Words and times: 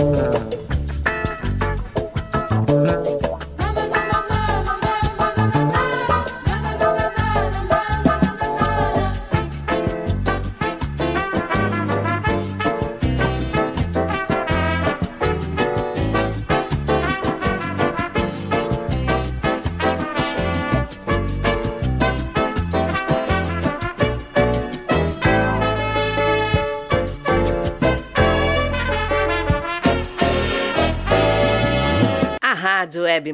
Rádio 0.00 0.12
Web 0.12 0.39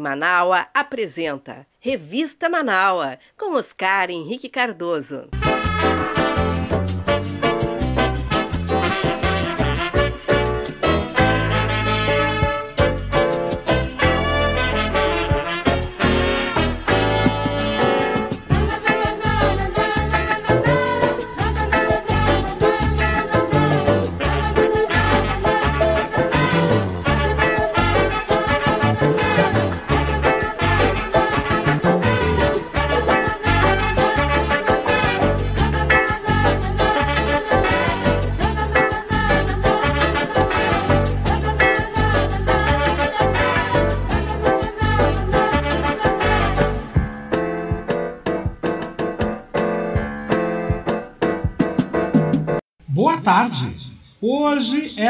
Manaua 0.06 0.68
apresenta 0.72 1.66
Revista 1.80 2.48
Manaua 2.48 3.18
com 3.36 3.54
Oscar 3.56 4.08
Henrique 4.08 4.48
Cardoso. 4.48 5.28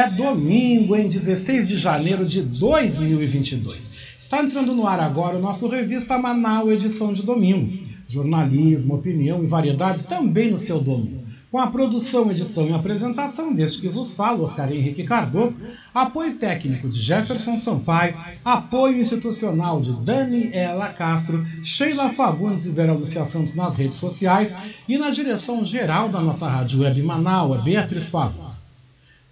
É 0.07 0.09
domingo, 0.09 0.95
em 0.95 1.07
16 1.07 1.67
de 1.67 1.77
janeiro 1.77 2.25
de 2.25 2.41
2022. 2.41 3.91
Está 4.17 4.41
entrando 4.41 4.73
no 4.73 4.87
ar 4.87 5.01
agora 5.01 5.37
o 5.37 5.41
nosso 5.41 5.67
Revista 5.67 6.17
Manaus, 6.17 6.71
edição 6.71 7.11
de 7.11 7.23
domingo. 7.23 7.85
Jornalismo, 8.07 8.95
opinião 8.95 9.43
e 9.43 9.47
variedades 9.47 10.03
também 10.03 10.49
no 10.49 10.59
seu 10.59 10.79
domínio 10.79 11.27
com 11.51 11.59
a 11.59 11.67
produção, 11.67 12.29
edição 12.29 12.67
e 12.67 12.73
apresentação 12.73 13.53
deste 13.53 13.79
que 13.79 13.87
vos 13.87 14.13
falo, 14.13 14.43
Oscar 14.43 14.71
Henrique 14.71 15.05
Cardoso, 15.05 15.57
apoio 15.93 16.35
técnico 16.35 16.89
de 16.89 16.99
Jefferson 16.99 17.55
Sampaio, 17.55 18.15
apoio 18.43 18.99
institucional 18.99 19.79
de 19.79 19.93
Daniela 19.93 20.89
Castro, 20.89 21.43
Sheila 21.63 22.09
Fagundes 22.09 22.65
e 22.65 22.69
Vera 22.69 22.91
Lucia 22.91 23.23
Santos 23.23 23.55
nas 23.55 23.75
redes 23.75 23.97
sociais 23.97 24.53
e 24.89 24.97
na 24.97 25.09
direção 25.09 25.63
geral 25.63 26.09
da 26.09 26.19
nossa 26.19 26.49
rádio 26.49 26.81
web 26.81 27.01
Manaus, 27.01 27.63
Beatriz 27.63 28.09
Fagundes. 28.09 28.66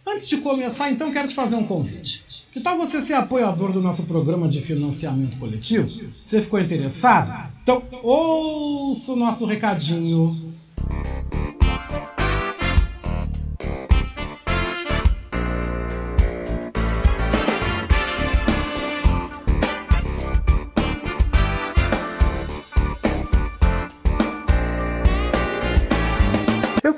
Antes 0.07 0.29
de 0.29 0.37
começar, 0.37 0.91
então, 0.91 1.11
quero 1.11 1.27
te 1.27 1.33
fazer 1.33 1.55
um 1.55 1.65
convite. 1.65 2.23
Que 2.51 2.61
tal 2.61 2.77
você 2.77 3.01
ser 3.01 3.13
apoiador 3.13 3.71
do 3.71 3.81
nosso 3.81 4.03
programa 4.03 4.47
de 4.47 4.61
financiamento 4.61 5.37
coletivo? 5.39 5.89
Você 5.89 6.41
ficou 6.41 6.59
interessado? 6.59 7.51
Então, 7.63 7.81
ouça 8.03 9.13
o 9.13 9.15
nosso 9.15 9.45
recadinho 9.45 10.53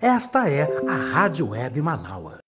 Esta 0.00 0.48
é 0.48 0.62
a 0.88 0.94
Rádio 1.12 1.50
Web 1.50 1.80
Manaua. 1.80 2.47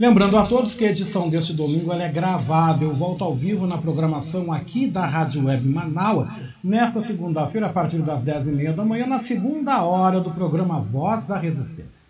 Lembrando 0.00 0.38
a 0.38 0.46
todos 0.46 0.72
que 0.72 0.86
a 0.86 0.90
edição 0.90 1.28
deste 1.28 1.52
domingo 1.52 1.92
é 1.92 2.08
gravada. 2.08 2.82
Eu 2.82 2.96
volto 2.96 3.22
ao 3.22 3.36
vivo 3.36 3.66
na 3.66 3.76
programação 3.76 4.50
aqui 4.50 4.86
da 4.86 5.04
Rádio 5.04 5.44
Web 5.44 5.68
Manaus, 5.68 6.26
nesta 6.64 7.02
segunda-feira, 7.02 7.66
a 7.66 7.68
partir 7.68 7.98
das 7.98 8.24
10h30 8.24 8.76
da 8.76 8.82
manhã, 8.82 9.06
na 9.06 9.18
segunda 9.18 9.82
hora 9.84 10.18
do 10.18 10.30
programa 10.30 10.80
Voz 10.80 11.26
da 11.26 11.36
Resistência. 11.36 12.02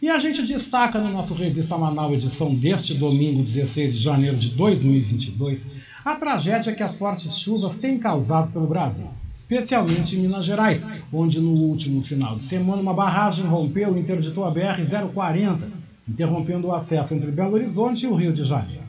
E 0.00 0.08
a 0.08 0.20
gente 0.20 0.46
destaca 0.46 1.00
no 1.00 1.10
nosso 1.10 1.34
Revista 1.34 1.76
Manaus, 1.76 2.12
edição 2.12 2.54
deste 2.54 2.94
domingo, 2.94 3.42
16 3.42 3.94
de 3.94 4.00
janeiro 4.00 4.36
de 4.36 4.50
2022, 4.50 5.68
a 6.04 6.14
tragédia 6.14 6.72
que 6.72 6.82
as 6.84 6.94
fortes 6.94 7.38
chuvas 7.38 7.74
têm 7.74 7.98
causado 7.98 8.52
pelo 8.52 8.68
Brasil, 8.68 9.08
especialmente 9.34 10.14
em 10.14 10.20
Minas 10.20 10.46
Gerais, 10.46 10.86
onde 11.12 11.40
no 11.40 11.50
último 11.50 12.04
final 12.04 12.36
de 12.36 12.44
semana 12.44 12.80
uma 12.80 12.94
barragem 12.94 13.44
rompeu 13.46 13.96
e 13.96 14.00
interditou 14.00 14.44
a 14.44 14.54
BR-040 14.54 15.71
interrompendo 16.08 16.68
o 16.68 16.74
acesso 16.74 17.14
entre 17.14 17.30
Belo 17.30 17.54
Horizonte 17.54 18.04
e 18.04 18.08
o 18.08 18.14
Rio 18.14 18.32
de 18.32 18.44
Janeiro. 18.44 18.82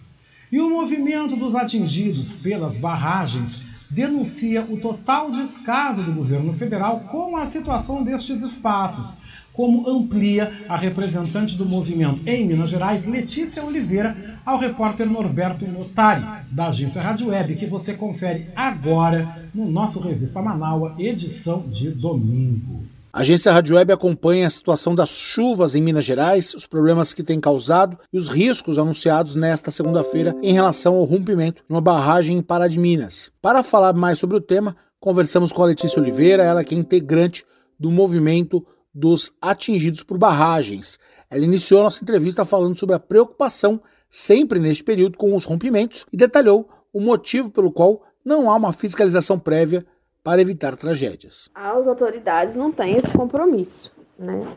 E 0.52 0.60
o 0.60 0.70
movimento 0.70 1.36
dos 1.36 1.56
atingidos 1.56 2.34
pelas 2.34 2.78
barragens 2.78 3.64
denuncia 3.90 4.62
o 4.64 4.78
total 4.78 5.32
descaso 5.32 6.04
do 6.04 6.14
governo 6.14 6.54
federal 6.54 7.02
com 7.12 7.38
a 7.38 7.46
situação 7.46 8.04
destes 8.04 8.42
espaços, 8.42 9.22
como 9.54 9.88
amplia 9.88 10.52
a 10.68 10.76
representante 10.76 11.56
do 11.56 11.66
movimento 11.66 12.28
em 12.28 12.46
Minas 12.46 12.70
Gerais, 12.70 13.06
Letícia 13.06 13.64
Oliveira, 13.64 14.16
ao 14.44 14.58
repórter 14.58 15.08
Norberto 15.08 15.68
Notari, 15.68 16.26
da 16.52 16.68
agência 16.68 17.02
Rádio 17.02 17.28
Web, 17.28 17.56
que 17.56 17.68
você 17.68 17.94
confere 17.94 18.48
agora 18.56 19.48
no 19.54 19.70
nosso 19.70 20.00
Revista 20.00 20.42
Manaua, 20.42 20.96
edição 20.98 21.70
de 21.70 21.92
domingo. 21.92 22.93
A 23.16 23.22
agência 23.22 23.52
Rádio 23.52 23.76
Web 23.76 23.94
acompanha 23.94 24.48
a 24.48 24.50
situação 24.50 24.96
das 24.96 25.12
chuvas 25.12 25.76
em 25.76 25.84
Minas 25.84 26.04
Gerais, 26.04 26.56
os 26.56 26.66
problemas 26.66 27.14
que 27.14 27.22
têm 27.22 27.40
causado 27.40 27.96
e 28.12 28.18
os 28.18 28.28
riscos 28.28 28.80
anunciados 28.80 29.36
nesta 29.36 29.70
segunda-feira 29.70 30.36
em 30.42 30.52
relação 30.52 30.96
ao 30.96 31.04
rompimento 31.04 31.62
de 31.62 31.72
uma 31.72 31.80
barragem 31.80 32.40
em 32.40 32.42
Pará 32.42 32.68
de 32.68 32.80
Minas. 32.80 33.30
Para 33.40 33.62
falar 33.62 33.94
mais 33.94 34.18
sobre 34.18 34.36
o 34.36 34.42
tema, 34.42 34.76
conversamos 35.00 35.52
com 35.52 35.62
a 35.62 35.68
Letícia 35.68 36.02
Oliveira, 36.02 36.42
ela 36.42 36.64
que 36.64 36.74
é 36.74 36.78
integrante 36.80 37.46
do 37.80 37.92
movimento 37.92 38.66
dos 38.92 39.32
atingidos 39.40 40.02
por 40.02 40.18
barragens. 40.18 40.98
Ela 41.30 41.46
iniciou 41.46 41.84
nossa 41.84 42.04
entrevista 42.04 42.44
falando 42.44 42.76
sobre 42.76 42.96
a 42.96 43.00
preocupação 43.00 43.80
sempre 44.10 44.58
neste 44.58 44.84
período 44.84 45.20
com 45.20 45.36
os 45.36 45.46
rompimentos 45.46 46.04
e 46.12 46.18
detalhou 46.18 46.68
o 46.92 47.00
motivo 47.00 47.52
pelo 47.52 47.72
qual 47.72 48.02
não 48.26 48.50
há 48.50 48.56
uma 48.56 48.74
fiscalização 48.74 49.38
prévia 49.38 49.86
para 50.24 50.42
evitar 50.42 50.76
tragédias. 50.78 51.50
As 51.54 51.86
autoridades 51.86 52.56
não 52.56 52.72
têm 52.72 52.98
esse 52.98 53.12
compromisso, 53.12 53.92
né? 54.18 54.56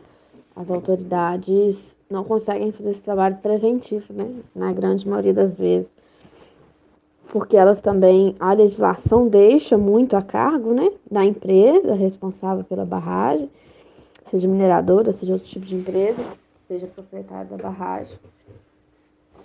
As 0.55 0.71
autoridades 0.71 1.95
não 2.09 2.23
conseguem 2.23 2.71
fazer 2.71 2.91
esse 2.91 3.01
trabalho 3.01 3.37
preventivo, 3.37 4.13
né? 4.13 4.33
Na 4.55 4.71
grande 4.71 5.07
maioria 5.07 5.33
das 5.33 5.57
vezes. 5.57 5.91
Porque 7.27 7.57
elas 7.57 7.81
também, 7.81 8.35
a 8.39 8.53
legislação 8.53 9.27
deixa 9.27 9.77
muito 9.77 10.15
a 10.15 10.21
cargo, 10.21 10.73
né? 10.73 10.89
Da 11.11 11.25
empresa 11.25 11.93
responsável 11.93 12.63
pela 12.63 12.85
barragem, 12.85 13.51
seja 14.31 14.47
mineradora, 14.47 15.11
seja 15.11 15.33
outro 15.33 15.49
tipo 15.49 15.65
de 15.65 15.75
empresa, 15.75 16.25
seja 16.69 16.87
proprietário 16.87 17.49
da 17.49 17.57
barragem. 17.57 18.17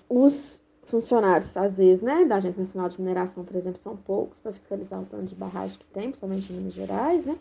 Os 0.09 0.62
funcionários, 0.93 1.57
às 1.57 1.79
vezes, 1.79 2.03
né, 2.03 2.27
da 2.27 2.37
Agência 2.37 2.61
Nacional 2.61 2.91
de 2.91 3.01
Mineração, 3.01 3.43
por 3.43 3.57
exemplo, 3.57 3.81
são 3.81 3.97
poucos 3.97 4.39
para 4.41 4.53
fiscalizar 4.53 5.01
o 5.01 5.07
tanto 5.07 5.25
de 5.25 5.35
barragem 5.35 5.79
que 5.79 5.87
tem, 5.87 6.11
principalmente 6.11 6.53
em 6.53 6.57
Minas 6.57 6.75
Gerais, 6.75 7.25
né, 7.25 7.39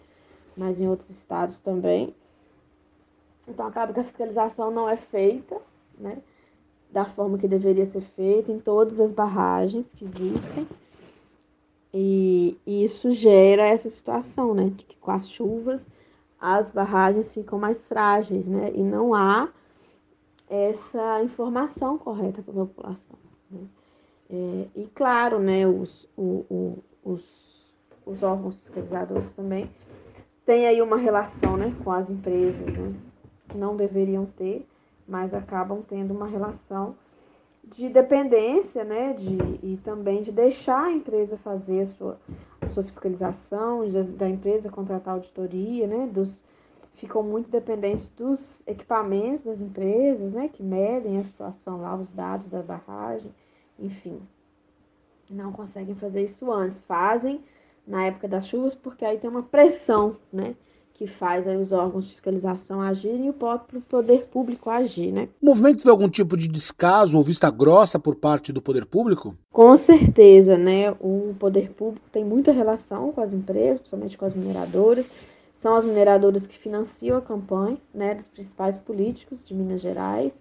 mas 0.55 0.79
em 0.79 0.87
outros 0.87 1.09
estados 1.09 1.59
também. 1.59 2.15
Então, 3.45 3.67
acaba 3.67 3.91
que 3.91 3.99
a 3.99 4.05
fiscalização 4.05 4.71
não 4.71 4.89
é 4.89 4.95
feita, 4.95 5.57
né, 5.99 6.19
da 6.89 7.03
forma 7.03 7.37
que 7.37 7.47
deveria 7.47 7.85
ser 7.85 8.01
feita 8.15 8.51
em 8.53 8.59
todas 8.59 9.01
as 9.01 9.11
barragens 9.11 9.85
que 9.97 10.05
existem. 10.05 10.65
E, 11.93 12.57
isso 12.65 13.11
gera 13.11 13.67
essa 13.67 13.89
situação, 13.89 14.53
né, 14.53 14.69
de 14.69 14.85
que 14.85 14.95
com 14.95 15.11
as 15.11 15.27
chuvas 15.27 15.85
as 16.39 16.71
barragens 16.71 17.33
ficam 17.33 17.59
mais 17.59 17.83
frágeis, 17.83 18.45
né, 18.47 18.71
e 18.73 18.81
não 18.81 19.13
há 19.13 19.49
essa 20.49 21.21
informação 21.21 21.97
correta 21.97 22.41
para 22.41 22.53
a 22.53 22.65
população. 22.65 23.20
É, 24.31 24.67
e 24.75 24.87
claro, 24.95 25.39
né, 25.39 25.67
os, 25.67 26.07
o, 26.15 26.45
o, 26.49 26.83
os, 27.03 27.23
os 28.05 28.23
órgãos 28.23 28.57
fiscalizadores 28.57 29.29
também 29.31 29.69
têm 30.45 30.67
aí 30.67 30.81
uma 30.81 30.97
relação 30.97 31.57
né, 31.57 31.75
com 31.83 31.91
as 31.91 32.09
empresas, 32.09 32.73
né? 32.73 32.93
não 33.53 33.75
deveriam 33.75 34.25
ter, 34.25 34.65
mas 35.05 35.33
acabam 35.33 35.83
tendo 35.85 36.13
uma 36.13 36.27
relação 36.27 36.95
de 37.63 37.89
dependência, 37.89 38.83
né, 38.83 39.13
de, 39.13 39.37
e 39.61 39.77
também 39.83 40.23
de 40.23 40.31
deixar 40.31 40.85
a 40.85 40.91
empresa 40.91 41.37
fazer 41.37 41.81
a 41.81 41.85
sua, 41.87 42.19
a 42.61 42.67
sua 42.67 42.83
fiscalização, 42.83 43.81
da 44.17 44.29
empresa 44.29 44.69
contratar 44.69 45.15
auditoria, 45.15 45.85
né, 45.87 46.09
dos, 46.11 46.43
ficam 46.95 47.21
muito 47.21 47.49
dependentes 47.49 48.09
dos 48.09 48.65
equipamentos 48.65 49.43
das 49.43 49.61
empresas, 49.61 50.31
né, 50.31 50.49
que 50.51 50.63
medem 50.63 51.19
a 51.19 51.23
situação 51.23 51.81
lá, 51.81 51.95
os 51.95 52.09
dados 52.11 52.47
da 52.47 52.61
barragem, 52.61 53.31
enfim. 53.81 54.19
Não 55.29 55.51
conseguem 55.51 55.95
fazer 55.95 56.23
isso 56.23 56.51
antes, 56.51 56.83
fazem 56.83 57.41
na 57.87 58.05
época 58.05 58.27
das 58.27 58.47
chuvas, 58.47 58.75
porque 58.75 59.03
aí 59.03 59.17
tem 59.17 59.29
uma 59.29 59.43
pressão, 59.43 60.17
né, 60.31 60.55
que 60.93 61.07
faz 61.07 61.47
aí 61.47 61.57
os 61.57 61.71
órgãos 61.71 62.05
de 62.05 62.11
fiscalização 62.11 62.79
agirem 62.79 63.25
e 63.25 63.29
o 63.29 63.33
próprio 63.33 63.81
poder 63.81 64.27
público 64.27 64.69
agir, 64.69 65.11
né? 65.11 65.29
O 65.41 65.47
movimento 65.47 65.79
teve 65.79 65.89
algum 65.89 66.07
tipo 66.07 66.37
de 66.37 66.47
descaso 66.47 67.17
ou 67.17 67.23
vista 67.23 67.49
grossa 67.49 67.97
por 67.97 68.15
parte 68.15 68.53
do 68.53 68.61
poder 68.61 68.85
público? 68.85 69.35
Com 69.51 69.75
certeza, 69.77 70.57
né? 70.59 70.91
O 70.99 71.33
poder 71.39 71.71
público 71.71 72.05
tem 72.11 72.23
muita 72.23 72.51
relação 72.51 73.11
com 73.11 73.21
as 73.21 73.33
empresas, 73.33 73.79
principalmente 73.79 74.15
com 74.15 74.25
as 74.25 74.35
mineradoras, 74.35 75.09
são 75.55 75.75
as 75.75 75.85
mineradoras 75.85 76.45
que 76.45 76.57
financiam 76.57 77.17
a 77.17 77.21
campanha 77.21 77.77
né, 77.93 78.15
dos 78.15 78.27
principais 78.27 78.77
políticos 78.77 79.43
de 79.43 79.53
Minas 79.55 79.81
Gerais 79.81 80.33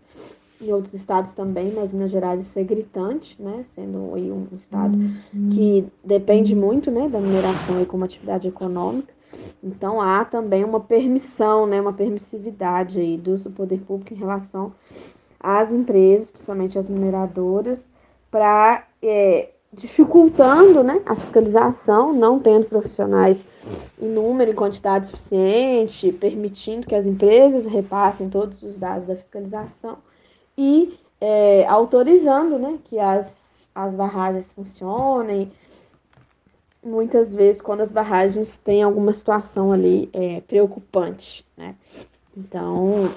e 0.61 0.73
outros 0.73 0.93
estados 0.93 1.33
também, 1.33 1.73
mas 1.73 1.93
Minas 1.93 2.11
Gerais 2.11 2.47
ser 2.47 2.65
gritante, 2.65 3.41
né, 3.41 3.65
sendo 3.75 4.15
aí 4.15 4.31
um 4.31 4.47
estado 4.53 4.97
uhum. 4.97 5.49
que 5.51 5.87
depende 6.05 6.55
muito 6.55 6.91
né, 6.91 7.09
da 7.09 7.19
mineração 7.19 7.79
aí 7.79 7.87
como 7.87 8.05
atividade 8.05 8.47
econômica. 8.47 9.13
Então 9.63 10.01
há 10.01 10.25
também 10.25 10.63
uma 10.63 10.81
permissão, 10.81 11.67
né, 11.67 11.81
uma 11.81 11.95
permissividade 11.95 13.01
aí 13.01 13.17
do, 13.17 13.39
do 13.39 13.51
poder 13.51 13.81
público 13.81 14.13
em 14.13 14.19
relação 14.19 14.73
às 15.39 15.73
empresas, 15.73 16.31
principalmente 16.31 16.79
as 16.79 16.89
mineradoras, 16.89 17.83
para 18.31 18.85
é, 19.03 19.51
dificultando 19.73 20.83
né, 20.83 21.01
a 21.07 21.15
fiscalização, 21.15 22.13
não 22.13 22.39
tendo 22.39 22.67
profissionais 22.67 23.43
em 23.99 24.09
número 24.09 24.51
e 24.51 24.55
quantidade 24.55 25.07
suficiente, 25.07 26.13
permitindo 26.13 26.87
que 26.87 26.95
as 26.95 27.07
empresas 27.07 27.65
repassem 27.65 28.29
todos 28.29 28.63
os 28.63 28.77
dados 28.77 29.07
da 29.07 29.17
fiscalização 29.17 29.99
e 30.61 30.99
é, 31.19 31.67
autorizando 31.67 32.59
né, 32.59 32.79
que 32.85 32.99
as, 32.99 33.27
as 33.75 33.95
barragens 33.95 34.45
funcionem. 34.53 35.51
Muitas 36.83 37.35
vezes, 37.35 37.63
quando 37.63 37.81
as 37.81 37.91
barragens 37.91 38.57
têm 38.59 38.83
alguma 38.83 39.15
situação 39.15 39.73
ali 39.73 40.11
é, 40.13 40.41
preocupante, 40.43 41.45
né? 41.57 41.75
Então, 42.37 43.15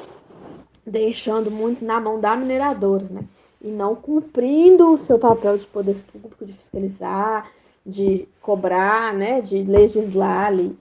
deixando 0.86 1.50
muito 1.50 1.84
na 1.84 2.00
mão 2.00 2.20
da 2.20 2.36
mineradora, 2.36 3.06
né? 3.10 3.24
e 3.62 3.70
não 3.72 3.96
cumprindo 3.96 4.92
o 4.92 4.98
seu 4.98 5.18
papel 5.18 5.58
de 5.58 5.66
poder 5.68 5.96
público, 6.12 6.46
de 6.46 6.52
fiscalizar, 6.54 7.50
de 7.86 8.28
cobrar, 8.42 9.14
né, 9.14 9.40
de 9.40 9.64
legislar 9.64 10.48
ali. 10.48 10.78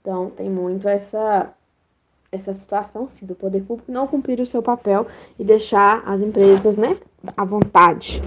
Então, 0.00 0.30
tem 0.30 0.48
muito 0.48 0.88
essa 0.88 1.52
essa 2.32 2.54
situação, 2.54 3.08
sim, 3.08 3.26
do 3.26 3.34
poder 3.34 3.62
público 3.62 3.90
não 3.90 4.06
cumprir 4.06 4.40
o 4.40 4.46
seu 4.46 4.62
papel 4.62 5.06
e 5.38 5.44
deixar 5.44 6.02
as 6.06 6.20
empresas, 6.20 6.76
né, 6.76 6.96
à 7.36 7.44
vontade 7.44 8.22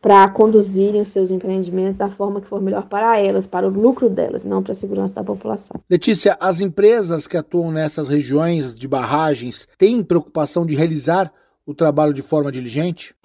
para 0.00 0.28
conduzirem 0.28 1.00
os 1.00 1.08
seus 1.08 1.30
empreendimentos 1.30 1.96
da 1.96 2.08
forma 2.08 2.40
que 2.40 2.46
for 2.46 2.60
melhor 2.60 2.86
para 2.86 3.18
elas, 3.18 3.46
para 3.46 3.66
o 3.66 3.70
lucro 3.70 4.08
delas, 4.08 4.44
não 4.44 4.62
para 4.62 4.72
a 4.72 4.76
segurança 4.76 5.14
da 5.14 5.24
população. 5.24 5.80
Letícia, 5.90 6.36
as 6.40 6.60
empresas 6.60 7.26
que 7.26 7.36
atuam 7.36 7.70
nessas 7.72 8.08
regiões 8.08 8.74
de 8.74 8.86
barragens 8.86 9.66
têm 9.76 10.02
preocupação 10.02 10.64
de 10.64 10.76
realizar 10.76 11.32
o 11.66 11.74
trabalho 11.74 12.14
de 12.14 12.22
forma 12.22 12.52
diligente? 12.52 13.18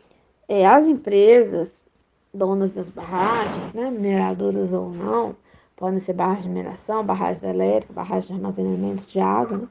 é, 0.48 0.66
as 0.66 0.88
empresas 0.88 1.72
donas 2.34 2.74
das 2.74 2.90
barragens, 2.90 3.74
né, 3.74 3.90
mineradoras 3.92 4.72
ou 4.72 4.90
não, 4.90 5.36
podem 5.75 6.00
ser 6.02 6.13
barragens 6.13 6.44
de 6.44 6.50
mineração, 6.50 7.06
barragens 7.06 7.44
elétricas, 7.44 7.96
barragens 7.96 8.28
de 8.28 8.34
armazenamento 8.34 9.06
de 9.08 9.20
água, 9.20 9.58
né, 9.58 9.68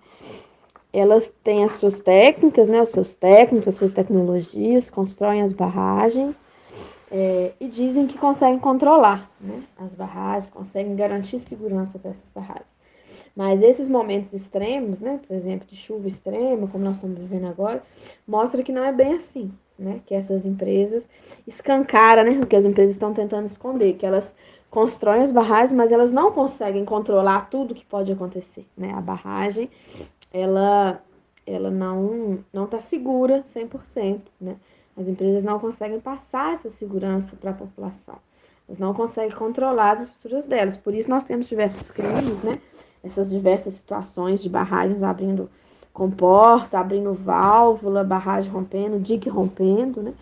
elas 0.92 1.30
têm 1.42 1.64
as 1.64 1.72
suas 1.72 2.00
técnicas, 2.00 2.68
né, 2.68 2.82
os 2.82 2.90
seus 2.90 3.14
técnicos, 3.14 3.68
as 3.68 3.74
suas 3.76 3.92
tecnologias, 3.92 4.90
constroem 4.90 5.42
as 5.42 5.52
barragens 5.52 6.36
é, 7.10 7.52
e 7.60 7.68
dizem 7.68 8.06
que 8.06 8.18
conseguem 8.18 8.58
controlar 8.58 9.30
né, 9.40 9.62
as 9.78 9.92
barragens, 9.92 10.50
conseguem 10.50 10.94
garantir 10.94 11.40
segurança 11.40 11.98
para 11.98 12.10
essas 12.10 12.30
barragens. 12.34 12.82
Mas 13.34 13.62
esses 13.62 13.88
momentos 13.88 14.32
extremos, 14.34 15.00
né, 15.00 15.18
por 15.26 15.34
exemplo, 15.34 15.66
de 15.66 15.76
chuva 15.76 16.06
extrema, 16.06 16.68
como 16.68 16.84
nós 16.84 16.96
estamos 16.96 17.18
vivendo 17.18 17.46
agora, 17.46 17.82
mostra 18.26 18.62
que 18.62 18.72
não 18.72 18.84
é 18.84 18.92
bem 18.92 19.14
assim 19.14 19.50
né? 19.82 20.00
Que 20.06 20.14
essas 20.14 20.46
empresas 20.46 21.08
escancaram, 21.46 22.24
né? 22.24 22.40
O 22.42 22.46
que 22.46 22.56
as 22.56 22.64
empresas 22.64 22.94
estão 22.94 23.12
tentando 23.12 23.46
esconder, 23.46 23.94
que 23.94 24.06
elas 24.06 24.34
constroem 24.70 25.22
as 25.22 25.32
barragens, 25.32 25.72
mas 25.72 25.92
elas 25.92 26.10
não 26.10 26.32
conseguem 26.32 26.84
controlar 26.84 27.50
tudo 27.50 27.74
que 27.74 27.84
pode 27.84 28.10
acontecer, 28.10 28.66
né? 28.76 28.92
A 28.94 29.00
barragem, 29.00 29.68
ela, 30.32 31.02
ela 31.46 31.70
não 31.70 32.38
não 32.52 32.64
está 32.64 32.80
segura 32.80 33.44
100%, 33.54 34.20
né? 34.40 34.56
As 34.96 35.08
empresas 35.08 35.42
não 35.42 35.58
conseguem 35.58 36.00
passar 36.00 36.54
essa 36.54 36.68
segurança 36.68 37.34
para 37.36 37.50
a 37.50 37.54
população. 37.54 38.16
Elas 38.68 38.78
não 38.78 38.92
conseguem 38.92 39.36
controlar 39.36 39.92
as 39.92 40.02
estruturas 40.02 40.44
delas. 40.44 40.76
Por 40.76 40.94
isso 40.94 41.08
nós 41.08 41.24
temos 41.24 41.46
diversos 41.46 41.90
crimes, 41.90 42.42
né? 42.42 42.60
Essas 43.02 43.30
diversas 43.30 43.74
situações 43.74 44.40
de 44.40 44.48
barragens 44.48 45.02
abrindo 45.02 45.50
comporta, 45.92 46.78
abrindo 46.78 47.12
válvula, 47.12 48.04
barragem 48.04 48.50
rompendo, 48.50 48.98
dique 48.98 49.28
rompendo, 49.28 50.02
né? 50.02 50.14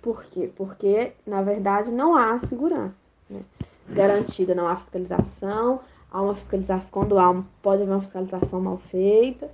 Por 0.00 0.24
quê? 0.24 0.50
Porque, 0.54 1.12
na 1.26 1.42
verdade, 1.42 1.90
não 1.90 2.14
há 2.14 2.38
segurança 2.38 2.96
né? 3.28 3.40
garantida, 3.88 4.54
não 4.54 4.68
há 4.68 4.76
fiscalização, 4.76 5.80
há 6.10 6.22
uma 6.22 6.34
fiscalização, 6.34 6.88
quando 6.90 7.18
há, 7.18 7.42
pode 7.62 7.82
haver 7.82 7.92
uma 7.92 8.00
fiscalização 8.00 8.60
mal 8.60 8.78
feita, 8.90 9.50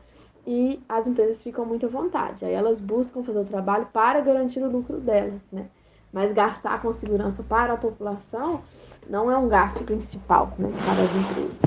e 0.46 0.80
as 0.88 1.06
empresas 1.06 1.42
ficam 1.42 1.64
muito 1.64 1.86
à 1.86 1.88
vontade. 1.88 2.44
Aí 2.44 2.52
elas 2.52 2.80
buscam 2.80 3.22
fazer 3.22 3.38
o 3.38 3.44
trabalho 3.44 3.86
para 3.92 4.20
garantir 4.20 4.60
o 4.60 4.70
lucro 4.70 5.00
delas, 5.00 5.40
né? 5.50 5.66
Mas 6.12 6.32
gastar 6.32 6.80
com 6.80 6.92
segurança 6.92 7.42
para 7.42 7.72
a 7.72 7.76
população 7.76 8.62
não 9.08 9.30
é 9.30 9.36
um 9.36 9.48
gasto 9.48 9.82
principal 9.84 10.52
né, 10.58 10.70
para 10.84 11.02
as 11.02 11.14
empresas. 11.14 11.60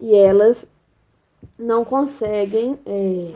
E 0.00 0.14
elas 0.14 0.66
não 1.58 1.84
conseguem, 1.84 2.78
é, 2.84 3.32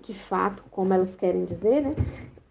de 0.00 0.14
fato, 0.14 0.64
como 0.70 0.92
elas 0.92 1.14
querem 1.14 1.44
dizer, 1.44 1.82
né? 1.82 1.94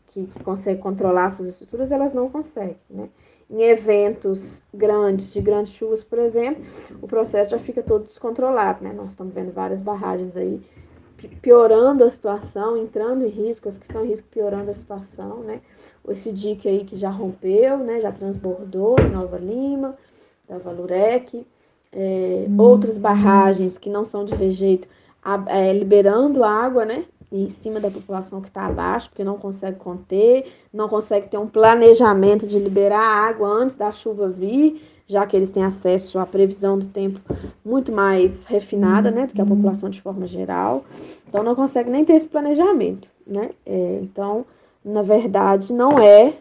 Que, 0.07 0.25
que 0.25 0.43
conseguem 0.43 0.81
controlar 0.81 1.31
suas 1.31 1.49
estruturas, 1.49 1.91
elas 1.91 2.13
não 2.13 2.29
conseguem, 2.29 2.77
né? 2.89 3.09
Em 3.49 3.63
eventos 3.63 4.61
grandes, 4.71 5.33
de 5.33 5.41
grandes 5.41 5.73
chuvas, 5.73 6.03
por 6.03 6.19
exemplo, 6.19 6.63
o 7.01 7.07
processo 7.07 7.51
já 7.51 7.59
fica 7.59 7.81
todo 7.81 8.03
descontrolado, 8.03 8.83
né? 8.83 8.93
Nós 8.93 9.09
estamos 9.09 9.33
vendo 9.33 9.51
várias 9.51 9.79
barragens 9.79 10.37
aí 10.37 10.61
piorando 11.41 12.03
a 12.03 12.11
situação, 12.11 12.77
entrando 12.77 13.25
em 13.25 13.29
risco, 13.29 13.67
as 13.67 13.77
que 13.77 13.85
estão 13.85 14.05
em 14.05 14.09
risco 14.09 14.27
piorando 14.29 14.71
a 14.71 14.75
situação, 14.75 15.39
né? 15.39 15.61
Esse 16.07 16.31
dique 16.31 16.67
aí 16.67 16.85
que 16.85 16.97
já 16.97 17.09
rompeu, 17.09 17.77
né? 17.79 17.99
Já 17.99 18.11
transbordou 18.11 18.95
em 18.99 19.09
Nova 19.09 19.37
Lima, 19.37 19.97
da 20.47 20.57
Valurec, 20.57 21.45
é, 21.91 22.45
hum. 22.47 22.55
outras 22.59 22.97
barragens 22.97 23.77
que 23.77 23.89
não 23.89 24.05
são 24.05 24.25
de 24.25 24.33
rejeito, 24.33 24.87
a, 25.23 25.43
é, 25.47 25.73
liberando 25.73 26.43
água, 26.43 26.85
né? 26.85 27.05
Em 27.31 27.49
cima 27.49 27.79
da 27.79 27.91
população 27.91 28.41
que 28.41 28.47
está 28.47 28.65
abaixo, 28.65 29.09
porque 29.09 29.23
não 29.23 29.37
consegue 29.37 29.77
conter, 29.77 30.51
não 30.73 30.89
consegue 30.89 31.27
ter 31.29 31.37
um 31.37 31.47
planejamento 31.47 32.47
de 32.47 32.57
liberar 32.57 32.99
água 32.99 33.47
antes 33.47 33.75
da 33.75 33.91
chuva 33.91 34.27
vir, 34.27 34.81
já 35.07 35.25
que 35.25 35.35
eles 35.35 35.49
têm 35.49 35.63
acesso 35.63 36.17
à 36.17 36.25
previsão 36.25 36.77
do 36.77 36.85
tempo 36.87 37.19
muito 37.63 37.91
mais 37.91 38.45
refinada, 38.45 39.11
né, 39.11 39.27
do 39.27 39.33
que 39.33 39.41
a 39.41 39.45
população 39.45 39.89
de 39.89 40.01
forma 40.01 40.27
geral. 40.27 40.85
Então, 41.27 41.43
não 41.43 41.55
consegue 41.55 41.89
nem 41.89 42.03
ter 42.03 42.13
esse 42.13 42.27
planejamento, 42.27 43.07
né? 43.25 43.51
É, 43.65 43.99
então, 44.01 44.45
na 44.83 45.01
verdade, 45.03 45.71
não 45.71 45.99
é 45.99 46.33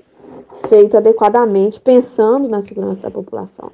feito 0.69 0.97
adequadamente, 0.97 1.81
pensando 1.81 2.49
na 2.49 2.63
segurança 2.63 3.03
da 3.03 3.11
população, 3.11 3.71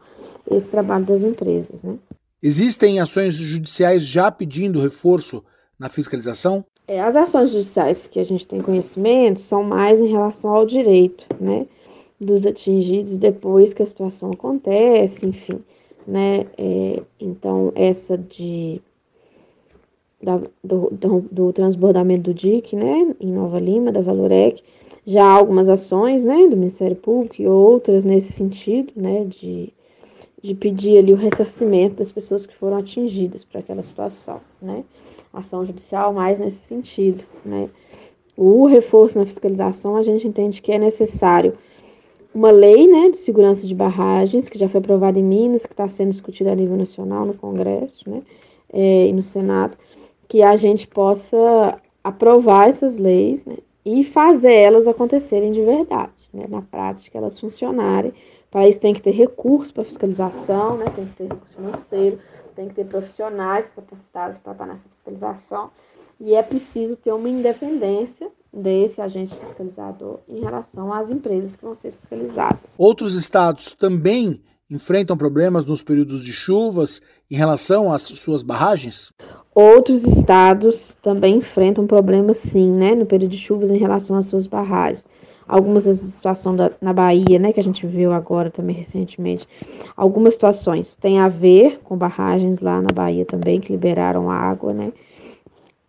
esse 0.50 0.66
trabalho 0.68 1.04
das 1.04 1.22
empresas, 1.22 1.82
né? 1.82 1.96
Existem 2.42 3.00
ações 3.00 3.34
judiciais 3.34 4.04
já 4.04 4.30
pedindo 4.30 4.80
reforço 4.80 5.42
na 5.78 5.88
fiscalização? 5.88 6.64
É, 6.86 7.00
as 7.00 7.16
ações 7.16 7.50
judiciais 7.50 8.06
que 8.06 8.20
a 8.20 8.24
gente 8.24 8.46
tem 8.46 8.60
conhecimento 8.60 9.40
são 9.40 9.62
mais 9.62 10.00
em 10.00 10.08
relação 10.08 10.50
ao 10.50 10.66
direito, 10.66 11.24
né? 11.40 11.66
dos 12.20 12.46
atingidos 12.46 13.16
depois 13.16 13.72
que 13.72 13.82
a 13.82 13.86
situação 13.86 14.32
acontece, 14.32 15.26
enfim, 15.26 15.60
né? 16.06 16.46
É, 16.56 17.02
então, 17.20 17.72
essa 17.74 18.16
de 18.16 18.80
da, 20.22 20.40
do, 20.62 20.88
do, 20.90 21.20
do, 21.30 21.52
transbordamento 21.52 22.22
do 22.22 22.34
DIC, 22.34 22.74
né, 22.74 23.14
em 23.20 23.30
Nova 23.30 23.60
Lima, 23.60 23.92
da 23.92 24.00
Valorec, 24.00 24.62
já 25.06 25.22
há 25.22 25.32
algumas 25.32 25.68
ações, 25.68 26.24
né, 26.24 26.48
do 26.48 26.56
Ministério 26.56 26.96
Público 26.96 27.42
e 27.42 27.46
outras 27.46 28.04
nesse 28.06 28.32
sentido, 28.32 28.90
né, 28.96 29.26
de, 29.26 29.70
de 30.42 30.54
pedir 30.54 30.96
ali 30.96 31.12
o 31.12 31.16
ressarcimento 31.16 31.96
das 31.96 32.10
pessoas 32.10 32.46
que 32.46 32.56
foram 32.56 32.78
atingidas 32.78 33.44
por 33.44 33.58
aquela 33.58 33.82
situação, 33.82 34.40
né, 34.62 34.82
ação 35.34 35.64
judicial 35.64 36.12
mais 36.12 36.38
nesse 36.38 36.66
sentido, 36.66 37.24
né. 37.44 37.68
O 38.36 38.66
reforço 38.66 39.16
na 39.18 39.26
fiscalização 39.26 39.96
a 39.96 40.02
gente 40.02 40.26
entende 40.26 40.60
que 40.60 40.72
é 40.72 40.78
necessário 40.78 41.56
uma 42.34 42.50
lei 42.50 42.88
né, 42.88 43.10
de 43.10 43.18
segurança 43.18 43.64
de 43.64 43.74
barragens, 43.74 44.48
que 44.48 44.58
já 44.58 44.68
foi 44.68 44.80
aprovada 44.80 45.18
em 45.18 45.22
Minas, 45.22 45.64
que 45.64 45.72
está 45.72 45.88
sendo 45.88 46.10
discutida 46.10 46.50
a 46.50 46.54
nível 46.54 46.76
nacional 46.76 47.24
no 47.24 47.34
Congresso 47.34 48.10
né, 48.10 48.22
é, 48.72 49.06
e 49.06 49.12
no 49.12 49.22
Senado, 49.22 49.76
que 50.26 50.42
a 50.42 50.56
gente 50.56 50.86
possa 50.88 51.78
aprovar 52.02 52.68
essas 52.68 52.98
leis 52.98 53.44
né, 53.44 53.56
e 53.86 54.02
fazer 54.02 54.52
elas 54.52 54.88
acontecerem 54.88 55.52
de 55.52 55.62
verdade, 55.62 56.12
né, 56.32 56.46
na 56.48 56.60
prática, 56.60 57.16
elas 57.16 57.38
funcionarem. 57.38 58.12
Para 58.50 58.68
isso 58.68 58.80
tem 58.80 58.94
que 58.94 59.02
ter 59.02 59.12
recurso 59.12 59.72
para 59.72 59.84
fiscalização, 59.84 60.76
né, 60.76 60.86
tem 60.94 61.06
que 61.06 61.14
ter 61.14 61.28
recurso 61.28 61.54
financeiro, 61.54 62.18
tem 62.54 62.68
que 62.68 62.74
ter 62.74 62.86
profissionais 62.86 63.70
capacitados 63.74 64.38
para 64.38 64.52
estar 64.52 64.66
nessa 64.66 64.88
fiscalização 64.88 65.70
e 66.20 66.34
é 66.34 66.42
preciso 66.42 66.96
ter 66.96 67.12
uma 67.12 67.28
independência 67.28 68.30
desse 68.52 69.00
agente 69.00 69.34
fiscalizador 69.36 70.20
em 70.28 70.40
relação 70.40 70.92
às 70.92 71.10
empresas 71.10 71.56
que 71.56 71.64
vão 71.64 71.74
ser 71.74 71.92
fiscalizadas. 71.92 72.60
Outros 72.78 73.14
estados 73.14 73.74
também 73.74 74.40
enfrentam 74.70 75.16
problemas 75.16 75.64
nos 75.64 75.82
períodos 75.82 76.22
de 76.22 76.32
chuvas 76.32 77.00
em 77.30 77.36
relação 77.36 77.92
às 77.92 78.02
suas 78.02 78.42
barragens? 78.42 79.12
Outros 79.54 80.04
estados 80.04 80.96
também 81.02 81.36
enfrentam 81.36 81.86
problemas, 81.86 82.38
sim, 82.38 82.70
né, 82.72 82.94
no 82.94 83.06
período 83.06 83.32
de 83.32 83.38
chuvas 83.38 83.70
em 83.70 83.78
relação 83.78 84.16
às 84.16 84.26
suas 84.26 84.46
barragens. 84.46 85.04
Algumas 85.46 85.84
das 85.84 85.98
situações 85.98 86.56
da, 86.56 86.70
na 86.80 86.92
Bahia, 86.92 87.38
né, 87.38 87.52
que 87.52 87.60
a 87.60 87.64
gente 87.64 87.86
viu 87.86 88.12
agora 88.12 88.50
também 88.50 88.74
recentemente, 88.74 89.46
algumas 89.96 90.34
situações 90.34 90.94
têm 90.94 91.20
a 91.20 91.28
ver 91.28 91.80
com 91.84 91.96
barragens 91.96 92.60
lá 92.60 92.80
na 92.80 92.90
Bahia 92.94 93.24
também 93.24 93.60
que 93.60 93.72
liberaram 93.72 94.30
água, 94.30 94.72
né, 94.72 94.92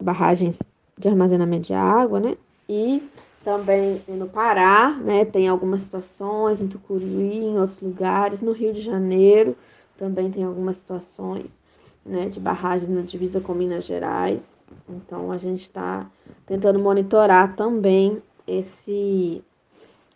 barragens 0.02 0.60
de 0.98 1.08
armazenamento 1.08 1.68
de 1.68 1.74
água, 1.74 2.20
né, 2.20 2.36
e 2.68 3.02
também 3.44 4.02
no 4.08 4.28
Pará, 4.28 4.92
né, 4.92 5.24
tem 5.24 5.48
algumas 5.48 5.82
situações, 5.82 6.60
em 6.60 6.68
Tucuruí, 6.68 7.44
em 7.44 7.58
outros 7.58 7.80
lugares, 7.82 8.42
no 8.42 8.52
Rio 8.52 8.74
de 8.74 8.82
Janeiro 8.82 9.56
também 9.98 10.32
tem 10.32 10.44
algumas 10.44 10.78
situações, 10.78 11.60
né, 12.06 12.30
de 12.30 12.40
barragens 12.40 12.90
na 12.90 13.02
divisa 13.02 13.40
com 13.40 13.54
Minas 13.54 13.86
Gerais. 13.86 14.46
Então 14.90 15.32
a 15.32 15.38
gente 15.38 15.62
está 15.62 16.06
tentando 16.46 16.80
monitorar 16.80 17.56
também 17.56 18.22
esse 18.48 19.44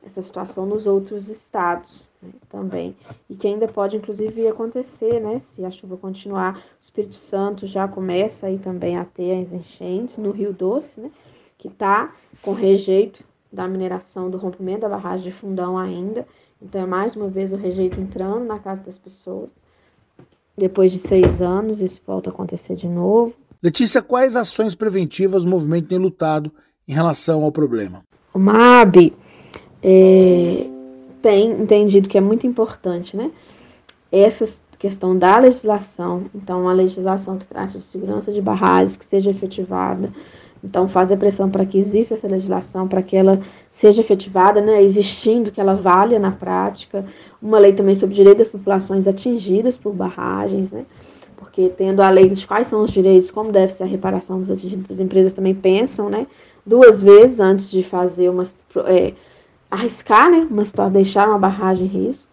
essa 0.05 0.21
situação 0.21 0.65
nos 0.65 0.85
outros 0.85 1.27
estados 1.27 2.07
né, 2.21 2.29
também. 2.49 2.95
E 3.29 3.35
que 3.35 3.47
ainda 3.47 3.67
pode, 3.67 3.97
inclusive, 3.97 4.47
acontecer, 4.47 5.19
né? 5.19 5.41
Se 5.51 5.65
a 5.65 5.71
chuva 5.71 5.97
continuar, 5.97 6.57
o 6.57 6.81
Espírito 6.81 7.15
Santo 7.15 7.67
já 7.67 7.87
começa 7.87 8.47
aí 8.47 8.57
também 8.57 8.97
a 8.97 9.05
ter 9.05 9.41
as 9.41 9.51
enchentes 9.51 10.17
no 10.17 10.31
Rio 10.31 10.53
Doce, 10.53 10.99
né? 10.99 11.11
que 11.57 11.67
está 11.67 12.13
com 12.41 12.53
rejeito 12.53 13.23
da 13.51 13.67
mineração 13.67 14.29
do 14.29 14.37
rompimento 14.37 14.81
da 14.81 14.89
barragem 14.89 15.29
de 15.29 15.37
fundão 15.37 15.77
ainda. 15.77 16.25
Então, 16.61 16.81
é 16.81 16.85
mais 16.85 17.15
uma 17.15 17.27
vez 17.27 17.51
o 17.51 17.57
rejeito 17.57 17.99
entrando 17.99 18.45
na 18.45 18.59
casa 18.59 18.81
das 18.83 18.97
pessoas. 18.97 19.49
Depois 20.57 20.91
de 20.91 20.99
seis 20.99 21.41
anos, 21.41 21.81
isso 21.81 21.99
volta 22.05 22.29
a 22.29 22.33
acontecer 22.33 22.75
de 22.75 22.87
novo. 22.87 23.33
Letícia, 23.61 24.01
quais 24.01 24.35
ações 24.35 24.75
preventivas 24.75 25.43
o 25.43 25.49
movimento 25.49 25.87
tem 25.87 25.97
lutado 25.97 26.51
em 26.87 26.93
relação 26.93 27.43
ao 27.43 27.51
problema? 27.51 28.03
O 28.33 28.39
MAB 28.39 29.13
é, 29.81 30.67
tem 31.21 31.51
entendido 31.51 32.07
que 32.07 32.17
é 32.17 32.21
muito 32.21 32.45
importante, 32.45 33.15
né? 33.15 33.31
Essa 34.11 34.45
questão 34.77 35.17
da 35.17 35.37
legislação, 35.37 36.23
então, 36.33 36.69
a 36.69 36.73
legislação 36.73 37.37
que 37.37 37.45
trata 37.45 37.77
de 37.77 37.83
segurança 37.83 38.31
de 38.31 38.41
barragens, 38.41 38.95
que 38.95 39.05
seja 39.05 39.29
efetivada, 39.29 40.11
então, 40.63 40.87
fazer 40.89 41.17
pressão 41.17 41.49
para 41.49 41.65
que 41.65 41.77
exista 41.77 42.15
essa 42.15 42.27
legislação, 42.27 42.87
para 42.87 43.01
que 43.01 43.15
ela 43.15 43.41
seja 43.71 44.01
efetivada, 44.01 44.59
né, 44.61 44.81
existindo, 44.81 45.51
que 45.51 45.61
ela 45.61 45.73
valha 45.73 46.19
na 46.19 46.31
prática. 46.31 47.05
Uma 47.41 47.59
lei 47.59 47.71
também 47.73 47.95
sobre 47.95 48.15
direitos 48.15 48.39
das 48.39 48.47
populações 48.49 49.07
atingidas 49.07 49.77
por 49.77 49.93
barragens, 49.93 50.69
né, 50.71 50.85
porque 51.37 51.69
tendo 51.69 52.01
a 52.01 52.09
lei 52.09 52.29
de 52.29 52.45
quais 52.45 52.67
são 52.67 52.83
os 52.83 52.91
direitos, 52.91 53.31
como 53.31 53.51
deve 53.51 53.73
ser 53.73 53.83
a 53.83 53.87
reparação 53.87 54.39
dos 54.39 54.51
atingidos, 54.51 54.91
as 54.91 54.99
empresas 54.99 55.33
também 55.33 55.55
pensam, 55.55 56.09
né, 56.09 56.27
duas 56.69 57.01
vezes 57.01 57.39
antes 57.39 57.69
de 57.69 57.81
fazer 57.81 58.29
uma, 58.29 58.43
é, 58.85 59.13
arriscar, 59.71 60.29
né, 60.29 60.47
uma 60.49 60.63
situação, 60.63 60.93
deixar 60.93 61.27
uma 61.27 61.39
barragem 61.39 61.87
em 61.87 61.89
risco. 61.89 62.23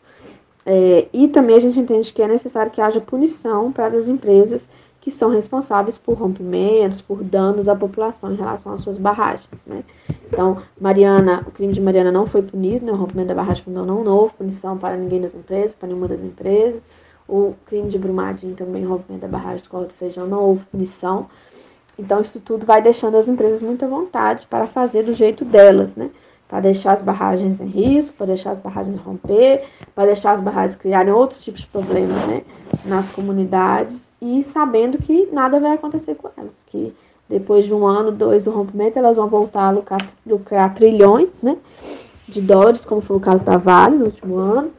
É, 0.64 1.06
e 1.12 1.28
também 1.28 1.56
a 1.56 1.60
gente 1.60 1.78
entende 1.78 2.12
que 2.12 2.20
é 2.20 2.28
necessário 2.28 2.70
que 2.70 2.80
haja 2.80 3.00
punição 3.00 3.72
para 3.72 3.96
as 3.96 4.08
empresas 4.08 4.68
que 5.00 5.12
são 5.12 5.30
responsáveis 5.30 5.96
por 5.96 6.18
rompimentos, 6.18 7.00
por 7.00 7.22
danos 7.22 7.68
à 7.68 7.76
população 7.76 8.32
em 8.32 8.36
relação 8.36 8.72
às 8.72 8.80
suas 8.80 8.98
barragens, 8.98 9.46
né? 9.64 9.84
Então, 10.26 10.60
Mariana, 10.80 11.44
o 11.46 11.52
crime 11.52 11.72
de 11.72 11.80
Mariana 11.80 12.10
não 12.10 12.26
foi 12.26 12.42
punido, 12.42 12.84
né? 12.84 12.90
O 12.90 12.96
rompimento 12.96 13.28
da 13.28 13.34
barragem 13.36 13.62
fundou 13.62 13.86
não 13.86 14.08
houve 14.08 14.34
punição 14.34 14.76
para 14.76 14.96
ninguém 14.96 15.20
das 15.20 15.32
empresas, 15.32 15.76
para 15.76 15.86
nenhuma 15.86 16.08
das 16.08 16.20
empresas. 16.20 16.82
O 17.28 17.54
crime 17.66 17.88
de 17.88 17.98
Brumadinho 17.98 18.56
também, 18.56 18.84
o 18.84 18.88
rompimento 18.88 19.22
da 19.22 19.28
barragem 19.28 19.62
do 19.62 19.68
Colo 19.68 19.86
do 19.86 19.94
Feijão, 19.94 20.26
não 20.26 20.40
houve 20.40 20.64
punição. 20.64 21.28
Então, 21.98 22.20
isso 22.20 22.40
tudo 22.40 22.66
vai 22.66 22.82
deixando 22.82 23.16
as 23.16 23.28
empresas 23.28 23.62
muita 23.62 23.86
vontade 23.86 24.46
para 24.48 24.66
fazer 24.66 25.02
do 25.02 25.14
jeito 25.14 25.44
delas, 25.44 25.94
né? 25.94 26.10
Para 26.48 26.60
deixar 26.60 26.92
as 26.92 27.02
barragens 27.02 27.60
em 27.60 27.66
risco, 27.66 28.16
para 28.16 28.26
deixar 28.26 28.50
as 28.52 28.60
barragens 28.60 28.98
romper, 28.98 29.64
para 29.94 30.06
deixar 30.06 30.32
as 30.32 30.40
barragens 30.40 30.76
criarem 30.76 31.12
outros 31.12 31.42
tipos 31.42 31.62
de 31.62 31.66
problemas, 31.66 32.26
né? 32.26 32.42
Nas 32.84 33.10
comunidades 33.10 34.06
e 34.20 34.42
sabendo 34.42 34.98
que 34.98 35.28
nada 35.32 35.60
vai 35.60 35.72
acontecer 35.72 36.14
com 36.14 36.28
elas, 36.36 36.64
que 36.66 36.94
depois 37.28 37.66
de 37.66 37.74
um 37.74 37.86
ano, 37.86 38.12
dois 38.12 38.44
do 38.44 38.50
rompimento, 38.50 38.98
elas 38.98 39.16
vão 39.16 39.28
voltar 39.28 39.68
a 39.68 39.70
lucrar, 39.70 40.06
lucrar 40.24 40.74
trilhões 40.74 41.42
né, 41.42 41.56
de 42.28 42.40
dólares, 42.40 42.84
como 42.84 43.00
foi 43.00 43.16
o 43.16 43.20
caso 43.20 43.44
da 43.44 43.56
Vale 43.56 43.96
no 43.96 44.06
último 44.06 44.36
ano, 44.36 44.70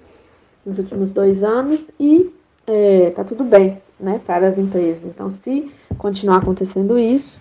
nos 0.66 0.80
últimos 0.80 1.12
dois 1.12 1.44
anos, 1.44 1.92
e 2.00 2.32
é, 2.66 3.12
tá 3.12 3.24
tudo 3.24 3.44
bem 3.44 3.82
né, 4.00 4.22
para 4.26 4.48
as 4.48 4.58
empresas. 4.58 5.04
Então, 5.04 5.32
se 5.32 5.72
continuar 5.98 6.38
acontecendo 6.38 6.98
isso, 6.98 7.40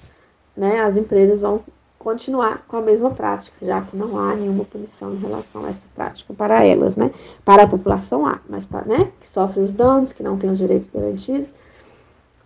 né, 0.56 0.80
as 0.80 0.96
empresas 0.96 1.40
vão 1.40 1.62
continuar 1.98 2.64
com 2.68 2.76
a 2.76 2.80
mesma 2.80 3.10
prática, 3.10 3.52
já 3.60 3.80
que 3.80 3.96
não 3.96 4.16
há 4.16 4.34
nenhuma 4.34 4.64
punição 4.64 5.12
em 5.12 5.18
relação 5.18 5.64
a 5.64 5.70
essa 5.70 5.82
prática 5.94 6.32
para 6.34 6.64
elas, 6.64 6.96
né? 6.96 7.10
Para 7.44 7.64
a 7.64 7.66
população 7.66 8.24
há, 8.24 8.38
mas 8.48 8.64
para, 8.64 8.84
né, 8.84 9.10
que 9.20 9.28
sofre 9.28 9.60
os 9.60 9.74
danos, 9.74 10.12
que 10.12 10.22
não 10.22 10.36
tem 10.36 10.48
os 10.48 10.58
direitos 10.58 10.88
garantidos, 10.88 11.48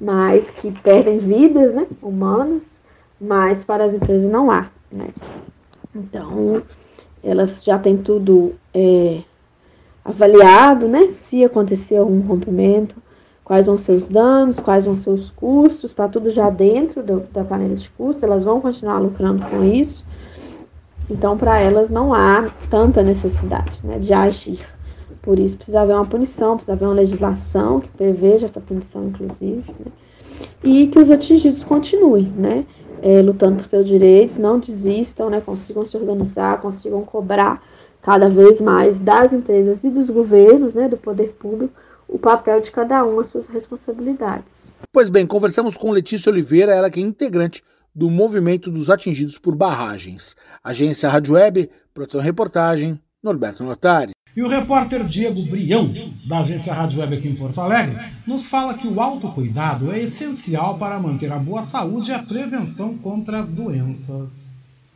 mas 0.00 0.50
que 0.50 0.72
perdem 0.80 1.18
vidas, 1.18 1.74
né, 1.74 1.86
humanas, 2.00 2.62
mas 3.20 3.62
para 3.62 3.84
as 3.84 3.92
empresas 3.92 4.30
não 4.30 4.50
há, 4.50 4.70
né? 4.90 5.08
Então, 5.94 6.62
elas 7.22 7.62
já 7.62 7.78
têm 7.78 7.98
tudo 7.98 8.54
é, 8.72 9.20
avaliado, 10.02 10.88
né? 10.88 11.08
Se 11.08 11.44
acontecer 11.44 11.96
algum 11.96 12.20
rompimento, 12.20 12.96
quais 13.50 13.66
vão 13.66 13.76
ser 13.76 13.96
os 13.96 14.06
danos, 14.06 14.60
quais 14.60 14.84
vão 14.84 14.96
ser 14.96 15.10
os 15.10 15.28
custos, 15.30 15.90
está 15.90 16.06
tudo 16.06 16.30
já 16.30 16.48
dentro 16.50 17.02
do, 17.02 17.24
da 17.32 17.42
panela 17.42 17.74
de 17.74 17.90
custos, 17.90 18.22
elas 18.22 18.44
vão 18.44 18.60
continuar 18.60 19.00
lucrando 19.00 19.44
com 19.46 19.64
isso. 19.64 20.04
Então, 21.10 21.36
para 21.36 21.58
elas 21.58 21.90
não 21.90 22.14
há 22.14 22.48
tanta 22.70 23.02
necessidade 23.02 23.80
né, 23.82 23.98
de 23.98 24.12
agir. 24.12 24.64
Por 25.20 25.36
isso, 25.36 25.56
precisa 25.56 25.80
haver 25.80 25.96
uma 25.96 26.06
punição, 26.06 26.54
precisa 26.54 26.74
haver 26.74 26.84
uma 26.84 26.94
legislação 26.94 27.80
que 27.80 27.88
preveja 27.88 28.46
essa 28.46 28.60
punição, 28.60 29.08
inclusive, 29.08 29.64
né, 29.84 29.90
e 30.62 30.86
que 30.86 31.00
os 31.00 31.10
atingidos 31.10 31.64
continuem, 31.64 32.32
né, 32.36 32.64
é, 33.02 33.20
lutando 33.20 33.56
por 33.56 33.66
seus 33.66 33.84
direitos, 33.84 34.38
não 34.38 34.60
desistam, 34.60 35.28
né, 35.28 35.40
consigam 35.44 35.84
se 35.84 35.96
organizar, 35.96 36.60
consigam 36.60 37.02
cobrar 37.02 37.60
cada 38.00 38.28
vez 38.28 38.60
mais 38.60 39.00
das 39.00 39.32
empresas 39.32 39.82
e 39.82 39.90
dos 39.90 40.08
governos, 40.08 40.72
né, 40.72 40.86
do 40.86 40.96
poder 40.96 41.30
público, 41.32 41.74
o 42.10 42.18
papel 42.18 42.60
de 42.60 42.70
cada 42.70 43.04
um, 43.04 43.20
as 43.20 43.28
suas 43.28 43.46
responsabilidades. 43.46 44.52
Pois 44.92 45.08
bem, 45.08 45.26
conversamos 45.26 45.76
com 45.76 45.90
Letícia 45.90 46.30
Oliveira, 46.30 46.74
ela 46.74 46.90
que 46.90 47.00
é 47.00 47.02
integrante 47.02 47.62
do 47.94 48.10
movimento 48.10 48.70
dos 48.70 48.90
atingidos 48.90 49.38
por 49.38 49.54
barragens. 49.54 50.34
Agência 50.62 51.08
Rádio 51.08 51.34
Web, 51.34 51.70
produção 51.94 52.20
e 52.20 52.24
reportagem, 52.24 53.00
Norberto 53.22 53.62
Notari. 53.62 54.12
E 54.36 54.42
o 54.42 54.48
repórter 54.48 55.04
Diego 55.04 55.42
Brião, 55.42 55.92
da 56.28 56.40
agência 56.40 56.72
Rádio 56.72 57.00
Web 57.00 57.16
aqui 57.16 57.28
em 57.28 57.34
Porto 57.34 57.60
Alegre, 57.60 57.96
nos 58.26 58.46
fala 58.48 58.74
que 58.74 58.86
o 58.86 59.00
autocuidado 59.00 59.90
é 59.90 60.00
essencial 60.00 60.78
para 60.78 61.00
manter 61.00 61.32
a 61.32 61.38
boa 61.38 61.62
saúde 61.62 62.10
e 62.10 62.14
a 62.14 62.22
prevenção 62.22 62.96
contra 62.98 63.40
as 63.40 63.50
doenças. 63.50 64.49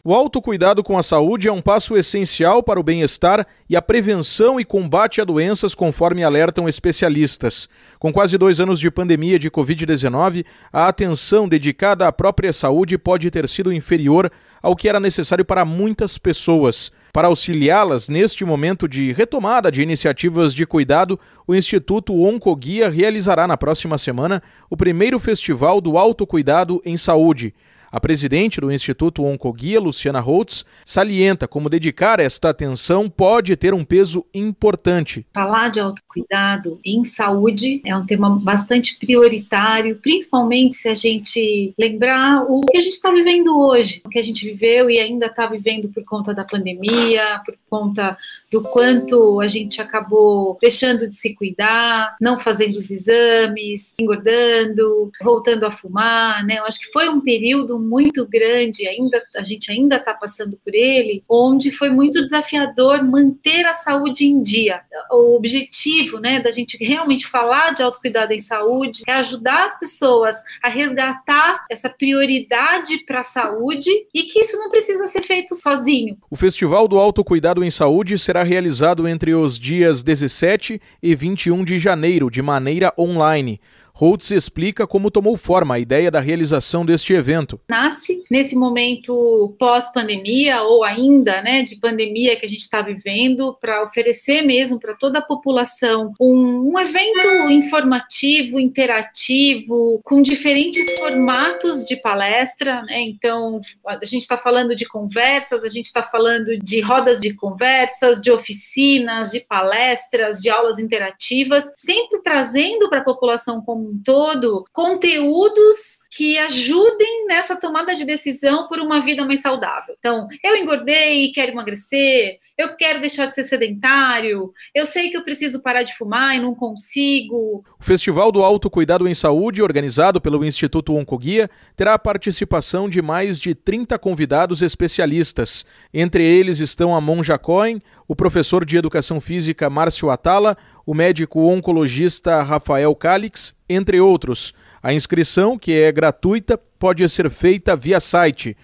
O 0.06 0.12
autocuidado 0.12 0.82
com 0.82 0.98
a 0.98 1.02
saúde 1.02 1.48
é 1.48 1.52
um 1.52 1.62
passo 1.62 1.96
essencial 1.96 2.62
para 2.62 2.78
o 2.78 2.82
bem-estar 2.82 3.46
e 3.70 3.74
a 3.74 3.80
prevenção 3.80 4.60
e 4.60 4.64
combate 4.64 5.18
a 5.18 5.24
doenças, 5.24 5.74
conforme 5.74 6.22
alertam 6.22 6.68
especialistas. 6.68 7.70
Com 7.98 8.12
quase 8.12 8.36
dois 8.36 8.60
anos 8.60 8.78
de 8.78 8.90
pandemia 8.90 9.38
de 9.38 9.50
Covid-19, 9.50 10.44
a 10.70 10.88
atenção 10.88 11.48
dedicada 11.48 12.06
à 12.06 12.12
própria 12.12 12.52
saúde 12.52 12.98
pode 12.98 13.30
ter 13.30 13.48
sido 13.48 13.72
inferior 13.72 14.30
ao 14.62 14.76
que 14.76 14.90
era 14.90 15.00
necessário 15.00 15.42
para 15.42 15.64
muitas 15.64 16.18
pessoas. 16.18 16.92
Para 17.10 17.28
auxiliá-las 17.28 18.06
neste 18.06 18.44
momento 18.44 18.86
de 18.86 19.10
retomada 19.10 19.72
de 19.72 19.80
iniciativas 19.80 20.52
de 20.52 20.66
cuidado, 20.66 21.18
o 21.46 21.54
Instituto 21.54 22.14
Oncoguia 22.14 22.90
realizará 22.90 23.48
na 23.48 23.56
próxima 23.56 23.96
semana 23.96 24.42
o 24.68 24.76
primeiro 24.76 25.18
Festival 25.18 25.80
do 25.80 25.96
Autocuidado 25.96 26.82
em 26.84 26.98
Saúde. 26.98 27.54
A 27.94 28.00
presidente 28.00 28.60
do 28.60 28.72
Instituto 28.72 29.22
Oncoguia, 29.22 29.78
Luciana 29.78 30.18
Holtz, 30.18 30.64
salienta 30.84 31.46
como 31.46 31.68
dedicar 31.68 32.18
esta 32.18 32.50
atenção 32.50 33.08
pode 33.08 33.54
ter 33.54 33.72
um 33.72 33.84
peso 33.84 34.26
importante. 34.34 35.24
Falar 35.32 35.68
de 35.68 35.78
autocuidado 35.78 36.76
em 36.84 37.04
saúde 37.04 37.80
é 37.86 37.96
um 37.96 38.04
tema 38.04 38.36
bastante 38.40 38.98
prioritário, 38.98 40.00
principalmente 40.02 40.74
se 40.74 40.88
a 40.88 40.94
gente 40.94 41.72
lembrar 41.78 42.42
o 42.48 42.62
que 42.62 42.78
a 42.78 42.80
gente 42.80 42.94
está 42.94 43.12
vivendo 43.12 43.56
hoje, 43.56 44.02
o 44.04 44.08
que 44.08 44.18
a 44.18 44.22
gente 44.22 44.44
viveu 44.44 44.90
e 44.90 44.98
ainda 44.98 45.26
está 45.26 45.46
vivendo 45.46 45.88
por 45.88 46.02
conta 46.02 46.34
da 46.34 46.42
pandemia, 46.42 47.40
por 47.46 47.56
conta 47.70 48.16
do 48.50 48.60
quanto 48.60 49.40
a 49.40 49.46
gente 49.46 49.80
acabou 49.80 50.58
deixando 50.60 51.08
de 51.08 51.14
se 51.14 51.32
cuidar, 51.36 52.16
não 52.20 52.40
fazendo 52.40 52.74
os 52.74 52.90
exames, 52.90 53.94
engordando, 54.00 55.12
voltando 55.22 55.64
a 55.64 55.70
fumar, 55.70 56.44
né? 56.44 56.58
Eu 56.58 56.64
acho 56.64 56.80
que 56.80 56.92
foi 56.92 57.08
um 57.08 57.20
período 57.20 57.83
muito 57.84 58.26
grande, 58.26 58.88
ainda 58.88 59.22
a 59.36 59.42
gente 59.42 59.70
ainda 59.70 59.96
está 59.96 60.14
passando 60.14 60.58
por 60.64 60.74
ele, 60.74 61.22
onde 61.28 61.70
foi 61.70 61.90
muito 61.90 62.22
desafiador 62.22 63.04
manter 63.04 63.66
a 63.66 63.74
saúde 63.74 64.24
em 64.24 64.42
dia. 64.42 64.80
O 65.10 65.36
objetivo, 65.36 66.18
né, 66.18 66.40
da 66.40 66.50
gente 66.50 66.82
realmente 66.82 67.26
falar 67.26 67.74
de 67.74 67.82
autocuidado 67.82 68.32
em 68.32 68.38
saúde 68.38 69.02
é 69.06 69.12
ajudar 69.12 69.66
as 69.66 69.78
pessoas 69.78 70.36
a 70.62 70.68
resgatar 70.68 71.64
essa 71.70 71.88
prioridade 71.88 72.98
para 73.04 73.20
a 73.20 73.24
saúde 73.24 73.90
e 74.12 74.22
que 74.22 74.40
isso 74.40 74.56
não 74.58 74.68
precisa 74.68 75.06
ser 75.06 75.22
feito 75.22 75.54
sozinho. 75.54 76.16
O 76.30 76.36
Festival 76.36 76.88
do 76.88 76.98
Autocuidado 76.98 77.62
em 77.62 77.70
Saúde 77.70 78.18
será 78.18 78.42
realizado 78.42 79.06
entre 79.06 79.34
os 79.34 79.58
dias 79.58 80.02
17 80.02 80.80
e 81.02 81.14
21 81.14 81.64
de 81.64 81.78
janeiro, 81.78 82.30
de 82.30 82.42
maneira 82.42 82.92
online. 82.98 83.60
Holtz 83.96 84.32
explica 84.32 84.88
como 84.88 85.08
tomou 85.08 85.36
forma 85.36 85.76
a 85.76 85.78
ideia 85.78 86.10
da 86.10 86.18
realização 86.18 86.84
deste 86.84 87.12
evento. 87.12 87.60
Nasce 87.68 88.24
nesse 88.28 88.56
momento 88.56 89.54
pós-pandemia 89.56 90.62
ou 90.62 90.82
ainda, 90.82 91.40
né, 91.42 91.62
de 91.62 91.76
pandemia 91.76 92.34
que 92.34 92.44
a 92.44 92.48
gente 92.48 92.62
está 92.62 92.82
vivendo, 92.82 93.56
para 93.60 93.84
oferecer 93.84 94.42
mesmo 94.42 94.80
para 94.80 94.94
toda 94.94 95.20
a 95.20 95.22
população 95.22 96.12
um, 96.20 96.72
um 96.72 96.78
evento 96.78 97.28
informativo, 97.50 98.58
interativo, 98.58 100.00
com 100.02 100.20
diferentes 100.22 100.98
formatos 100.98 101.84
de 101.84 101.94
palestra, 101.94 102.82
né? 102.82 103.00
Então 103.00 103.60
a 103.86 104.04
gente 104.04 104.22
está 104.22 104.36
falando 104.36 104.74
de 104.74 104.86
conversas, 104.86 105.62
a 105.62 105.68
gente 105.68 105.86
está 105.86 106.02
falando 106.02 106.58
de 106.58 106.80
rodas 106.80 107.20
de 107.20 107.32
conversas, 107.34 108.20
de 108.20 108.32
oficinas, 108.32 109.30
de 109.30 109.40
palestras, 109.40 110.40
de 110.40 110.50
aulas 110.50 110.80
interativas, 110.80 111.72
sempre 111.76 112.20
trazendo 112.22 112.88
para 112.88 112.98
a 112.98 113.04
população 113.04 113.62
como 113.62 113.83
um 113.84 114.02
todo 114.02 114.64
conteúdos 114.72 116.00
que 116.10 116.38
ajudem 116.38 117.26
nessa 117.26 117.56
tomada 117.56 117.94
de 117.94 118.04
decisão 118.04 118.68
por 118.68 118.78
uma 118.80 119.00
vida 119.00 119.24
mais 119.24 119.40
saudável. 119.40 119.94
Então, 119.98 120.26
eu 120.42 120.56
engordei 120.56 121.24
e 121.24 121.32
quero 121.32 121.52
emagrecer, 121.52 122.38
eu 122.56 122.76
quero 122.76 123.00
deixar 123.00 123.26
de 123.26 123.34
ser 123.34 123.44
sedentário, 123.44 124.52
eu 124.74 124.86
sei 124.86 125.10
que 125.10 125.16
eu 125.16 125.24
preciso 125.24 125.62
parar 125.62 125.82
de 125.82 125.96
fumar 125.96 126.36
e 126.36 126.40
não 126.40 126.54
consigo. 126.54 127.64
O 127.78 127.84
Festival 127.84 128.30
do 128.30 128.42
Autocuidado 128.42 129.08
em 129.08 129.14
Saúde, 129.14 129.62
organizado 129.62 130.20
pelo 130.20 130.44
Instituto 130.44 130.94
Oncoguia, 130.94 131.50
terá 131.76 131.94
a 131.94 131.98
participação 131.98 132.88
de 132.88 133.02
mais 133.02 133.40
de 133.40 133.54
30 133.54 133.98
convidados 133.98 134.62
especialistas. 134.62 135.66
Entre 135.92 136.22
eles 136.22 136.60
estão 136.60 136.94
a 136.94 137.00
Monja 137.00 137.36
Cohen, 137.36 137.82
o 138.06 138.14
professor 138.14 138.64
de 138.64 138.76
Educação 138.76 139.20
Física 139.20 139.68
Márcio 139.68 140.10
Atala, 140.10 140.56
o 140.86 140.94
médico 140.94 141.40
oncologista 141.40 142.42
Rafael 142.42 142.94
Calix, 142.94 143.54
entre 143.68 144.00
outros. 144.00 144.54
A 144.82 144.92
inscrição, 144.92 145.58
que 145.58 145.72
é 145.72 145.90
gratuita, 145.90 146.58
pode 146.78 147.08
ser 147.08 147.30
feita 147.30 147.74
via 147.74 147.98
site 147.98 148.56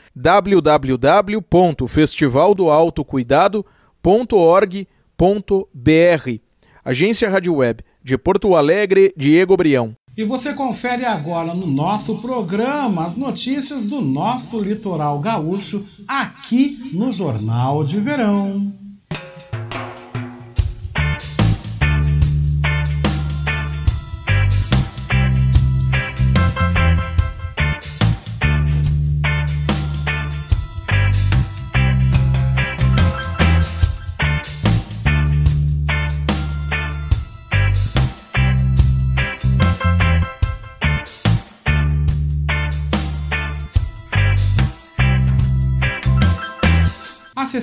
www.festivaldoautocuidado.org.br. 4.03 6.41
Agência 6.85 7.29
Rádio 7.29 7.57
Web 7.57 7.85
de 8.03 8.17
Porto 8.17 8.57
Alegre, 8.57 9.13
Diego 9.17 9.57
Brião. 9.57 9.95
E 10.17 10.25
você 10.25 10.55
confere 10.55 11.05
agora 11.05 11.55
no 11.55 11.67
nosso 11.67 12.19
programa 12.19 13.07
as 13.07 13.17
notícias 13.17 13.85
do 13.85 14.01
nosso 14.01 14.61
litoral 14.61 15.21
gaúcho 15.21 15.83
aqui 16.09 16.91
no 16.93 17.11
Jornal 17.11 17.85
de 17.85 18.01
Verão. 18.01 18.73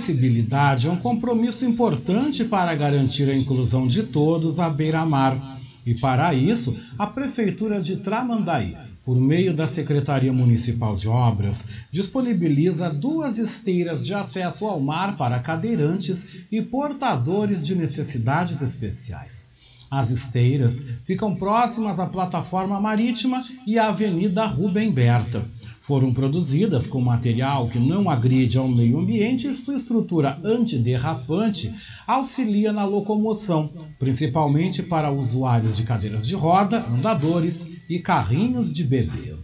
Acessibilidade 0.08 0.88
é 0.88 0.92
um 0.92 0.98
compromisso 0.98 1.66
importante 1.66 2.46
para 2.46 2.74
garantir 2.76 3.30
a 3.30 3.36
inclusão 3.36 3.86
de 3.86 4.04
todos 4.04 4.58
à 4.58 4.70
beira-mar. 4.70 5.60
E 5.86 5.94
para 5.96 6.34
isso, 6.34 6.78
a 6.98 7.06
Prefeitura 7.06 7.82
de 7.82 7.98
Tramandaí, 7.98 8.76
por 9.04 9.20
meio 9.20 9.54
da 9.54 9.68
Secretaria 9.68 10.32
Municipal 10.32 10.96
de 10.96 11.10
Obras, 11.10 11.90
disponibiliza 11.92 12.90
duas 12.90 13.38
esteiras 13.38 14.06
de 14.06 14.14
acesso 14.14 14.66
ao 14.66 14.80
mar 14.80 15.18
para 15.18 15.40
cadeirantes 15.40 16.48
e 16.52 16.62
portadores 16.62 17.62
de 17.62 17.76
necessidades 17.76 18.62
especiais. 18.62 19.48
As 19.90 20.10
esteiras 20.10 21.04
ficam 21.06 21.36
próximas 21.36 22.00
à 22.00 22.06
plataforma 22.06 22.80
marítima 22.80 23.42
e 23.66 23.80
à 23.80 23.88
Avenida 23.88 24.46
Rubem 24.46 24.92
Berta 24.92 25.46
Foram 25.88 26.14
produzidas 26.14 26.86
com 26.86 27.00
material 27.00 27.70
que 27.70 27.80
não 27.80 28.10
agride 28.10 28.58
ao 28.58 28.68
meio 28.68 29.00
ambiente 29.00 29.48
e 29.48 29.54
sua 29.54 29.76
estrutura 29.76 30.38
antiderrapante 30.44 31.74
auxilia 32.06 32.74
na 32.74 32.84
locomoção, 32.84 33.66
principalmente 33.98 34.84
para 34.84 35.10
usuários 35.10 35.78
de 35.78 35.84
cadeiras 35.84 36.28
de 36.28 36.36
roda, 36.36 36.86
andadores 36.90 37.66
e 37.90 38.00
carrinhos 38.00 38.70
de 38.70 38.84
bebê. 38.84 39.38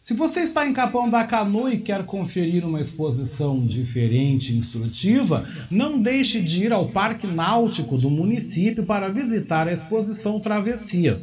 Se 0.00 0.14
você 0.14 0.40
está 0.40 0.66
em 0.66 0.72
Capão 0.72 1.08
da 1.08 1.22
Canoa 1.22 1.72
e 1.72 1.78
quer 1.78 2.04
conferir 2.04 2.66
uma 2.66 2.80
exposição 2.80 3.64
diferente 3.64 4.52
e 4.52 4.56
instrutiva, 4.56 5.46
não 5.70 6.02
deixe 6.02 6.42
de 6.42 6.64
ir 6.64 6.72
ao 6.72 6.88
Parque 6.88 7.28
Náutico 7.28 7.96
do 7.96 8.10
município 8.10 8.84
para 8.84 9.08
visitar 9.10 9.68
a 9.68 9.72
exposição 9.72 10.40
Travessia. 10.40 11.16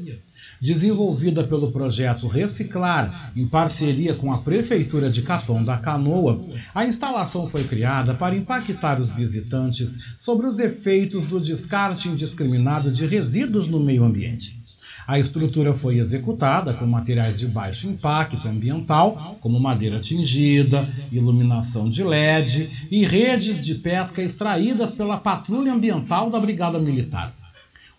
Desenvolvida 0.62 1.44
pelo 1.46 1.72
projeto 1.72 2.28
Reciclar, 2.28 3.32
em 3.34 3.48
parceria 3.48 4.14
com 4.14 4.34
a 4.34 4.40
Prefeitura 4.40 5.10
de 5.10 5.22
Capão 5.22 5.64
da 5.64 5.78
Canoa, 5.78 6.46
a 6.76 6.86
instalação 6.86 7.50
foi 7.50 7.64
criada 7.64 8.14
para 8.14 8.36
impactar 8.36 9.00
os 9.00 9.14
visitantes 9.14 10.18
sobre 10.18 10.46
os 10.46 10.60
efeitos 10.60 11.26
do 11.26 11.40
descarte 11.40 12.10
indiscriminado 12.10 12.92
de 12.92 13.06
resíduos 13.06 13.70
no 13.70 13.80
meio 13.80 14.04
ambiente. 14.04 14.60
A 15.08 15.18
estrutura 15.18 15.74
foi 15.74 15.98
executada 15.98 16.74
com 16.74 16.86
materiais 16.86 17.40
de 17.40 17.48
baixo 17.48 17.88
impacto 17.88 18.48
ambiental, 18.48 19.38
como 19.42 19.60
madeira 19.60 20.00
tingida, 20.00 20.88
iluminação 21.12 21.90
de 21.90 22.04
LED 22.04 22.88
e 22.92 23.06
redes 23.06 23.66
de 23.66 23.76
pesca 23.76 24.22
extraídas 24.22 24.92
pela 24.92 25.18
Patrulha 25.18 25.74
Ambiental 25.74 26.30
da 26.30 26.40
Brigada 26.40 26.78
Militar. 26.78 27.34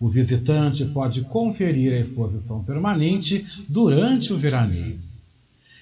O 0.00 0.08
visitante 0.08 0.86
pode 0.86 1.20
conferir 1.24 1.92
a 1.92 1.98
exposição 1.98 2.64
permanente 2.64 3.44
durante 3.68 4.32
o 4.32 4.38
veraneio. 4.38 4.98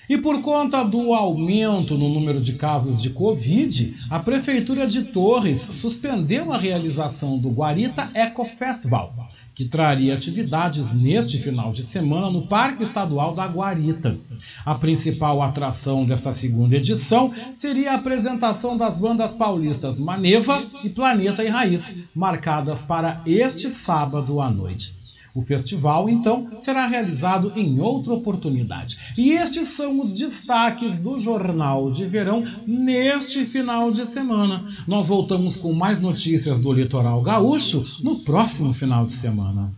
E 0.09 0.18
por 0.18 0.42
conta 0.42 0.83
do 0.83 1.14
aumento 1.14 1.96
no 1.96 2.09
número 2.09 2.40
de 2.40 2.54
casos 2.54 3.00
de 3.00 3.11
Covid, 3.11 3.94
a 4.11 4.18
Prefeitura 4.18 4.88
de 4.88 5.04
Torres 5.04 5.61
suspendeu 5.61 6.52
a 6.52 6.59
realização 6.59 7.38
do 7.38 7.50
Guarita 7.50 8.11
Eco 8.12 8.44
Festival, 8.44 9.14
que 9.59 9.64
traria 9.64 10.14
atividades 10.14 10.94
neste 10.94 11.37
final 11.37 11.73
de 11.73 11.83
semana 11.83 12.31
no 12.31 12.47
Parque 12.47 12.85
Estadual 12.85 13.35
da 13.35 13.44
Guarita. 13.44 14.16
A 14.64 14.73
principal 14.77 15.42
atração 15.42 16.05
desta 16.05 16.33
segunda 16.33 16.77
edição 16.77 17.35
seria 17.57 17.90
a 17.90 17.94
apresentação 17.97 18.77
das 18.77 18.97
bandas 18.97 19.35
paulistas 19.35 19.99
Maneva 19.99 20.64
e 20.85 20.88
Planeta 20.88 21.42
e 21.42 21.49
Raiz, 21.49 21.92
marcadas 22.14 22.83
para 22.83 23.21
este 23.27 23.68
sábado 23.68 24.40
à 24.40 24.49
noite. 24.49 24.98
O 25.35 25.43
festival, 25.43 26.09
então, 26.09 26.47
será 26.61 26.87
realizado 26.87 27.53
em 27.55 27.81
outra 27.81 28.14
oportunidade. 28.14 28.99
E 29.17 29.33
estes 29.33 29.69
são 29.69 30.01
os 30.01 30.12
destaques 30.12 30.99
do 30.99 31.19
Jornal 31.19 31.91
de 31.91 32.07
Verão 32.07 32.45
neste 32.67 33.45
final 33.45 33.91
de 33.91 34.05
semana. 34.07 34.64
Nós 34.87 35.09
voltamos 35.09 35.57
com 35.57 35.73
mais 35.73 36.01
notícias 36.01 36.59
do 36.59 36.73
litoral 36.73 37.23
gaúcho 37.23 37.83
no 38.03 38.21
próximo 38.21 38.73
final 38.73 39.07
de 39.07 39.12
semana. 39.12 39.78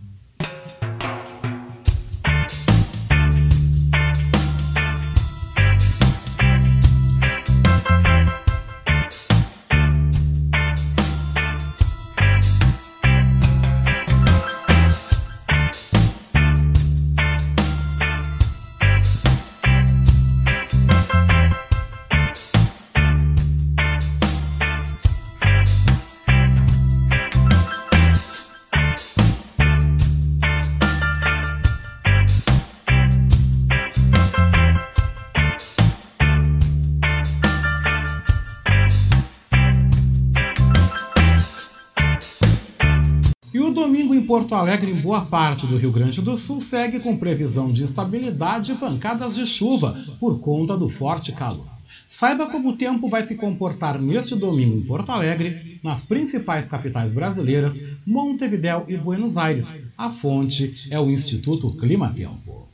Porto 44.50 44.62
Alegre, 44.62 44.90
em 44.90 45.00
boa 45.00 45.20
parte 45.20 45.64
do 45.64 45.78
Rio 45.78 45.92
Grande 45.92 46.20
do 46.20 46.36
Sul, 46.36 46.60
segue 46.60 46.98
com 46.98 47.16
previsão 47.16 47.70
de 47.70 47.84
instabilidade 47.84 48.72
e 48.72 48.74
pancadas 48.74 49.36
de 49.36 49.46
chuva 49.46 49.96
por 50.18 50.40
conta 50.40 50.76
do 50.76 50.88
forte 50.88 51.30
calor. 51.30 51.68
Saiba 52.08 52.46
como 52.46 52.70
o 52.70 52.76
tempo 52.76 53.08
vai 53.08 53.22
se 53.22 53.36
comportar 53.36 54.02
neste 54.02 54.34
domingo 54.34 54.76
em 54.76 54.82
Porto 54.82 55.12
Alegre, 55.12 55.78
nas 55.84 56.02
principais 56.02 56.66
capitais 56.66 57.12
brasileiras, 57.12 58.04
Montevidéu 58.04 58.86
e 58.88 58.96
Buenos 58.96 59.36
Aires. 59.36 59.68
A 59.96 60.10
fonte 60.10 60.88
é 60.90 60.98
o 60.98 61.08
Instituto 61.08 61.70
Clima 61.78 62.12
Tempo. 62.12 62.66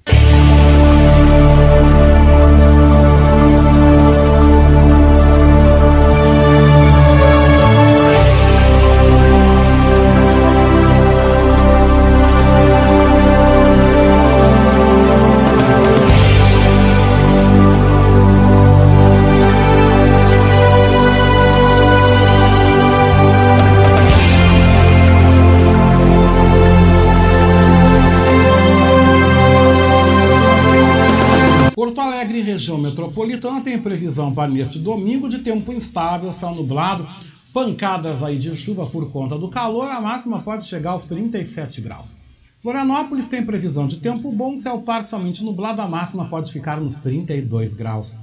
Metropolitana 33.36 33.60
tem 33.60 33.80
previsão 33.80 34.32
para 34.32 34.50
neste 34.50 34.78
domingo 34.78 35.28
de 35.28 35.38
tempo 35.40 35.72
instável, 35.72 36.32
céu 36.32 36.54
nublado, 36.54 37.06
pancadas 37.52 38.22
aí 38.22 38.38
de 38.38 38.54
chuva 38.54 38.86
por 38.86 39.10
conta 39.12 39.38
do 39.38 39.48
calor, 39.48 39.90
a 39.90 40.00
máxima 40.00 40.40
pode 40.40 40.66
chegar 40.66 40.92
aos 40.92 41.04
37 41.04 41.80
graus. 41.80 42.16
Florianópolis 42.62 43.26
tem 43.26 43.44
previsão 43.44 43.86
de 43.86 43.98
tempo 43.98 44.32
bom, 44.32 44.56
céu 44.56 44.80
parcialmente 44.80 45.44
nublado, 45.44 45.82
a 45.82 45.88
máxima 45.88 46.24
pode 46.26 46.52
ficar 46.52 46.80
nos 46.80 46.96
32 46.96 47.74
graus. 47.74 48.14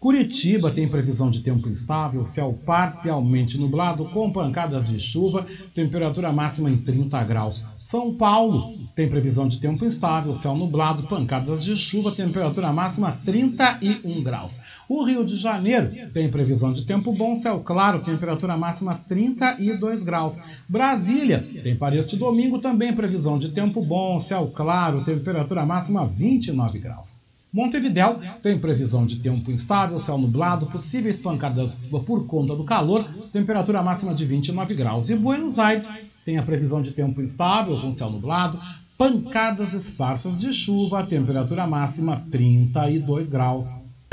Curitiba 0.00 0.70
tem 0.70 0.86
previsão 0.86 1.28
de 1.28 1.40
tempo 1.40 1.68
instável, 1.68 2.24
céu 2.24 2.54
parcialmente 2.64 3.58
nublado, 3.58 4.04
com 4.10 4.30
pancadas 4.30 4.86
de 4.86 5.00
chuva, 5.00 5.44
temperatura 5.74 6.32
máxima 6.32 6.70
em 6.70 6.76
30 6.76 7.24
graus. 7.24 7.66
São 7.76 8.16
Paulo 8.16 8.78
tem 8.94 9.08
previsão 9.08 9.48
de 9.48 9.58
tempo 9.60 9.84
instável, 9.84 10.32
céu 10.32 10.54
nublado, 10.54 11.08
pancadas 11.08 11.64
de 11.64 11.74
chuva, 11.74 12.12
temperatura 12.12 12.72
máxima 12.72 13.18
31 13.24 14.22
graus. 14.22 14.60
O 14.88 15.02
Rio 15.02 15.24
de 15.24 15.34
Janeiro 15.34 15.90
tem 16.14 16.30
previsão 16.30 16.72
de 16.72 16.86
tempo 16.86 17.12
bom, 17.12 17.34
céu 17.34 17.58
claro, 17.58 17.98
temperatura 17.98 18.56
máxima 18.56 18.94
32 19.08 20.04
graus. 20.04 20.38
Brasília 20.68 21.44
tem 21.64 21.76
para 21.76 21.96
este 21.96 22.16
domingo 22.16 22.60
também 22.60 22.94
previsão 22.94 23.36
de 23.36 23.48
tempo 23.48 23.84
bom, 23.84 24.20
céu 24.20 24.46
claro, 24.46 25.04
temperatura 25.04 25.66
máxima 25.66 26.06
29 26.06 26.78
graus. 26.78 27.27
Montevidéu 27.50 28.20
tem 28.42 28.58
previsão 28.58 29.06
de 29.06 29.16
tempo 29.16 29.50
instável, 29.50 29.98
céu 29.98 30.18
nublado, 30.18 30.66
possíveis 30.66 31.18
pancadas 31.18 31.72
por 32.06 32.26
conta 32.26 32.54
do 32.54 32.62
calor, 32.62 33.04
temperatura 33.32 33.82
máxima 33.82 34.14
de 34.14 34.26
29 34.26 34.74
graus. 34.74 35.08
E 35.08 35.16
Buenos 35.16 35.58
Aires 35.58 35.88
tem 36.26 36.36
a 36.36 36.42
previsão 36.42 36.82
de 36.82 36.90
tempo 36.90 37.22
instável, 37.22 37.80
com 37.80 37.90
céu 37.90 38.10
nublado, 38.10 38.60
pancadas 38.98 39.72
esparsas 39.72 40.38
de 40.38 40.52
chuva, 40.52 41.06
temperatura 41.06 41.66
máxima 41.66 42.16
32 42.30 43.30
graus. 43.30 44.04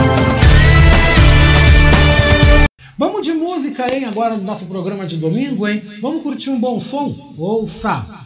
Vamos 2.98 3.26
de 3.26 3.34
música, 3.34 3.94
hein? 3.94 4.06
Agora 4.06 4.38
no 4.38 4.44
nosso 4.44 4.66
programa 4.68 5.06
de 5.06 5.18
domingo, 5.18 5.68
hein? 5.68 5.84
Vamos 6.02 6.24
curtir 6.24 6.52
um 6.52 6.60
bom 6.60 6.80
som? 6.80 7.14
Ouça! 7.38 8.25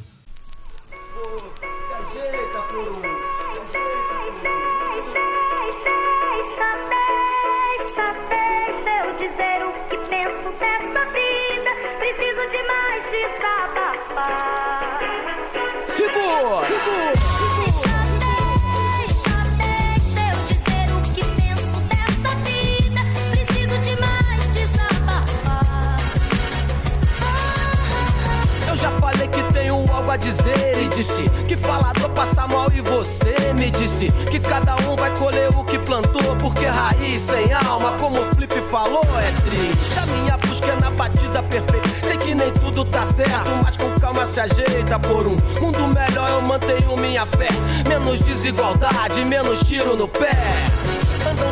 Segura! 15.87 16.65
Segura! 16.67 17.28
Algo 29.99 30.11
a 30.11 30.17
dizer 30.17 30.81
e 30.81 30.87
disse 30.87 31.29
que 31.45 31.57
falador 31.57 32.09
passa 32.11 32.47
mal 32.47 32.71
e 32.73 32.79
você 32.79 33.53
me 33.53 33.69
disse 33.69 34.09
que 34.31 34.39
cada 34.39 34.75
um 34.87 34.95
vai 34.95 35.13
colher 35.17 35.49
o 35.49 35.63
que 35.65 35.77
plantou, 35.77 36.35
porque 36.37 36.65
raiz 36.65 37.21
sem 37.21 37.51
alma, 37.51 37.91
como 37.99 38.19
o 38.19 38.23
Flip 38.35 38.61
falou, 38.61 39.03
é 39.17 39.31
triste. 39.41 39.99
A 39.99 40.05
minha 40.05 40.37
busca 40.37 40.67
é 40.67 40.75
na 40.77 40.89
batida 40.89 41.43
perfeita. 41.43 41.89
Sei 41.99 42.17
que 42.17 42.33
nem 42.33 42.49
tudo 42.51 42.85
tá 42.85 43.05
certo, 43.05 43.49
mas 43.61 43.75
com 43.75 43.93
calma 43.99 44.25
se 44.25 44.39
ajeita 44.39 44.97
por 44.99 45.27
um 45.27 45.35
mundo 45.59 45.87
melhor. 45.87 46.29
Eu 46.29 46.41
mantenho 46.43 46.95
minha 46.95 47.25
fé, 47.25 47.49
menos 47.87 48.21
desigualdade, 48.21 49.25
menos 49.25 49.59
tiro 49.61 49.97
no 49.97 50.07
pé. 50.07 50.31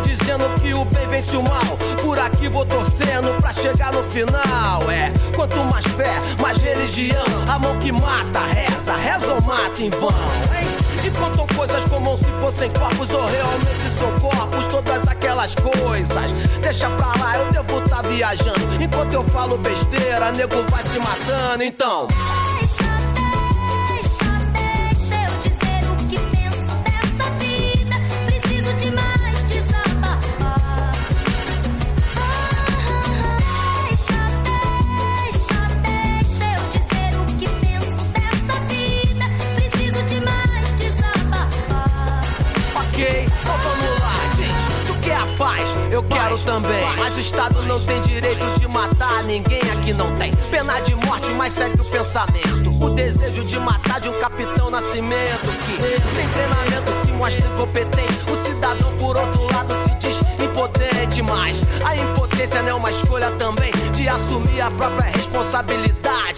Dizendo 0.04 0.50
que 0.62 0.73
o 0.73 0.86
bem 0.86 1.08
vence 1.08 1.36
o 1.38 1.43
mal. 1.43 1.78
Por 2.02 2.19
aqui 2.19 2.47
vou 2.50 2.65
torcendo 2.65 3.39
pra 3.41 3.54
chegar 3.54 3.91
no 3.91 4.04
final. 4.04 4.82
É, 4.91 5.12
quanto 5.36 5.63
mais 5.65 5.86
fé, 5.86 6.15
mais 6.41 6.58
religião. 6.58 7.26
A 7.47 7.60
mão 7.60 7.78
que 7.80 7.91
mata, 7.91 8.39
reza, 8.41 8.95
reza 8.95 9.34
ou 9.34 9.41
mata 9.41 9.82
em 9.82 9.89
vão, 9.89 10.10
hein? 10.10 10.88
E 11.06 11.12
contam 11.12 11.47
coisas 11.56 11.86
como 11.86 12.17
se 12.17 12.30
fossem 12.41 12.69
corpos 12.71 13.10
ou 13.12 13.26
realmente 13.26 13.89
são 13.89 14.12
corpos. 14.19 14.67
Todas 14.67 15.08
aquelas 15.08 15.56
coisas. 15.56 16.34
Deixa 16.62 16.89
pra 16.89 17.08
lá, 17.23 17.38
eu 17.38 17.52
devo 17.52 17.84
estar 17.84 18.04
viajando. 18.04 18.82
Enquanto 18.82 19.13
eu 19.13 19.23
falo 19.23 19.58
besteira, 19.58 20.32
nego 20.32 20.63
vai 20.69 20.84
se 20.84 21.00
matando. 21.00 21.63
Então. 21.63 22.08
Eu 45.97 46.03
quero 46.03 46.38
também. 46.38 46.86
Mas 46.95 47.17
o 47.17 47.19
Estado 47.19 47.63
não 47.63 47.79
tem 47.79 47.99
direito 48.01 48.45
de 48.60 48.67
matar 48.67 49.23
ninguém 49.23 49.62
aqui 49.71 49.91
não 49.93 50.15
tem. 50.17 50.31
Pena 50.51 50.79
de 50.79 50.93
morte, 50.93 51.31
mas 51.31 51.53
segue 51.53 51.81
o 51.81 51.86
pensamento. 51.86 52.69
O 52.79 52.91
desejo 52.91 53.43
de 53.43 53.57
matar 53.57 53.99
de 53.99 54.07
um 54.07 54.19
capitão 54.19 54.69
nascimento 54.69 55.49
que, 55.65 56.15
sem 56.15 56.29
treinamento, 56.29 56.91
se 57.03 57.12
mostra 57.13 57.47
incompetente. 57.47 58.29
O 58.31 58.36
cidadão, 58.45 58.95
por 58.97 59.17
outro 59.17 59.41
lado, 59.51 59.73
se 59.86 59.95
diz 59.95 60.21
impotente. 60.39 61.23
Mas 61.23 61.63
a 61.83 61.95
impotência 61.95 62.62
não 62.62 62.69
é 62.69 62.73
uma 62.75 62.91
escolha 62.91 63.31
também 63.31 63.71
de 63.91 64.07
assumir 64.07 64.62
a 64.62 64.69
própria 64.69 65.10
responsabilidade, 65.10 66.37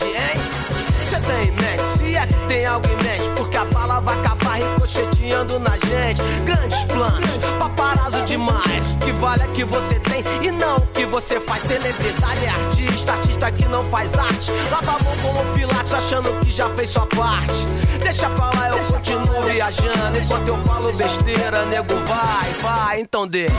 hein? 1.10 1.20
Cê 1.20 1.20
tem 1.20 1.48
em 1.48 1.52
mente, 1.52 1.84
se 1.84 2.16
é 2.16 2.28
que 2.28 2.48
tem 2.48 2.66
algo 2.66 2.88
em 2.88 3.04
mente 3.04 3.30
Porque 3.36 3.58
a 3.58 3.66
bala 3.66 4.00
vai 4.00 4.18
acabar 4.20 4.54
ricocheteando 4.56 5.60
na 5.60 5.72
gente. 5.72 6.22
Grandes 6.44 6.84
planos, 6.84 7.38
paparazzo 7.58 8.24
demais. 8.26 8.92
O 8.94 8.98
que 8.98 9.12
vale 9.14 9.44
é 9.44 9.48
que 9.48 9.64
você 9.64 10.00
tem 10.00 10.24
e 10.44 10.52
não 10.52 10.78
o 10.78 10.88
que 10.88 11.06
você 11.06 11.40
faz. 11.40 11.64
Celebridade 11.64 12.46
é 12.46 12.50
artista, 12.50 13.14
artista 13.14 13.52
que 13.52 13.66
não 13.66 13.84
faz 13.86 14.18
arte. 14.18 14.52
Lava 14.72 14.98
a 14.98 15.04
mão 15.04 15.16
como 15.22 15.54
Pilates 15.54 15.94
achando 15.94 16.40
que 16.40 16.52
já 16.52 16.70
fez 16.72 16.90
sua 16.90 17.08
parte. 17.08 17.66
Deixa 18.02 18.30
pra 18.30 18.48
lá, 18.48 18.70
eu 18.70 18.80
continuo 18.80 19.44
viajando. 19.44 20.18
Enquanto 20.18 20.48
eu 20.48 20.58
falo 20.64 20.92
besteira, 20.94 21.66
nego 21.66 21.96
vai, 22.02 22.52
vai, 22.62 23.02
então 23.02 23.28
deixa, 23.28 23.54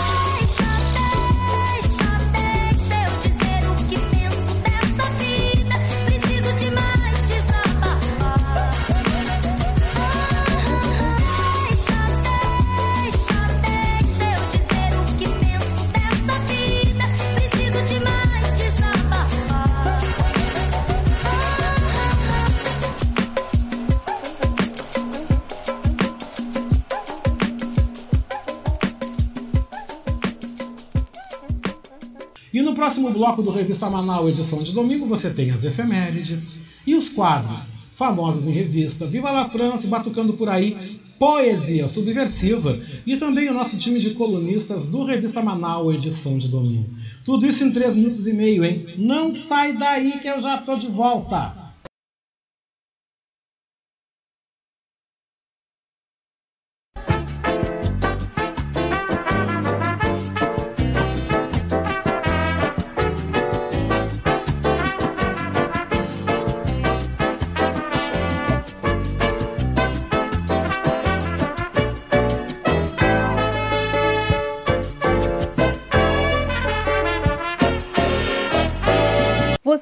bloco 33.11 33.43
do 33.43 33.51
Revista 33.51 33.91
Manaus, 33.91 34.31
edição 34.31 34.63
de 34.63 34.73
domingo, 34.73 35.07
você 35.07 35.31
tem 35.31 35.51
as 35.51 35.65
efemérides 35.65 36.53
e 36.87 36.95
os 36.95 37.09
quadros 37.09 37.73
famosos 37.97 38.47
em 38.47 38.53
revista, 38.53 39.07
Viva 39.07 39.31
la 39.31 39.45
France, 39.45 39.87
batucando 39.87 40.33
por 40.33 40.49
aí, 40.49 40.75
poesia 41.19 41.87
subversiva 41.87 42.79
e 43.07 43.15
também 43.17 43.49
o 43.51 43.53
nosso 43.53 43.77
time 43.77 44.01
de 44.01 44.13
colunistas 44.13 44.87
do 44.87 45.03
Revista 45.03 45.43
Manaus, 45.43 45.93
edição 45.93 46.39
de 46.39 46.49
domingo. 46.49 46.89
Tudo 47.25 47.47
isso 47.47 47.63
em 47.63 47.71
3 47.71 47.95
minutos 47.95 48.27
e 48.27 48.33
meio, 48.33 48.65
hein? 48.65 48.87
Não 48.97 49.33
sai 49.33 49.75
daí 49.75 50.19
que 50.19 50.29
eu 50.29 50.41
já 50.41 50.57
tô 50.57 50.77
de 50.77 50.89
volta! 50.89 51.60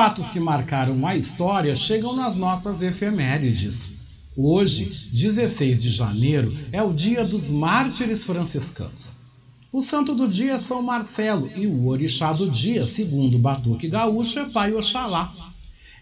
Fatos 0.00 0.30
que 0.30 0.40
marcaram 0.40 1.06
a 1.06 1.14
história 1.14 1.74
chegam 1.74 2.16
nas 2.16 2.34
nossas 2.34 2.80
efemérides. 2.80 4.32
Hoje, 4.34 5.10
16 5.12 5.82
de 5.82 5.90
janeiro, 5.90 6.56
é 6.72 6.82
o 6.82 6.94
dia 6.94 7.22
dos 7.22 7.50
mártires 7.50 8.24
franciscanos. 8.24 9.12
O 9.70 9.82
santo 9.82 10.14
do 10.14 10.26
dia 10.26 10.54
é 10.54 10.58
São 10.58 10.82
Marcelo 10.82 11.50
e 11.54 11.66
o 11.66 11.86
orixá 11.86 12.32
do 12.32 12.50
dia, 12.50 12.86
segundo 12.86 13.34
o 13.34 13.38
Batuque 13.38 13.90
Gaúcho, 13.90 14.38
é 14.38 14.48
Pai 14.48 14.72
Oxalá. 14.72 15.34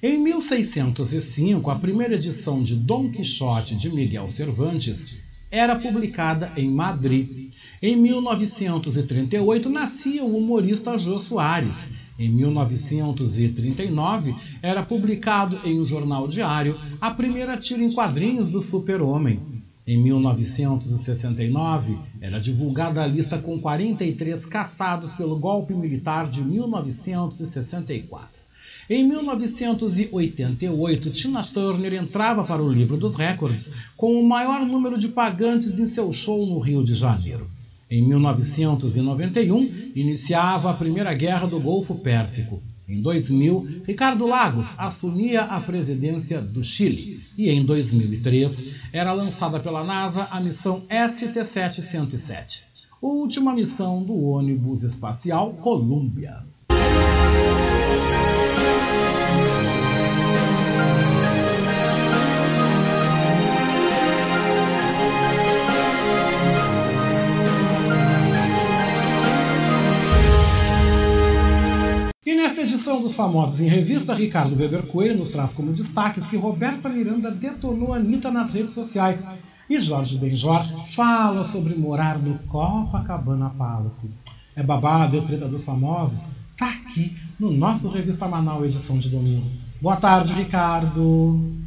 Em 0.01 0.17
1605, 0.17 1.69
a 1.69 1.75
primeira 1.75 2.15
edição 2.15 2.63
de 2.63 2.77
Dom 2.77 3.11
Quixote 3.11 3.75
de 3.75 3.93
Miguel 3.93 4.31
Cervantes 4.31 5.35
era 5.51 5.75
publicada 5.75 6.53
em 6.57 6.71
Madrid. 6.71 7.51
Em 7.83 7.97
1938, 7.97 9.69
nascia 9.69 10.23
o 10.23 10.37
humorista 10.37 10.97
Jô 10.97 11.19
Soares. 11.19 11.98
Em 12.19 12.29
1939, 12.31 14.35
era 14.61 14.83
publicado 14.83 15.61
em 15.65 15.81
um 15.81 15.87
jornal 15.87 16.27
diário 16.27 16.77
a 17.01 17.13
primeira 17.13 17.57
tira 17.57 17.85
em 17.85 17.93
quadrinhos 17.93 18.51
do 18.51 18.61
Super-Homem. 18.61 19.39
Em 19.87 20.03
1969, 20.03 21.97
era 22.21 22.41
divulgada 22.41 23.01
a 23.03 23.07
lista 23.07 23.39
com 23.39 23.61
43 23.61 24.45
caçados 24.47 25.13
pelo 25.13 25.39
golpe 25.39 25.73
militar 25.73 26.29
de 26.29 26.43
1964. 26.43 28.49
Em 28.91 29.07
1988, 29.07 31.11
Tina 31.11 31.45
Turner 31.45 31.93
entrava 31.93 32.43
para 32.43 32.63
o 32.63 32.73
livro 32.73 32.97
dos 32.97 33.15
recordes 33.15 33.71
com 33.97 34.21
o 34.21 34.29
maior 34.29 34.67
número 34.67 34.99
de 34.99 35.07
pagantes 35.09 35.79
em 35.79 35.87
seu 35.87 36.13
show 36.13 36.45
no 36.47 36.59
Rio 36.59 36.83
de 36.83 36.95
Janeiro. 36.95 37.47
Em 37.91 38.07
1991, 38.07 39.93
iniciava 39.95 40.71
a 40.71 40.75
Primeira 40.75 41.15
Guerra 41.15 41.47
do 41.47 41.59
Golfo 41.59 41.95
Pérsico. 41.95 42.61
Em 42.87 43.01
2000, 43.01 43.83
Ricardo 43.87 44.27
Lagos 44.27 44.75
assumia 44.79 45.43
a 45.43 45.61
presidência 45.61 46.41
do 46.41 46.63
Chile. 46.63 47.19
E 47.37 47.49
em 47.51 47.65
2003, 47.65 48.65
era 48.93 49.13
lançada 49.13 49.59
pela 49.61 49.85
NASA 49.85 50.29
a 50.31 50.41
missão 50.41 50.77
ST-707, 50.91 52.63
a 53.03 53.07
última 53.07 53.55
missão 53.55 54.03
do 54.05 54.23
ônibus 54.23 54.83
espacial 54.83 55.55
Columbia. 55.55 56.43
E 72.49 72.51
nesta 72.51 72.63
edição 72.63 72.99
dos 73.03 73.15
Famosos 73.15 73.61
em 73.61 73.69
Revista, 73.69 74.15
Ricardo 74.15 74.57
Weber 74.57 74.87
Coelho 74.87 75.19
nos 75.19 75.29
traz 75.29 75.53
como 75.53 75.71
destaques 75.71 76.27
que 76.27 76.35
Roberta 76.35 76.89
Miranda 76.89 77.31
detonou 77.31 77.93
Anitta 77.93 78.31
nas 78.31 78.49
redes 78.49 78.73
sociais 78.73 79.47
e 79.69 79.79
Jorge 79.79 80.17
Benjor 80.17 80.65
fala 80.95 81.45
sobre 81.45 81.75
morar 81.75 82.19
no 82.19 82.39
Copacabana 82.45 83.51
Palace. 83.51 84.11
É 84.57 84.63
babado, 84.63 85.19
é 85.19 85.21
treta 85.21 85.47
dos 85.47 85.63
famosos? 85.63 86.31
Tá 86.57 86.71
aqui 86.71 87.15
no 87.39 87.51
nosso 87.51 87.87
Revista 87.91 88.27
Manaus, 88.27 88.65
edição 88.65 88.99
de 88.99 89.11
domingo. 89.11 89.47
Boa 89.83 89.97
tarde, 89.97 90.33
Ricardo. 90.33 91.58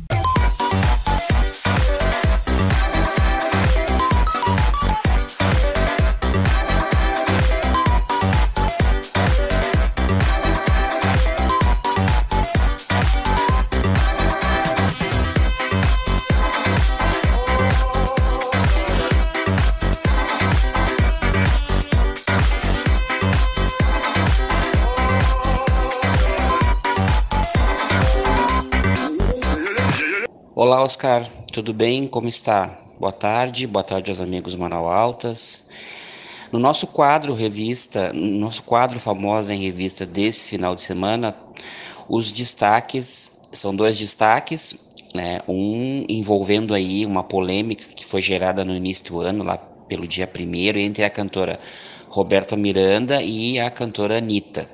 Olá, 30.81 30.87
Oscar, 30.87 31.29
tudo 31.53 31.75
bem? 31.75 32.07
Como 32.07 32.27
está? 32.27 32.75
Boa 32.99 33.11
tarde, 33.11 33.67
boa 33.67 33.83
tarde 33.83 34.09
aos 34.09 34.19
amigos 34.19 34.55
Manaus 34.55 34.91
Altas. 34.91 35.65
No 36.51 36.57
nosso 36.57 36.87
quadro 36.87 37.35
revista, 37.35 38.11
no 38.11 38.39
nosso 38.39 38.63
quadro 38.63 38.99
famosa 38.99 39.53
em 39.53 39.61
revista 39.61 40.07
desse 40.07 40.45
final 40.45 40.73
de 40.73 40.81
semana, 40.81 41.35
os 42.09 42.31
destaques 42.31 43.29
são 43.53 43.75
dois 43.75 43.95
destaques, 43.95 44.73
né? 45.13 45.41
Um 45.47 46.03
envolvendo 46.09 46.73
aí 46.73 47.05
uma 47.05 47.23
polêmica 47.23 47.85
que 47.95 48.03
foi 48.03 48.23
gerada 48.23 48.65
no 48.65 48.75
início 48.75 49.05
do 49.05 49.21
ano, 49.21 49.43
lá 49.43 49.57
pelo 49.87 50.07
dia 50.07 50.25
primeiro, 50.25 50.79
entre 50.79 51.03
a 51.03 51.11
cantora 51.11 51.59
Roberta 52.07 52.57
Miranda 52.57 53.21
e 53.21 53.59
a 53.59 53.69
cantora 53.69 54.17
Anitta 54.17 54.67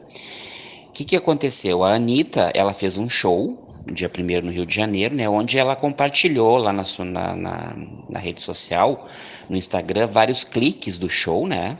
que, 0.97 1.05
que 1.05 1.16
aconteceu? 1.16 1.84
A 1.84 1.93
Anitta, 1.93 2.51
ela 2.55 2.74
fez 2.74 2.97
um 2.97 3.08
show 3.08 3.66
dia 3.91 4.09
1 4.09 4.45
no 4.45 4.51
Rio 4.51 4.65
de 4.65 4.75
Janeiro, 4.75 5.15
né, 5.15 5.27
onde 5.27 5.57
ela 5.57 5.75
compartilhou 5.75 6.57
lá 6.57 6.73
na, 6.73 6.83
na, 6.99 7.35
na, 7.35 7.75
na 8.09 8.19
rede 8.19 8.41
social, 8.41 9.07
no 9.49 9.55
Instagram, 9.55 10.07
vários 10.07 10.43
cliques 10.43 10.97
do 10.97 11.09
show, 11.09 11.47
né, 11.47 11.77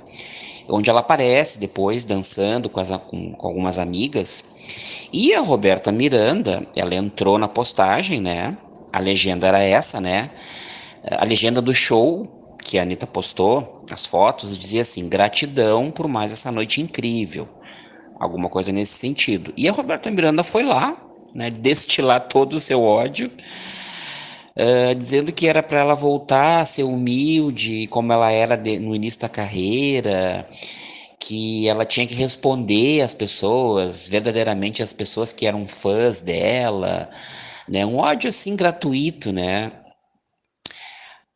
onde 0.68 0.90
ela 0.90 1.00
aparece 1.00 1.60
depois 1.60 2.06
dançando 2.06 2.70
com, 2.70 2.80
as, 2.80 2.90
com, 2.90 3.32
com 3.32 3.48
algumas 3.48 3.78
amigas. 3.78 4.44
E 5.12 5.34
a 5.34 5.40
Roberta 5.40 5.92
Miranda, 5.92 6.66
ela 6.76 6.94
entrou 6.94 7.38
na 7.38 7.48
postagem, 7.48 8.20
né, 8.20 8.58
a 8.92 9.00
legenda 9.00 9.48
era 9.48 9.62
essa, 9.62 10.02
né, 10.02 10.30
a 11.12 11.24
legenda 11.24 11.62
do 11.62 11.74
show 11.74 12.28
que 12.68 12.78
a 12.78 12.82
Anitta 12.82 13.08
postou, 13.08 13.86
as 13.90 14.06
fotos, 14.06 14.58
dizia 14.58 14.82
assim: 14.82 15.08
gratidão 15.08 15.90
por 15.90 16.08
mais 16.08 16.34
essa 16.34 16.52
noite 16.52 16.82
incrível. 16.82 17.48
Alguma 18.20 18.50
coisa 18.50 18.72
nesse 18.72 18.96
sentido. 18.96 19.54
E 19.56 19.70
a 19.70 19.72
Roberta 19.72 20.12
Miranda 20.12 20.44
foi 20.44 20.64
lá, 20.64 20.98
né, 21.36 21.50
destilar 21.50 22.28
todo 22.28 22.54
o 22.54 22.60
seu 22.60 22.82
ódio, 22.84 23.32
ah, 24.56 24.94
dizendo 24.94 25.32
que 25.32 25.48
era 25.48 25.62
para 25.62 25.80
ela 25.80 25.96
voltar 25.96 26.62
a 26.62 26.66
ser 26.66 26.84
humilde, 26.84 27.88
como 27.88 28.12
ela 28.12 28.32
era 28.32 28.56
de- 28.56 28.80
no 28.80 28.96
início 28.96 29.22
da 29.22 29.30
carreira, 29.30 30.48
que 31.20 31.68
ela 31.68 31.86
tinha 31.86 32.08
que 32.08 32.16
responder 32.16 33.02
às 33.02 33.14
pessoas, 33.14 34.10
verdadeiramente 34.10 34.82
às 34.84 34.94
pessoas 34.94 35.32
que 35.34 35.46
eram 35.46 35.66
fãs 35.68 36.22
dela, 36.22 37.10
né, 37.68 37.86
um 37.86 37.98
ódio 37.98 38.30
assim 38.30 38.56
gratuito, 38.56 39.32
né. 39.32 39.72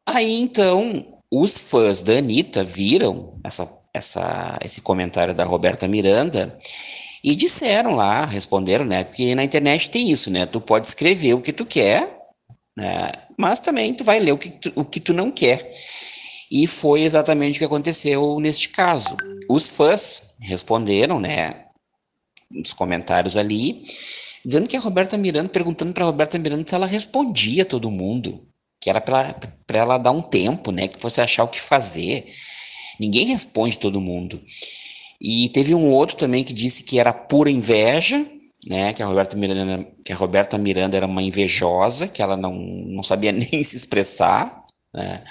Aí 0.07 0.41
então, 0.41 1.05
os 1.31 1.57
fãs 1.57 2.01
da 2.01 2.13
Anitta 2.13 2.63
viram 2.63 3.39
essa, 3.43 3.67
essa, 3.93 4.57
esse 4.63 4.81
comentário 4.81 5.33
da 5.33 5.43
Roberta 5.43 5.87
Miranda 5.87 6.57
e 7.23 7.35
disseram 7.35 7.93
lá, 7.95 8.25
responderam, 8.25 8.85
né? 8.85 9.03
Porque 9.03 9.35
na 9.35 9.43
internet 9.43 9.89
tem 9.89 10.09
isso, 10.09 10.31
né? 10.31 10.45
Tu 10.45 10.59
pode 10.59 10.87
escrever 10.87 11.33
o 11.33 11.41
que 11.41 11.53
tu 11.53 11.65
quer, 11.65 12.19
né? 12.75 13.11
Mas 13.37 13.59
também 13.59 13.93
tu 13.93 14.03
vai 14.03 14.19
ler 14.19 14.31
o 14.31 14.37
que 14.37 14.49
tu, 14.49 14.71
o 14.75 14.85
que 14.85 14.99
tu 14.99 15.13
não 15.13 15.31
quer. 15.31 15.71
E 16.51 16.67
foi 16.67 17.01
exatamente 17.01 17.55
o 17.55 17.59
que 17.59 17.65
aconteceu 17.65 18.39
neste 18.39 18.69
caso. 18.69 19.15
Os 19.49 19.69
fãs 19.69 20.35
responderam, 20.41 21.19
né? 21.19 21.65
Nos 22.49 22.73
comentários 22.73 23.37
ali, 23.37 23.83
dizendo 24.45 24.67
que 24.67 24.75
a 24.75 24.79
Roberta 24.79 25.17
Miranda, 25.17 25.49
perguntando 25.49 25.93
para 25.93 26.05
Roberta 26.05 26.37
Miranda 26.37 26.67
se 26.67 26.75
ela 26.75 26.85
respondia 26.87 27.63
a 27.63 27.65
todo 27.65 27.89
mundo 27.89 28.45
que 28.81 28.89
era 28.89 28.99
para 28.99 29.37
ela 29.71 29.99
dar 29.99 30.11
um 30.11 30.23
tempo, 30.23 30.71
né? 30.71 30.87
Que 30.87 30.99
fosse 30.99 31.21
achar 31.21 31.43
o 31.43 31.47
que 31.47 31.61
fazer. 31.61 32.33
Ninguém 32.99 33.27
responde 33.27 33.77
todo 33.77 34.01
mundo. 34.01 34.41
E 35.21 35.49
teve 35.49 35.75
um 35.75 35.91
outro 35.91 36.17
também 36.17 36.43
que 36.43 36.51
disse 36.51 36.83
que 36.83 36.99
era 36.99 37.13
pura 37.13 37.51
inveja, 37.51 38.25
né? 38.67 38.91
Que 38.91 39.03
a 39.03 39.05
Roberta 39.05 39.37
Miranda, 39.37 39.87
que 40.03 40.11
a 40.11 40.15
Roberta 40.15 40.57
Miranda 40.57 40.97
era 40.97 41.05
uma 41.05 41.21
invejosa, 41.21 42.07
que 42.07 42.23
ela 42.23 42.35
não, 42.35 42.53
não 42.53 43.03
sabia 43.03 43.31
nem 43.31 43.63
se 43.63 43.75
expressar, 43.77 44.65
né? 44.93 45.23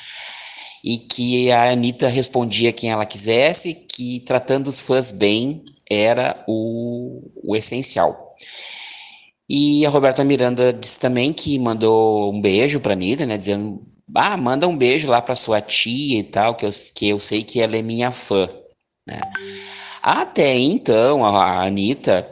E 0.84 0.98
que 0.98 1.50
a 1.50 1.72
Anitta 1.72 2.08
respondia 2.08 2.72
quem 2.72 2.90
ela 2.90 3.04
quisesse, 3.04 3.74
que 3.74 4.20
tratando 4.20 4.68
os 4.68 4.80
fãs 4.80 5.10
bem 5.10 5.64
era 5.90 6.42
o, 6.46 7.30
o 7.44 7.56
essencial. 7.56 8.36
E 9.48 9.84
a 9.84 9.90
Roberta 9.90 10.24
Miranda 10.24 10.72
disse 10.72 11.00
também 11.00 11.32
que 11.32 11.58
mandou 11.58 12.32
um 12.32 12.40
beijo 12.40 12.78
pra 12.78 12.92
Anitta, 12.92 13.26
né? 13.26 13.36
Dizendo, 13.36 13.82
ah, 14.14 14.36
manda 14.36 14.68
um 14.68 14.76
beijo 14.76 15.08
lá 15.08 15.20
pra 15.20 15.34
sua 15.34 15.60
tia 15.60 16.20
e 16.20 16.22
tal, 16.22 16.54
que 16.54 16.64
eu, 16.64 16.70
que 16.94 17.08
eu 17.08 17.18
sei 17.18 17.42
que 17.42 17.60
ela 17.60 17.76
é 17.76 17.82
minha 17.82 18.12
fã, 18.12 18.48
né? 19.06 19.20
Até 20.02 20.56
então, 20.56 21.24
a 21.24 21.62
Anitta, 21.64 22.26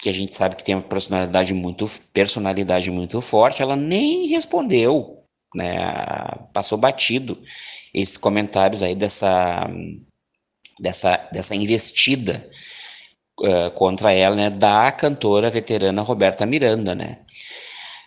que 0.00 0.08
a 0.08 0.12
gente 0.12 0.34
sabe 0.34 0.56
que 0.56 0.64
tem 0.64 0.74
uma 0.74 0.82
personalidade 0.82 1.54
muito, 1.54 1.88
personalidade 2.12 2.90
muito 2.90 3.20
forte, 3.20 3.62
ela 3.62 3.76
nem 3.76 4.28
respondeu, 4.28 5.24
né? 5.54 5.76
Passou 6.52 6.76
batido 6.76 7.40
esses 7.92 8.16
comentários 8.16 8.82
aí 8.82 8.94
dessa, 8.94 9.68
dessa, 10.80 11.16
dessa 11.32 11.54
investida 11.54 12.44
uh, 13.40 13.70
contra 13.72 14.12
ela, 14.12 14.34
né, 14.34 14.50
da 14.50 14.90
cantora 14.92 15.48
veterana 15.50 16.02
Roberta 16.02 16.44
Miranda, 16.44 16.94
né? 16.94 17.20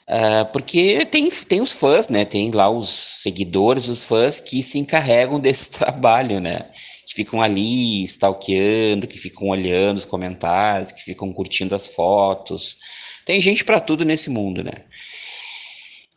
Uh, 0.09 0.45
porque 0.53 1.05
tem, 1.05 1.29
tem 1.29 1.61
os 1.61 1.73
fãs, 1.73 2.07
né? 2.07 2.23
Tem 2.23 2.51
lá 2.51 2.69
os 2.69 2.89
seguidores, 2.89 3.87
os 3.87 4.03
fãs 4.03 4.39
que 4.39 4.63
se 4.63 4.79
encarregam 4.79 5.39
desse 5.41 5.71
trabalho, 5.71 6.39
né? 6.39 6.69
Ficam 7.17 7.41
ali 7.41 8.03
stalkeando, 8.03 9.07
que 9.07 9.17
ficam 9.17 9.47
olhando 9.47 9.97
os 9.97 10.05
comentários, 10.05 10.91
que 10.91 11.01
ficam 11.01 11.33
curtindo 11.33 11.73
as 11.73 11.87
fotos. 11.87 12.77
Tem 13.25 13.41
gente 13.41 13.65
para 13.65 13.79
tudo 13.79 14.05
nesse 14.05 14.29
mundo, 14.29 14.63
né? 14.63 14.85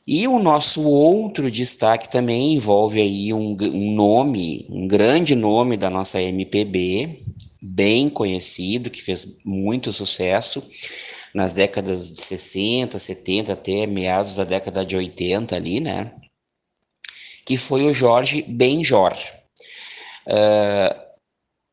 E 0.06 0.28
o 0.28 0.38
nosso 0.38 0.82
outro 0.82 1.50
destaque 1.50 2.06
também 2.06 2.52
envolve 2.52 3.00
aí 3.00 3.32
um, 3.32 3.56
um 3.58 3.94
nome, 3.94 4.66
um 4.68 4.86
grande 4.86 5.34
nome 5.34 5.78
da 5.78 5.88
nossa 5.88 6.20
MPB, 6.20 7.18
bem 7.62 8.10
conhecido, 8.10 8.90
que 8.90 9.00
fez 9.00 9.38
muito 9.42 9.94
sucesso 9.94 10.62
nas 11.34 11.54
décadas 11.54 12.12
de 12.12 12.20
60, 12.20 12.98
70, 12.98 13.54
até 13.54 13.86
meados 13.86 14.36
da 14.36 14.44
década 14.44 14.84
de 14.84 14.96
80 14.96 15.56
ali, 15.56 15.80
né? 15.80 16.12
Que 17.46 17.56
foi 17.56 17.86
o 17.86 17.94
Jorge 17.94 18.42
Benjor. 18.42 19.14
Uh, 20.26 21.10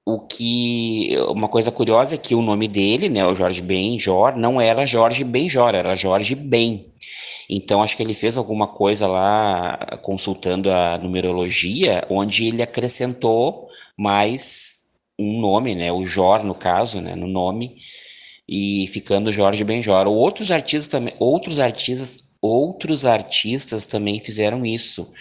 o 0.05 0.19
que 0.21 1.17
uma 1.27 1.49
coisa 1.49 1.69
curiosa 1.69 2.15
é 2.15 2.17
que 2.17 2.33
o 2.33 2.41
nome 2.41 2.67
dele, 2.67 3.09
né, 3.09 3.25
o 3.25 3.35
Jorge 3.35 3.61
Benjor, 3.61 4.37
não 4.37 4.61
era 4.61 4.85
Jorge 4.85 5.23
Benjor, 5.25 5.75
era 5.75 5.97
Jorge 5.97 6.33
Ben. 6.33 6.93
Então 7.49 7.83
acho 7.83 7.97
que 7.97 8.03
ele 8.03 8.13
fez 8.13 8.37
alguma 8.37 8.67
coisa 8.67 9.05
lá 9.05 9.77
consultando 10.01 10.71
a 10.71 10.97
numerologia, 10.97 12.05
onde 12.09 12.47
ele 12.47 12.61
acrescentou 12.61 13.67
mais 13.97 14.77
um 15.19 15.41
nome, 15.41 15.75
né, 15.75 15.91
o 15.91 16.05
Jor 16.05 16.43
no 16.45 16.55
caso, 16.55 17.01
né, 17.01 17.13
no 17.13 17.27
nome 17.27 17.75
e 18.47 18.85
ficando 18.87 19.31
Jorge 19.31 19.63
Benjor. 19.63 20.07
Outros 20.07 20.51
artistas 20.51 20.87
também, 20.87 21.13
outros 21.19 21.59
artistas, 21.59 22.29
outros 22.41 23.03
artistas 23.03 23.85
também 23.85 24.19
fizeram 24.21 24.65
isso. 24.65 25.11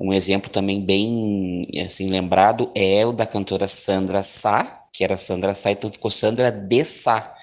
Um 0.00 0.12
exemplo 0.12 0.50
também 0.50 0.80
bem 0.80 1.66
assim 1.84 2.08
lembrado 2.08 2.70
é 2.74 3.04
o 3.04 3.12
da 3.12 3.26
cantora 3.26 3.66
Sandra 3.66 4.22
Sá, 4.22 4.86
que 4.92 5.02
era 5.02 5.16
Sandra 5.16 5.54
Sá, 5.54 5.72
então 5.72 5.90
ficou 5.90 6.10
Sandra 6.10 6.50
de 6.50 6.84
Sá. 6.84 7.34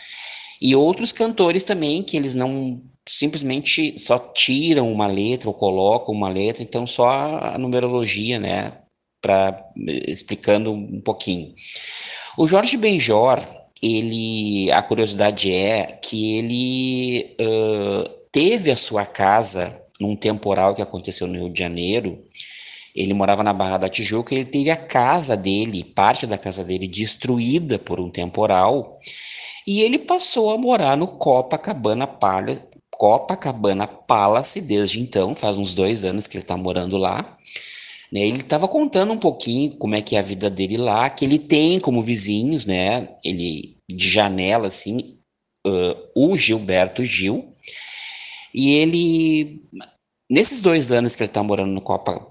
E 0.61 0.75
outros 0.75 1.11
cantores 1.11 1.63
também 1.63 2.01
que 2.01 2.15
eles 2.15 2.33
não 2.33 2.81
simplesmente 3.07 3.99
só 3.99 4.17
tiram 4.17 4.91
uma 4.91 5.07
letra 5.07 5.49
ou 5.49 5.53
colocam 5.53 6.13
uma 6.13 6.29
letra, 6.29 6.63
então 6.63 6.87
só 6.87 7.37
a 7.39 7.57
numerologia, 7.57 8.39
né, 8.39 8.79
para 9.21 9.63
explicando 10.07 10.71
um 10.71 11.01
pouquinho. 11.01 11.53
O 12.37 12.47
Jorge 12.47 12.77
Benjor, 12.77 13.39
ele, 13.81 14.71
a 14.71 14.81
curiosidade 14.81 15.51
é 15.51 15.99
que 16.01 16.37
ele 16.37 17.35
uh, 17.39 18.09
teve 18.31 18.71
a 18.71 18.75
sua 18.75 19.05
casa 19.05 19.84
num 19.99 20.15
temporal 20.15 20.75
que 20.75 20.81
aconteceu 20.81 21.27
no 21.27 21.37
Rio 21.37 21.49
de 21.49 21.59
Janeiro. 21.59 22.19
Ele 22.95 23.13
morava 23.13 23.43
na 23.43 23.53
Barra 23.53 23.77
da 23.77 23.89
Tijuca, 23.89 24.33
ele 24.33 24.45
teve 24.45 24.69
a 24.69 24.77
casa 24.77 25.35
dele, 25.35 25.83
parte 25.83 26.25
da 26.25 26.37
casa 26.37 26.63
dele 26.63 26.87
destruída 26.87 27.77
por 27.77 27.99
um 27.99 28.09
temporal, 28.09 28.97
e 29.67 29.81
ele 29.81 29.99
passou 29.99 30.51
a 30.51 30.57
morar 30.57 30.95
no 30.95 31.07
Copacabana 31.07 32.07
Palace, 32.07 32.61
Copacabana 32.91 33.85
Palace 33.85 34.61
desde 34.61 35.01
então, 35.01 35.35
faz 35.35 35.57
uns 35.57 35.73
dois 35.73 36.05
anos 36.05 36.27
que 36.27 36.37
ele 36.37 36.43
está 36.43 36.55
morando 36.55 36.97
lá. 36.97 37.37
Né, 38.11 38.21
ele 38.27 38.39
estava 38.39 38.67
contando 38.67 39.11
um 39.11 39.17
pouquinho 39.17 39.71
como 39.77 39.95
é 39.95 40.01
que 40.01 40.15
é 40.15 40.19
a 40.19 40.21
vida 40.21 40.49
dele 40.49 40.77
lá, 40.77 41.09
que 41.09 41.25
ele 41.25 41.39
tem 41.39 41.79
como 41.79 42.01
vizinhos, 42.01 42.65
né? 42.65 43.09
Ele 43.23 43.75
de 43.89 44.07
janela 44.09 44.67
assim, 44.67 45.17
uh, 45.65 45.95
o 46.15 46.37
Gilberto 46.37 47.03
Gil. 47.03 47.51
E 48.55 48.75
ele 48.75 49.61
nesses 50.29 50.61
dois 50.61 50.91
anos 50.91 51.15
que 51.15 51.23
ele 51.23 51.29
está 51.29 51.43
morando 51.43 51.71
no, 51.71 51.81
Copa, 51.81 52.25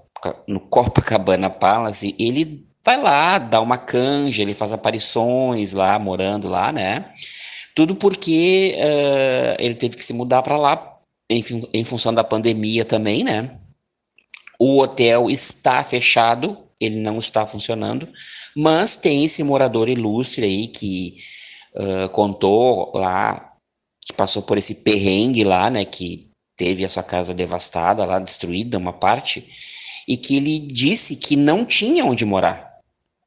no 0.47 0.59
Copacabana 0.59 1.49
Palace, 1.49 2.15
ele 2.19 2.65
vai 2.83 3.01
lá, 3.01 3.37
dá 3.37 3.61
uma 3.61 3.77
canja, 3.77 4.41
ele 4.41 4.53
faz 4.53 4.73
aparições 4.73 5.73
lá, 5.73 5.97
morando 5.97 6.47
lá, 6.47 6.71
né? 6.71 7.11
Tudo 7.73 7.95
porque 7.95 8.75
uh, 8.77 9.55
ele 9.59 9.75
teve 9.75 9.95
que 9.95 10.03
se 10.03 10.13
mudar 10.13 10.41
para 10.43 10.57
lá 10.57 10.97
em, 11.29 11.43
em 11.73 11.83
função 11.83 12.13
da 12.13 12.23
pandemia 12.23 12.85
também, 12.85 13.23
né? 13.23 13.59
O 14.59 14.79
hotel 14.79 15.29
está 15.29 15.83
fechado, 15.83 16.57
ele 16.79 16.99
não 16.99 17.19
está 17.19 17.45
funcionando, 17.45 18.07
mas 18.55 18.95
tem 18.95 19.25
esse 19.25 19.43
morador 19.43 19.89
ilustre 19.89 20.45
aí 20.45 20.67
que 20.67 21.17
uh, 21.75 22.09
contou 22.09 22.91
lá, 22.95 23.54
que 24.05 24.13
passou 24.13 24.43
por 24.43 24.57
esse 24.57 24.75
perrengue 24.75 25.43
lá, 25.43 25.69
né, 25.69 25.83
que 25.83 26.29
teve 26.55 26.85
a 26.85 26.89
sua 26.89 27.03
casa 27.03 27.33
devastada 27.33 28.05
lá, 28.05 28.19
destruída 28.19 28.77
uma 28.77 28.93
parte, 28.93 29.49
e 30.07 30.15
que 30.15 30.37
ele 30.37 30.59
disse 30.59 31.15
que 31.15 31.35
não 31.35 31.65
tinha 31.65 32.05
onde 32.05 32.23
morar. 32.23 32.79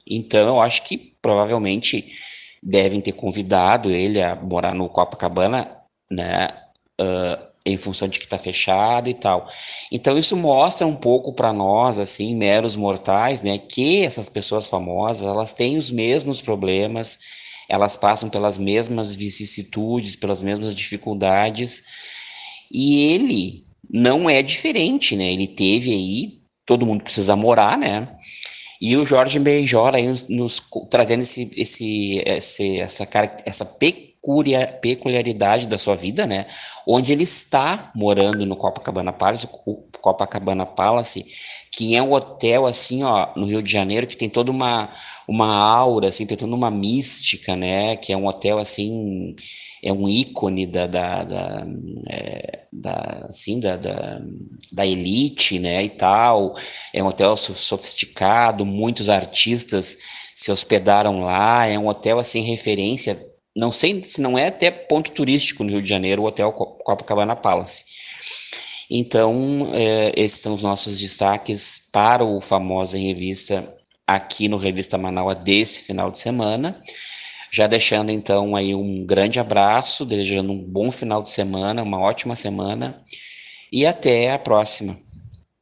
Então 0.09 0.41
eu 0.41 0.61
acho 0.61 0.85
que 0.85 1.13
provavelmente 1.21 2.13
devem 2.63 3.01
ter 3.01 3.13
convidado 3.13 3.91
ele 3.91 4.23
a 4.23 4.37
morar 4.37 4.75
no 4.75 4.89
Copacabana, 4.89 5.77
né? 6.11 6.49
Uh, 7.01 7.49
em 7.67 7.77
função 7.77 8.09
de 8.09 8.19
que 8.19 8.25
está 8.25 8.39
fechado 8.39 9.11
e 9.11 9.15
tal. 9.15 9.47
Então 9.93 10.17
isso 10.17 10.37
mostra 10.37 10.87
um 10.87 10.97
pouco 10.97 11.33
para 11.35 11.53
nós, 11.53 11.99
assim, 11.99 12.35
meros 12.35 12.77
mortais, 12.77 13.43
né, 13.43 13.59
que 13.59 14.03
essas 14.05 14.29
pessoas 14.29 14.67
famosas 14.67 15.29
elas 15.29 15.53
têm 15.53 15.77
os 15.77 15.91
mesmos 15.91 16.41
problemas, 16.41 17.19
elas 17.69 17.97
passam 17.97 18.31
pelas 18.31 18.59
mesmas 18.59 19.15
vicissitudes, 19.15 20.17
pelas 20.17 20.43
mesmas 20.43 20.75
dificuldades, 20.75 21.85
e 22.73 23.13
ele 23.13 23.67
não 23.91 24.29
é 24.29 24.43
diferente, 24.43 25.17
né? 25.17 25.33
Ele 25.33 25.47
teve 25.47 25.93
aí, 25.93 26.41
todo 26.65 26.87
mundo 26.87 27.05
precisa 27.05 27.37
morar, 27.37 27.77
né? 27.77 28.09
E 28.81 28.97
o 28.97 29.05
Jorge 29.05 29.39
Benjor 29.41 29.95
aí 29.95 30.07
nos, 30.07 30.29
nos 30.29 30.63
trazendo 30.89 31.21
esse, 31.21 31.51
esse, 31.57 32.23
esse, 32.25 32.79
essa, 32.79 33.09
essa 33.45 33.65
peculiaridade 34.81 35.67
da 35.67 35.77
sua 35.77 35.97
vida, 35.97 36.27
né? 36.27 36.47
Onde 36.87 37.13
ele 37.13 37.25
está 37.25 37.91
morando 37.95 38.47
no 38.47 38.57
Copacabana 38.57 39.13
Palace, 39.13 39.49
o 39.67 39.88
Copacabana 40.09 40.67
Palace, 40.67 41.27
que 41.71 41.95
é 41.95 42.03
um 42.03 42.13
hotel 42.13 42.67
assim, 42.67 43.03
ó, 43.03 43.29
no 43.37 43.47
Rio 43.47 43.63
de 43.63 43.71
Janeiro, 43.71 44.07
que 44.07 44.17
tem 44.17 44.29
toda 44.29 44.51
uma, 44.51 44.93
uma 45.29 45.55
aura, 45.55 46.09
assim, 46.09 46.27
tem 46.27 46.37
toda 46.37 46.55
uma 46.55 46.71
mística, 46.71 47.55
né? 47.55 47.97
Que 47.97 48.13
é 48.13 48.17
um 48.17 48.27
hotel 48.27 48.59
assim, 48.59 49.37
é 49.83 49.93
um 49.93 50.09
ícone 50.09 50.67
da, 50.67 50.87
da, 50.87 51.25
da, 51.25 51.67
é, 52.09 52.65
da 52.73 53.27
assim, 53.29 53.61
da, 53.61 53.77
da, 53.77 54.21
da 54.73 54.87
elite, 54.87 55.59
né? 55.59 55.85
E 55.85 55.91
tal. 55.91 56.55
É 56.93 57.03
um 57.03 57.09
hotel 57.09 57.37
sofisticado, 57.37 58.65
muitos 58.65 59.09
artistas 59.09 59.99
se 60.35 60.51
hospedaram 60.51 61.21
lá. 61.21 61.67
É 61.67 61.79
um 61.79 61.89
hotel 61.89 62.19
assim 62.19 62.43
referência 62.43 63.17
não 63.59 63.73
sei 63.73 64.05
se 64.05 64.21
não 64.21 64.39
é 64.39 64.47
até 64.47 64.71
ponto 64.71 65.11
turístico 65.11 65.65
no 65.65 65.71
Rio 65.71 65.83
de 65.83 65.89
Janeiro, 65.89 66.23
o 66.23 66.27
Hotel 66.27 66.53
Copacabana 66.53 67.35
Palace. 67.35 67.85
Então, 68.91 69.71
é, 69.73 70.13
esses 70.17 70.41
são 70.41 70.55
os 70.55 70.63
nossos 70.63 70.99
destaques 70.99 71.89
para 71.93 72.25
o 72.25 72.41
Famosa 72.41 72.99
em 72.99 73.07
Revista 73.07 73.75
aqui 74.07 74.49
no 74.49 74.57
Revista 74.57 74.97
Manaus 74.97 75.37
desse 75.39 75.85
final 75.85 76.11
de 76.11 76.19
semana. 76.19 76.81
Já 77.51 77.67
deixando 77.67 78.11
então 78.11 78.57
aí 78.57 78.75
um 78.75 79.05
grande 79.07 79.39
abraço, 79.39 80.05
desejando 80.05 80.53
um 80.53 80.59
bom 80.59 80.91
final 80.91 81.23
de 81.23 81.31
semana, 81.31 81.83
uma 81.83 81.99
ótima 81.99 82.37
semana 82.37 82.97
e 83.73 83.87
até 83.87 84.33
a 84.33 84.39
próxima 84.39 84.97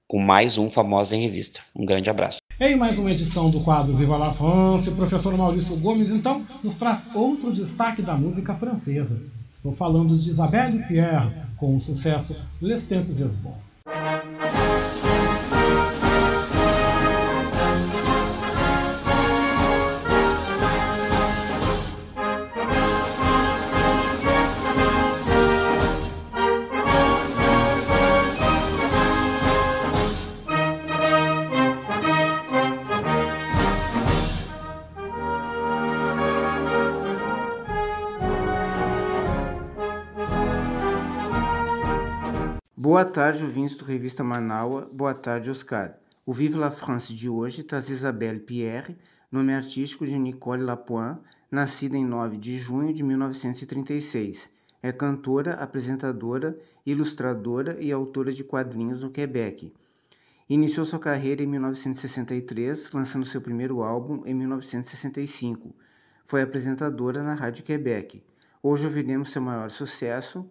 com 0.07 0.21
mais 0.21 0.57
um 0.57 0.71
Famosa 0.71 1.17
em 1.17 1.21
Revista. 1.21 1.61
Um 1.75 1.85
grande 1.85 2.09
abraço. 2.09 2.39
Em 2.61 2.77
mais 2.77 2.99
uma 2.99 3.11
edição 3.11 3.51
do 3.51 3.61
quadro 3.61 3.95
Viva 3.95 4.17
la 4.17 4.33
France, 4.33 4.89
o 4.89 4.95
professor 4.95 5.37
Maurício 5.37 5.77
Gomes, 5.77 6.11
então, 6.11 6.47
nos 6.63 6.77
traz 6.77 7.07
outro 7.15 7.53
destaque 7.53 8.03
da 8.03 8.15
música 8.15 8.55
francesa. 8.55 9.21
Estou 9.55 9.73
falando 9.73 10.17
de 10.17 10.31
Isabelle 10.31 10.83
Pierre, 10.87 11.46
com 11.57 11.77
o 11.77 11.81
sucesso 11.81 12.37
Les 12.61 12.85
Tempos 12.85 13.21
Bons. 13.43 13.77
Boa 42.97 43.05
tarde, 43.05 43.45
ouvintes 43.45 43.77
do 43.77 43.85
Revista 43.85 44.25
Manaua. 44.25 44.89
Boa 44.91 45.13
tarde, 45.13 45.51
Oscar. 45.51 45.99
O 46.25 46.33
Vive 46.33 46.57
la 46.57 46.71
France 46.71 47.13
de 47.13 47.29
hoje 47.29 47.63
traz 47.63 47.91
Isabelle 47.91 48.41
Pierre, 48.41 48.97
nome 49.31 49.53
artístico 49.53 50.07
de 50.07 50.19
Nicole 50.19 50.63
Lapointe, 50.63 51.21
nascida 51.51 51.95
em 51.95 52.07
9 52.07 52.39
de 52.39 52.57
junho 52.57 52.95
de 52.95 53.03
1936. 53.03 54.51
É 54.83 54.93
cantora, 54.93 55.57
apresentadora, 55.57 56.59
ilustradora 56.87 57.77
e 57.79 57.93
autora 57.93 58.33
de 58.33 58.43
quadrinhos 58.43 59.03
no 59.03 59.11
Quebec. 59.11 59.71
Iniciou 60.49 60.87
sua 60.87 60.99
carreira 60.99 61.43
em 61.43 61.47
1963, 61.47 62.93
lançando 62.93 63.27
seu 63.27 63.43
primeiro 63.43 63.83
álbum 63.83 64.23
em 64.25 64.33
1965. 64.33 65.77
Foi 66.25 66.41
apresentadora 66.41 67.23
na 67.23 67.35
Rádio 67.35 67.63
Quebec. 67.63 68.23
Hoje 68.63 68.87
ouviremos 68.87 69.33
seu 69.33 69.43
maior 69.43 69.71
sucesso, 69.71 70.51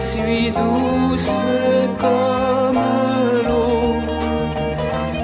suis 0.00 0.50
douce 0.50 1.30
comme 1.98 2.80
l'eau. 3.46 3.94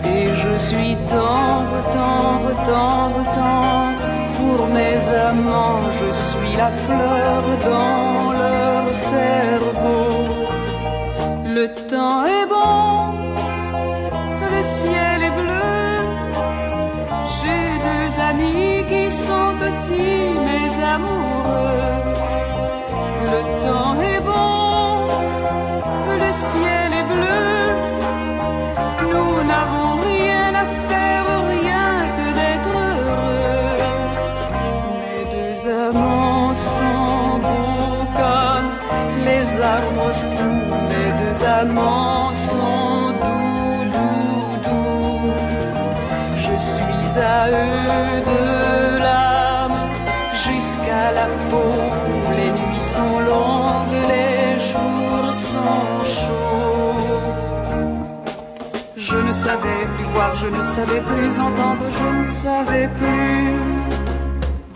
Et 0.04 0.28
je 0.42 0.58
suis 0.58 0.96
tendre, 1.08 1.78
tendre, 1.98 2.52
tendre, 2.66 3.22
tendre. 3.34 4.06
Pour 4.38 4.66
mes 4.68 4.98
amants, 5.28 5.80
je 6.00 6.12
suis 6.12 6.56
la 6.56 6.70
fleur 6.70 7.42
dans 7.64 8.15
amants 41.60 42.34
sont 42.34 43.12
doux, 43.22 43.84
doux, 43.94 44.52
doux. 44.64 45.32
Je 46.44 46.54
suis 46.70 47.10
à 47.38 47.48
eux 47.48 48.20
de 48.30 48.42
l'âme 49.04 49.80
jusqu'à 50.44 51.06
la 51.18 51.28
peau. 51.50 51.72
Les 52.38 52.50
nuits 52.58 52.86
sont 52.94 53.16
longues, 53.30 54.00
les 54.12 54.40
jours 54.68 55.32
sont 55.50 55.92
chauds. 56.14 57.26
Je 58.96 59.16
ne 59.28 59.32
savais 59.32 59.82
plus 59.94 60.08
voir, 60.14 60.34
je 60.34 60.48
ne 60.48 60.62
savais 60.74 61.02
plus 61.10 61.32
entendre, 61.46 61.84
je 62.00 62.08
ne 62.20 62.26
savais 62.44 62.88
plus. 62.98 63.54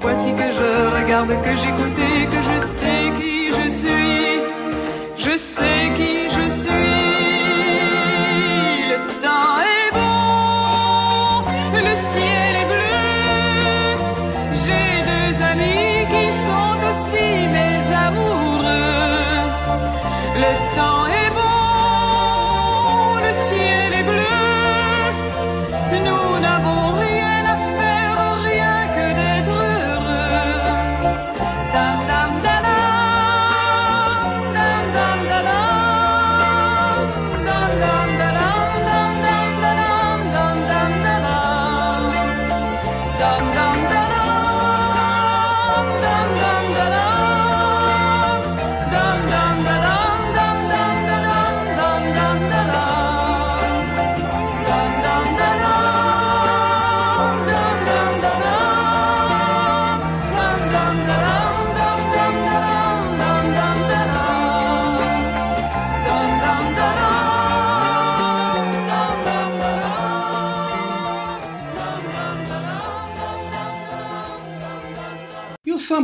Voici 0.02 0.30
que 0.32 0.48
je 0.58 0.68
regarde, 0.96 1.32
que 1.44 1.54
j'écoute 1.60 1.98
et 2.10 2.24
que 2.32 2.40
je 2.48 2.58
sais 2.78 3.02
qui 3.18 3.34
je 3.56 3.68
suis. 3.80 4.29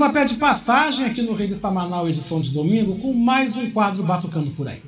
Samba 0.07 0.13
pede 0.13 0.35
passagem 0.35 1.07
aqui 1.07 1.23
no 1.23 1.35
Revista 1.35 1.71
Manaus, 1.71 2.09
edição 2.09 2.39
de 2.39 2.51
domingo, 2.51 2.97
com 2.99 3.13
mais 3.13 3.57
um 3.57 3.71
quadro 3.71 4.03
Batucando 4.03 4.51
por 4.51 4.69
aí. 4.69 4.81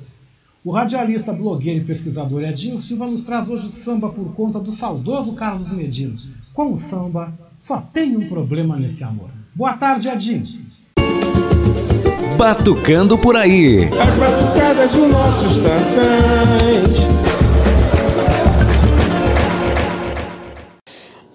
O 0.63 0.71
radialista, 0.71 1.33
blogueiro 1.33 1.79
e 1.79 1.83
pesquisador 1.83 2.43
Edinho 2.43 2.77
Silva 2.77 3.07
nos 3.07 3.21
traz 3.21 3.49
hoje 3.49 3.65
o 3.65 3.69
samba 3.69 4.09
por 4.09 4.33
conta 4.33 4.59
do 4.59 4.71
saudoso 4.71 5.33
Carlos 5.33 5.71
Medina. 5.71 6.15
Com 6.53 6.73
o 6.73 6.77
samba, 6.77 7.31
só 7.57 7.79
tem 7.81 8.15
um 8.15 8.29
problema 8.29 8.77
nesse 8.77 9.03
amor. 9.03 9.29
Boa 9.53 9.73
tarde, 9.73 10.07
Edinho. 10.07 10.45
Batucando 12.37 13.17
por 13.17 13.35
aí. 13.35 13.85
As 13.85 14.15
batucadas 14.15 14.91
dos 14.91 15.11
nossos 15.11 15.57
tantãs. 15.57 17.08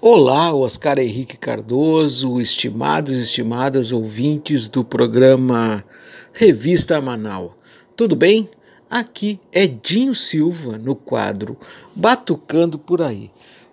Olá, 0.07 0.55
Oscar 0.55 0.99
Henrique 0.99 1.39
Cardoso, 1.39 2.39
estimados 2.39 3.19
e 3.19 3.23
estimadas 3.23 3.91
ouvintes 3.91 4.69
do 4.69 4.85
programa 4.85 5.83
Revista 6.31 7.01
Manaus. 7.01 7.53
Tudo 7.97 8.15
bem? 8.15 8.47
Aqui 8.91 9.41
é 9.51 9.67
Dinho 9.67 10.15
Silva 10.15 10.77
no 10.77 10.95
quadro 10.95 11.57
Batucando 11.97 12.79
por 12.79 13.01
aí. 13.01 13.31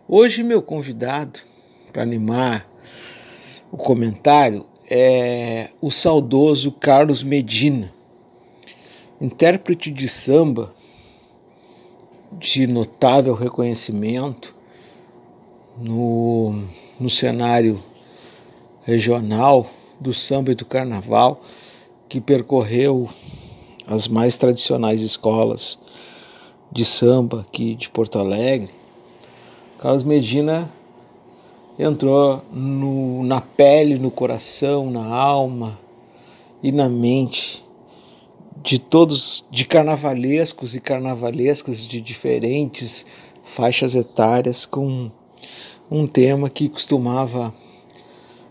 Hoje 0.08 0.42
meu 0.42 0.62
convidado 0.62 1.38
para 1.92 2.02
animar 2.02 2.66
o 3.70 3.76
comentário 3.76 4.66
é 4.90 5.72
o 5.82 5.92
saudoso 5.92 6.72
Carlos 6.72 7.24
Medina, 7.24 7.92
intérprete 9.20 9.92
de 9.92 10.08
samba 10.08 10.74
de 12.32 12.68
notável 12.68 13.34
reconhecimento 13.34 14.61
no, 15.78 16.64
no 17.00 17.10
cenário 17.10 17.82
regional 18.84 19.66
do 20.00 20.14
samba 20.14 20.52
e 20.52 20.56
do 20.56 20.66
carnaval, 20.66 21.42
que 22.10 22.20
percorreu 22.20 23.10
as 23.88 24.08
mais 24.08 24.38
tradicionais 24.38 25.02
escolas 25.02 25.78
de 26.72 26.84
samba 26.86 27.42
aqui 27.42 27.76
de 27.76 27.90
Porto 27.90 28.18
Alegre. 28.18 28.72
Carlos 29.80 30.04
Medina 30.04 30.72
entrou 31.78 32.44
no, 32.52 33.24
na 33.24 33.42
pele, 33.42 33.98
no 33.98 34.12
coração, 34.12 34.90
na 34.90 35.06
alma 35.06 35.80
e 36.62 36.72
na 36.72 36.88
mente 36.88 37.64
de 38.64 38.78
todos, 38.78 39.44
de 39.50 39.66
carnavalescos 39.66 40.76
e 40.76 40.80
carnavalescas 40.80 41.80
de 41.80 42.00
diferentes 42.00 43.06
faixas 43.44 43.96
etárias 43.96 44.66
com 44.66 45.10
um 45.90 46.08
tema 46.08 46.50
que 46.50 46.70
costumava 46.70 47.54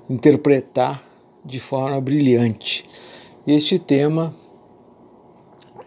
interpretar 0.09 1.03
de 1.45 1.59
forma 1.61 2.01
brilhante. 2.01 2.85
Este 3.47 3.79
tema 3.79 4.35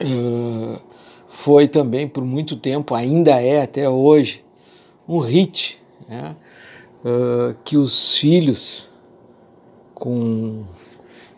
uh, 0.02 0.80
foi 1.28 1.68
também 1.68 2.08
por 2.08 2.24
muito 2.26 2.56
tempo, 2.56 2.96
ainda 2.96 3.42
é 3.42 3.62
até 3.62 3.90
hoje, 3.90 4.44
um 5.08 5.20
hit 5.20 5.80
né? 6.08 6.36
uh, 7.04 7.56
que 7.64 7.78
os 7.78 8.18
filhos 8.18 8.90
com 9.94 10.64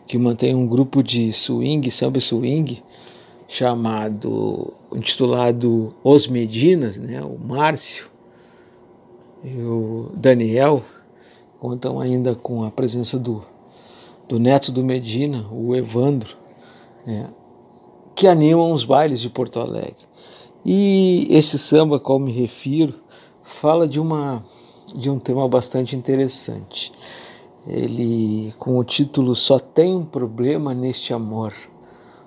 que 0.06 0.16
mantém 0.16 0.54
um 0.54 0.66
grupo 0.66 1.02
de 1.02 1.32
swing, 1.32 1.90
samba 1.90 2.20
swing, 2.20 2.82
chamado, 3.48 4.72
intitulado 4.94 5.94
Os 6.02 6.26
Medinas, 6.26 6.96
né, 6.96 7.20
o 7.22 7.36
Márcio, 7.38 8.08
e 9.44 9.60
o 9.62 10.10
Daniel 10.14 10.82
contam 11.58 12.00
ainda 12.00 12.34
com 12.34 12.64
a 12.64 12.70
presença 12.70 13.18
do, 13.18 13.44
do 14.28 14.38
neto 14.38 14.72
do 14.72 14.82
Medina, 14.82 15.46
o 15.50 15.74
Evandro, 15.74 16.36
né, 17.06 17.30
que 18.14 18.26
animam 18.26 18.72
os 18.72 18.84
bailes 18.84 19.20
de 19.20 19.30
Porto 19.30 19.60
Alegre. 19.60 20.06
E 20.64 21.28
esse 21.30 21.58
samba, 21.58 21.96
a 21.96 22.00
qual 22.00 22.18
me 22.18 22.32
refiro, 22.32 22.94
fala 23.42 23.86
de, 23.86 24.00
uma, 24.00 24.44
de 24.94 25.08
um 25.08 25.18
tema 25.18 25.46
bastante 25.48 25.94
interessante. 25.94 26.92
Ele, 27.66 28.54
com 28.58 28.78
o 28.78 28.84
título 28.84 29.34
Só 29.34 29.58
tem 29.58 29.94
um 29.94 30.04
problema 30.04 30.74
neste 30.74 31.12
amor. 31.12 31.52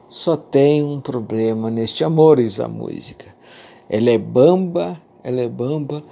Só 0.08 0.38
tem 0.38 0.84
um 0.84 1.00
problema 1.00 1.70
neste 1.70 2.04
amor, 2.04 2.38
diz 2.38 2.60
a 2.60 2.68
música. 2.68 3.26
Ela 3.90 4.12
é 4.12 4.18
bamba, 4.18 5.00
ela 5.24 5.42
é 5.42 5.50
bamba, 5.50 6.04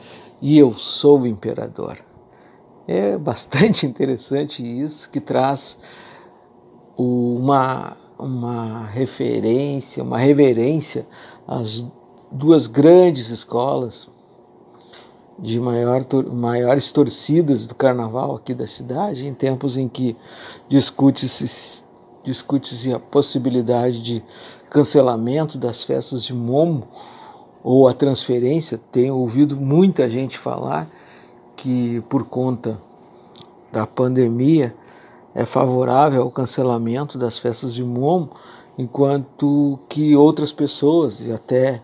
e 0.42 0.58
eu 0.58 0.72
sou 0.72 1.22
o 1.22 1.28
imperador. 1.28 1.98
É 2.88 3.18
bastante 3.18 3.86
interessante 3.88 4.64
isso, 4.64 5.10
que 5.10 5.20
traz 5.20 5.80
uma, 6.98 7.98
uma 8.18 8.86
referência, 8.86 10.04
uma 10.04 10.18
reverência 10.18 11.08
às 11.48 11.86
duas 12.32 12.68
grandes 12.68 13.30
escolas 13.30 14.10
de 15.40 15.60
maior, 15.60 16.04
maiores 16.32 16.92
torcidas 16.92 17.68
do 17.68 17.76
carnaval 17.76 18.36
aqui 18.36 18.54
da 18.54 18.66
cidade, 18.66 19.28
em 19.28 19.34
tempos 19.34 19.78
em 19.78 19.88
que 19.88 20.16
discute-se 20.68 21.86
discute-se 22.24 22.94
a 22.94 23.00
possibilidade 23.00 24.02
de 24.02 24.22
cancelamento 24.70 25.58
das 25.58 25.84
festas 25.84 26.26
de 26.26 26.34
Momo 26.34 26.86
ou 27.64 27.88
a 27.88 27.94
transferência, 27.94 28.80
tenho 28.92 29.16
ouvido 29.16 29.56
muita 29.56 30.10
gente 30.10 30.38
falar 30.38 30.88
que 31.56 32.02
por 32.10 32.24
conta 32.26 32.80
da 33.72 33.86
pandemia 33.86 34.74
é 35.34 35.46
favorável 35.46 36.22
ao 36.24 36.32
cancelamento 36.32 37.18
das 37.18 37.38
festas 37.38 37.74
de 37.74 37.84
Momo, 37.84 38.32
enquanto 38.78 39.80
que 39.90 40.16
outras 40.16 40.52
pessoas, 40.52 41.20
e 41.20 41.32
até, 41.32 41.82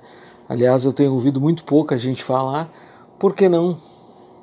aliás, 0.48 0.86
eu 0.86 0.94
tenho 0.94 1.14
ouvido 1.14 1.42
muito 1.42 1.64
pouca 1.64 1.98
gente 1.98 2.24
falar, 2.24 2.72
por 3.20 3.34
que 3.34 3.50
não 3.50 3.78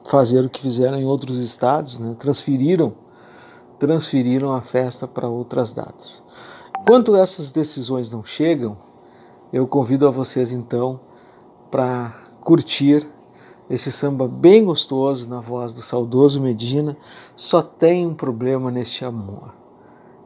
fazer 0.05 0.45
o 0.45 0.51
que 0.51 0.61
fizeram 0.61 0.99
em 0.99 1.05
outros 1.05 1.39
estados, 1.39 1.99
né? 1.99 2.14
transferiram, 2.18 2.93
transferiram 3.78 4.53
a 4.53 4.61
festa 4.61 5.07
para 5.07 5.28
outras 5.28 5.72
datas. 5.74 6.22
Enquanto 6.81 7.14
essas 7.14 7.53
decisões 7.53 8.11
não 8.11 8.24
chegam, 8.24 8.76
eu 9.53 9.66
convido 9.66 10.07
a 10.07 10.11
vocês 10.11 10.51
então 10.51 11.01
para 11.70 12.14
curtir 12.40 13.06
esse 13.68 13.92
samba 13.92 14.26
bem 14.26 14.64
gostoso 14.64 15.28
na 15.28 15.40
voz 15.40 15.72
do 15.72 15.82
saudoso 15.82 16.40
Medina. 16.40 16.96
Só 17.36 17.62
tem 17.62 18.06
um 18.06 18.14
problema 18.14 18.70
neste 18.70 19.04
amor. 19.04 19.54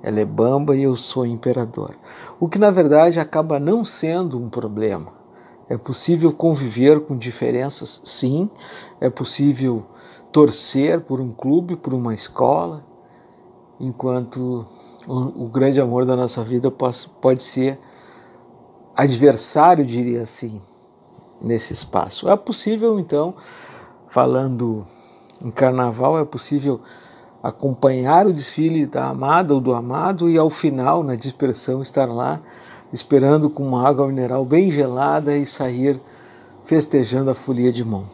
Ela 0.02 0.20
é 0.20 0.24
bamba 0.24 0.76
e 0.76 0.82
eu 0.82 0.96
sou 0.96 1.26
imperador. 1.26 1.94
O 2.40 2.48
que 2.48 2.58
na 2.58 2.70
verdade 2.70 3.20
acaba 3.20 3.60
não 3.60 3.84
sendo 3.84 4.38
um 4.38 4.48
problema. 4.48 5.12
É 5.68 5.78
possível 5.78 6.32
conviver 6.32 7.00
com 7.00 7.16
diferenças, 7.16 8.00
sim. 8.04 8.50
É 9.00 9.08
possível 9.08 9.84
torcer 10.30 11.00
por 11.00 11.20
um 11.20 11.30
clube, 11.30 11.76
por 11.76 11.94
uma 11.94 12.14
escola, 12.14 12.84
enquanto 13.78 14.66
o, 15.06 15.44
o 15.44 15.48
grande 15.48 15.80
amor 15.80 16.04
da 16.04 16.16
nossa 16.16 16.42
vida 16.42 16.70
pode, 16.70 17.08
pode 17.20 17.44
ser 17.44 17.78
adversário, 18.96 19.84
diria 19.84 20.22
assim, 20.22 20.60
nesse 21.44 21.72
espaço. 21.72 22.28
É 22.28 22.36
possível, 22.36 22.98
então, 22.98 23.34
falando 24.08 24.84
em 25.44 25.50
carnaval, 25.50 26.18
é 26.18 26.24
possível 26.24 26.80
acompanhar 27.42 28.26
o 28.26 28.32
desfile 28.32 28.86
da 28.86 29.10
amada 29.10 29.52
ou 29.52 29.60
do 29.60 29.74
amado 29.74 30.30
e 30.30 30.38
ao 30.38 30.48
final, 30.48 31.02
na 31.02 31.14
dispersão, 31.14 31.82
estar 31.82 32.06
lá 32.06 32.40
esperando 32.90 33.50
com 33.50 33.66
uma 33.66 33.86
água 33.86 34.06
mineral 34.06 34.44
bem 34.44 34.70
gelada 34.70 35.36
e 35.36 35.44
sair 35.44 36.00
festejando 36.64 37.30
a 37.30 37.34
folia 37.34 37.70
de 37.70 37.84
mão. 37.84 38.04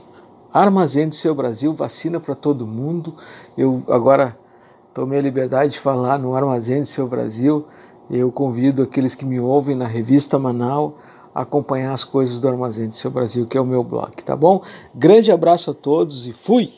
Armazém 0.53 1.09
do 1.09 1.15
seu 1.15 1.33
Brasil, 1.33 1.73
vacina 1.73 2.19
para 2.19 2.35
todo 2.35 2.67
mundo. 2.67 3.15
Eu 3.57 3.85
agora 3.89 4.37
tomei 4.93 5.21
a 5.21 5.23
liberdade 5.23 5.75
de 5.75 5.81
falar 5.81 6.19
no 6.19 6.35
Armazém 6.35 6.81
do 6.81 6.87
seu 6.87 7.07
Brasil. 7.07 7.67
Eu 8.11 8.33
convido 8.33 8.83
aqueles 8.83 9.15
que 9.15 9.25
me 9.25 9.39
ouvem 9.39 9.77
na 9.77 9.87
revista 9.87 10.41
Manal 10.41 10.97
acompanhar 11.35 11.93
as 11.93 12.05
coisas 12.05 12.41
do 12.41 12.49
Armazém 12.49 12.89
do 12.89 12.95
Seu 12.95 13.11
Brasil, 13.11 13.47
que 13.47 13.57
é 13.57 13.61
o 13.61 13.67
meu 13.67 13.85
blog, 13.85 14.13
tá 14.25 14.35
bom? 14.37 14.63
Grande 14.95 15.31
abraço 15.31 15.71
a 15.71 15.75
todos 15.75 16.27
e 16.27 16.33
fui! 16.33 16.73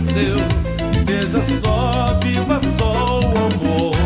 Floresceu. 0.00 0.36
Veja 1.04 1.42
só, 1.42 2.18
viva 2.22 2.58
só 2.78 3.20
o 3.20 3.38
amor. 3.38 3.96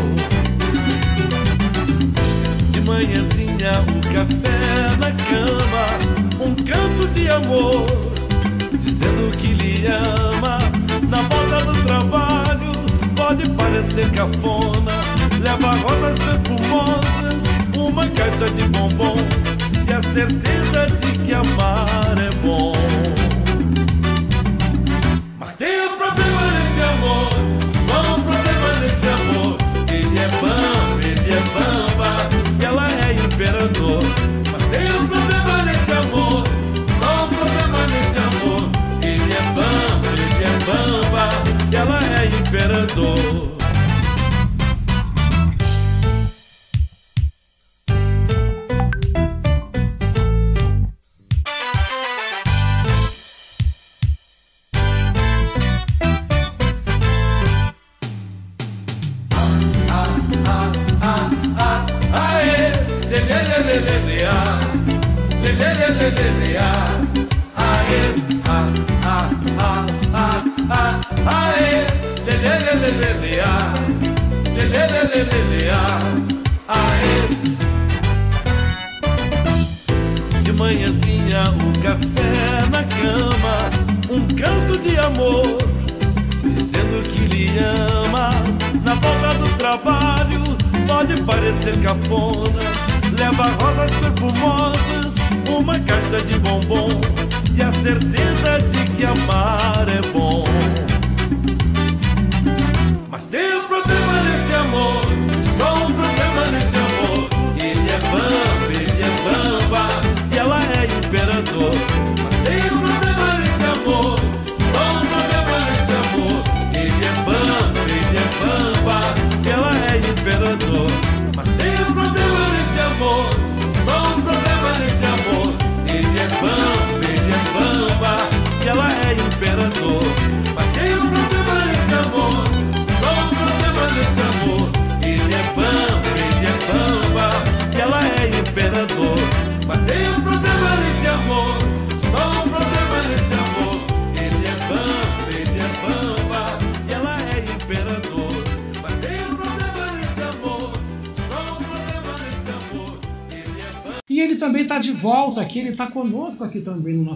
De 2.71 2.81
manhãzinha 2.81 3.81
um 3.87 4.01
café 4.13 4.95
na 4.99 5.11
cama, 5.11 6.45
um 6.45 6.55
canto 6.55 7.07
de 7.13 7.29
amor, 7.29 7.85
dizendo 8.73 9.35
que 9.37 9.53
lhe 9.53 9.87
ama. 9.87 10.57
Na 11.09 11.21
volta 11.21 11.65
do 11.65 11.83
trabalho 11.83 12.71
pode 13.15 13.49
parecer 13.51 14.09
cafona, 14.11 14.91
leva 15.41 15.75
rosas 15.75 16.17
perfumosas, 16.19 17.43
uma 17.77 18.07
caixa 18.07 18.49
de 18.49 18.63
bombom 18.69 19.15
e 19.87 19.93
a 19.93 20.01
certeza 20.01 20.85
de 20.87 21.19
que 21.19 21.33
amar 21.33 22.17
é 22.17 22.35
bom. 22.45 22.73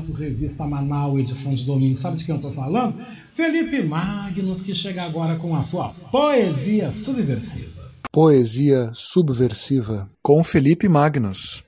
Nosso 0.09 0.13
Revista 0.13 0.65
Manaus, 0.65 1.19
edição 1.19 1.53
de 1.53 1.65
domingo. 1.65 1.99
Sabe 1.99 2.17
de 2.17 2.25
quem 2.25 2.33
eu 2.33 2.39
estou 2.39 2.51
falando? 2.51 3.03
Felipe 3.33 3.81
Magnus, 3.81 4.61
que 4.61 4.73
chega 4.73 5.03
agora 5.03 5.35
com 5.37 5.55
a 5.55 5.63
sua 5.63 5.89
poesia 6.11 6.91
subversiva. 6.91 7.89
Poesia 8.11 8.91
subversiva 8.93 10.09
com 10.21 10.43
Felipe 10.43 10.89
Magnus. 10.89 11.63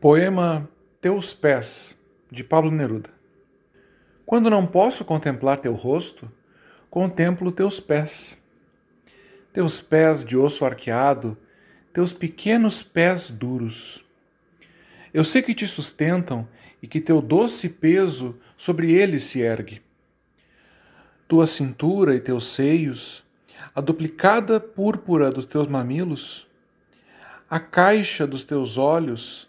Poema 0.00 0.68
Teus 1.00 1.32
Pés, 1.32 1.94
de 2.30 2.44
Pablo 2.44 2.70
Neruda. 2.70 3.10
Quando 4.24 4.50
não 4.50 4.66
posso 4.66 5.04
contemplar 5.04 5.58
teu 5.58 5.74
rosto, 5.74 6.30
contemplo 6.90 7.50
teus 7.50 7.80
pés. 7.80 8.36
Teus 9.52 9.80
pés 9.80 10.24
de 10.24 10.36
osso 10.36 10.64
arqueado, 10.64 11.36
teus 11.92 12.12
pequenos 12.12 12.82
pés 12.82 13.30
duros. 13.30 14.04
Eu 15.12 15.24
sei 15.24 15.42
que 15.42 15.54
te 15.54 15.66
sustentam 15.66 16.46
e 16.82 16.86
que 16.86 17.00
teu 17.00 17.20
doce 17.20 17.68
peso 17.68 18.38
sobre 18.56 18.92
eles 18.92 19.24
se 19.24 19.40
ergue. 19.40 19.82
Tua 21.26 21.46
cintura 21.46 22.14
e 22.14 22.20
teus 22.20 22.52
seios, 22.52 23.24
a 23.74 23.80
duplicada 23.80 24.58
púrpura 24.58 25.30
dos 25.30 25.46
teus 25.46 25.66
mamilos, 25.66 26.46
a 27.50 27.58
caixa 27.58 28.26
dos 28.26 28.44
teus 28.44 28.76
olhos, 28.76 29.48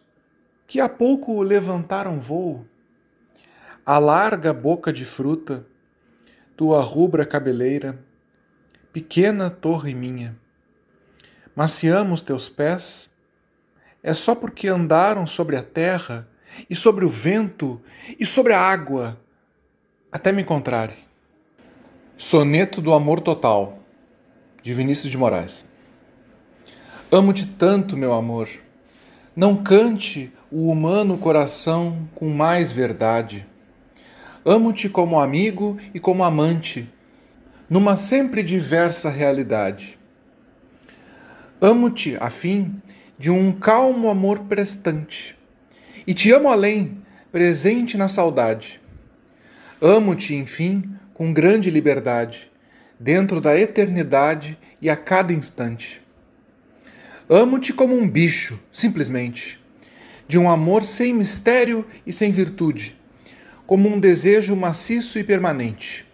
que 0.68 0.80
há 0.80 0.88
pouco 0.88 1.42
levantaram 1.42 2.20
voo, 2.20 2.66
a 3.86 3.98
larga 3.98 4.54
boca 4.54 4.94
de 4.94 5.04
fruta, 5.04 5.66
tua 6.56 6.82
rubra 6.84 7.26
cabeleira, 7.26 8.00
pequena 8.94 9.50
torre 9.50 9.94
minha. 9.94 10.38
Mas 11.56 11.72
se 11.72 11.88
amo 11.88 12.14
os 12.14 12.22
teus 12.22 12.48
pés, 12.48 13.10
é 14.04 14.14
só 14.14 14.36
porque 14.36 14.68
andaram 14.68 15.26
sobre 15.26 15.56
a 15.56 15.64
terra 15.64 16.28
e 16.70 16.76
sobre 16.76 17.06
o 17.06 17.10
vento 17.10 17.82
e 18.20 18.26
sobre 18.26 18.54
a 18.54 18.60
água 18.60 19.20
até 20.12 20.32
me 20.32 20.42
encontrarem. 20.42 20.98
Soneto 22.18 22.82
do 22.82 22.94
Amor 22.94 23.22
Total, 23.22 23.80
de 24.62 24.74
Vinícius 24.74 25.10
de 25.10 25.18
Moraes. 25.18 25.66
Amo-te 27.12 27.46
tanto, 27.46 27.96
meu 27.96 28.14
amor. 28.14 28.50
Não 29.36 29.56
cante 29.56 30.32
o 30.52 30.70
humano 30.70 31.18
coração 31.18 32.10
com 32.14 32.30
mais 32.30 32.72
verdade. 32.72 33.46
Amo-te 34.44 34.90
como 34.90 35.20
amigo 35.20 35.78
e 35.94 36.00
como 36.00 36.24
amante, 36.24 36.92
numa 37.70 37.96
sempre 37.96 38.44
diversa 38.44 39.10
realidade. 39.10 39.98
Amo-te 41.62 42.18
a 42.20 42.30
fim 42.30 42.82
de 43.18 43.32
um 43.32 43.52
calmo 43.52 44.10
amor 44.10 44.40
prestante, 44.42 45.38
e 46.10 46.14
te 46.16 46.32
amo 46.32 46.50
além, 46.50 46.98
presente 47.32 47.96
na 47.96 48.08
saudade. 48.08 48.82
Amo-te, 49.80 50.34
enfim, 50.34 50.84
com 51.14 51.32
grande 51.32 51.70
liberdade, 51.70 52.52
dentro 53.00 53.40
da 53.40 53.56
eternidade 53.56 54.58
e 54.82 54.90
a 54.90 54.96
cada 54.96 55.32
instante. 55.32 56.02
Amo-te 57.30 57.72
como 57.72 57.96
um 57.96 58.10
bicho, 58.10 58.60
simplesmente, 58.72 59.62
de 60.28 60.36
um 60.40 60.50
amor 60.50 60.84
sem 60.84 61.14
mistério 61.14 61.86
e 62.08 62.12
sem 62.12 62.32
virtude, 62.32 63.00
como 63.68 63.88
um 63.88 64.00
desejo 64.00 64.56
maciço 64.56 65.20
e 65.20 65.24
permanente. 65.24 66.08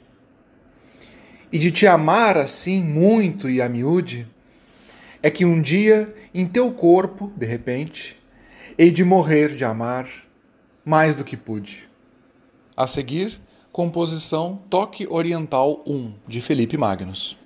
E 1.53 1.57
de 1.57 1.71
te 1.71 1.87
amar 1.87 2.37
assim 2.37 2.83
muito 2.83 3.49
e 3.49 3.61
a 3.61 3.69
miúde, 3.69 4.27
é 5.23 5.29
que 5.29 5.45
um 5.45 5.61
dia, 5.61 6.13
em 6.33 6.45
teu 6.45 6.69
corpo, 6.73 7.31
de 7.37 7.45
repente, 7.45 8.24
hei 8.77 8.91
de 8.91 9.05
morrer 9.05 9.55
de 9.55 9.63
amar 9.63 10.05
mais 10.83 11.15
do 11.15 11.23
que 11.23 11.37
pude. 11.37 11.87
A 12.75 12.85
seguir, 12.85 13.39
composição 13.71 14.59
Toque 14.69 15.07
Oriental 15.07 15.81
1, 15.87 16.13
de 16.27 16.41
Felipe 16.41 16.77
Magnus. 16.77 17.37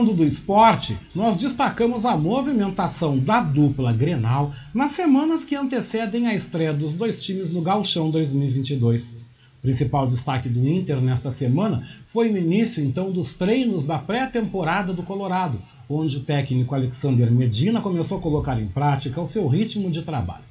Falando 0.00 0.14
do 0.14 0.24
esporte, 0.24 0.96
nós 1.14 1.36
destacamos 1.36 2.06
a 2.06 2.16
movimentação 2.16 3.18
da 3.18 3.42
dupla 3.42 3.92
Grenal 3.92 4.50
nas 4.72 4.92
semanas 4.92 5.44
que 5.44 5.54
antecedem 5.54 6.26
a 6.26 6.34
estreia 6.34 6.72
dos 6.72 6.94
dois 6.94 7.22
times 7.22 7.50
no 7.50 7.60
Gauchão 7.60 8.08
2022. 8.08 9.10
O 9.58 9.60
principal 9.60 10.06
destaque 10.06 10.48
do 10.48 10.66
Inter 10.66 11.02
nesta 11.02 11.30
semana 11.30 11.86
foi 12.06 12.32
o 12.32 12.36
início 12.38 12.82
então 12.82 13.12
dos 13.12 13.34
treinos 13.34 13.84
da 13.84 13.98
pré-temporada 13.98 14.94
do 14.94 15.02
Colorado, 15.02 15.60
onde 15.86 16.16
o 16.16 16.20
técnico 16.20 16.74
Alexander 16.74 17.30
Medina 17.30 17.82
começou 17.82 18.16
a 18.16 18.22
colocar 18.22 18.58
em 18.58 18.68
prática 18.68 19.20
o 19.20 19.26
seu 19.26 19.46
ritmo 19.46 19.90
de 19.90 20.00
trabalho. 20.00 20.44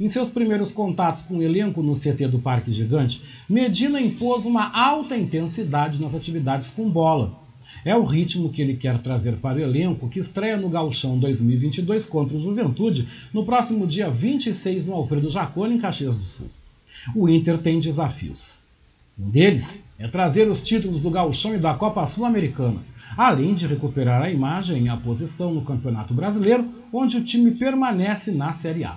Em 0.00 0.08
seus 0.08 0.30
primeiros 0.30 0.72
contatos 0.72 1.20
com 1.20 1.36
o 1.36 1.42
elenco 1.42 1.82
no 1.82 1.92
CT 1.92 2.28
do 2.28 2.38
Parque 2.38 2.72
Gigante, 2.72 3.22
Medina 3.46 4.00
impôs 4.00 4.46
uma 4.46 4.70
alta 4.74 5.14
intensidade 5.14 6.00
nas 6.00 6.14
atividades 6.14 6.70
com 6.70 6.88
bola, 6.88 7.44
é 7.86 7.94
o 7.94 8.02
ritmo 8.02 8.50
que 8.50 8.60
ele 8.60 8.74
quer 8.74 8.98
trazer 8.98 9.36
para 9.36 9.58
o 9.58 9.60
elenco 9.60 10.08
que 10.08 10.18
estreia 10.18 10.56
no 10.56 10.68
Gauchão 10.68 11.16
2022 11.18 12.04
contra 12.06 12.36
o 12.36 12.40
Juventude 12.40 13.08
no 13.32 13.44
próximo 13.44 13.86
dia 13.86 14.10
26 14.10 14.86
no 14.86 14.94
Alfredo 14.94 15.30
Jaconi, 15.30 15.76
em 15.76 15.78
Caxias 15.78 16.16
do 16.16 16.22
Sul. 16.24 16.48
O 17.14 17.28
Inter 17.28 17.58
tem 17.58 17.78
desafios. 17.78 18.56
Um 19.16 19.30
deles 19.30 19.76
é 20.00 20.08
trazer 20.08 20.50
os 20.50 20.64
títulos 20.64 21.00
do 21.00 21.12
Gauchão 21.12 21.54
e 21.54 21.58
da 21.58 21.74
Copa 21.74 22.04
Sul-Americana, 22.08 22.80
além 23.16 23.54
de 23.54 23.68
recuperar 23.68 24.20
a 24.20 24.30
imagem 24.32 24.86
e 24.86 24.88
a 24.88 24.96
posição 24.96 25.54
no 25.54 25.62
Campeonato 25.62 26.12
Brasileiro, 26.12 26.68
onde 26.92 27.16
o 27.18 27.22
time 27.22 27.52
permanece 27.52 28.32
na 28.32 28.52
Série 28.52 28.82
A. 28.82 28.96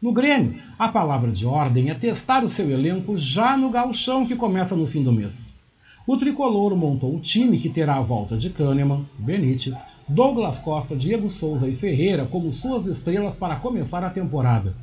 No 0.00 0.10
Grêmio, 0.10 0.54
a 0.78 0.88
palavra 0.88 1.30
de 1.30 1.44
ordem 1.44 1.90
é 1.90 1.94
testar 1.94 2.42
o 2.42 2.48
seu 2.48 2.70
elenco 2.70 3.14
já 3.14 3.58
no 3.58 3.68
Gauchão 3.68 4.26
que 4.26 4.34
começa 4.34 4.74
no 4.74 4.86
fim 4.86 5.04
do 5.04 5.12
mês. 5.12 5.44
O 6.06 6.16
tricolor 6.16 6.76
montou 6.76 7.16
o 7.16 7.18
time 7.18 7.58
que 7.58 7.68
terá 7.68 7.96
a 7.96 8.00
volta 8.00 8.36
de 8.36 8.50
Kahneman, 8.50 9.04
Benítez, 9.18 9.84
Douglas 10.08 10.56
Costa, 10.56 10.94
Diego 10.94 11.28
Souza 11.28 11.68
e 11.68 11.74
Ferreira 11.74 12.24
como 12.24 12.48
suas 12.48 12.86
estrelas 12.86 13.34
para 13.34 13.56
começar 13.56 14.04
a 14.04 14.10
temporada. 14.10 14.76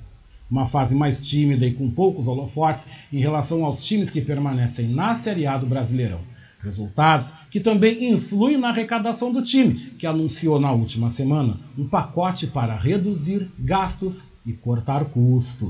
Uma 0.52 0.66
fase 0.66 0.94
mais 0.94 1.26
tímida 1.26 1.66
e 1.66 1.74
com 1.74 1.90
poucos 1.90 2.28
holofotes 2.28 2.88
em 3.12 3.20
relação 3.20 3.64
aos 3.64 3.86
times 3.86 4.12
que 4.12 4.20
permanecem 4.20 4.90
na 4.90 5.16
Série 5.16 5.48
A 5.48 5.58
do 5.58 5.66
Brasileirão. 5.66 6.20
Resultados 6.62 7.32
que 7.50 7.62
também 7.62 8.12
influem 8.12 8.58
na 8.58 8.68
arrecadação 8.68 9.32
do 9.32 9.42
time, 9.42 9.76
que 9.98 10.06
anunciou 10.06 10.60
na 10.60 10.74
última 10.74 11.10
semana 11.10 11.56
um 11.78 11.88
pacote 11.88 12.48
para 12.48 12.76
reduzir 12.76 13.48
gastos 13.60 14.26
e 14.46 14.52
cortar 14.52 15.06
custos. 15.06 15.70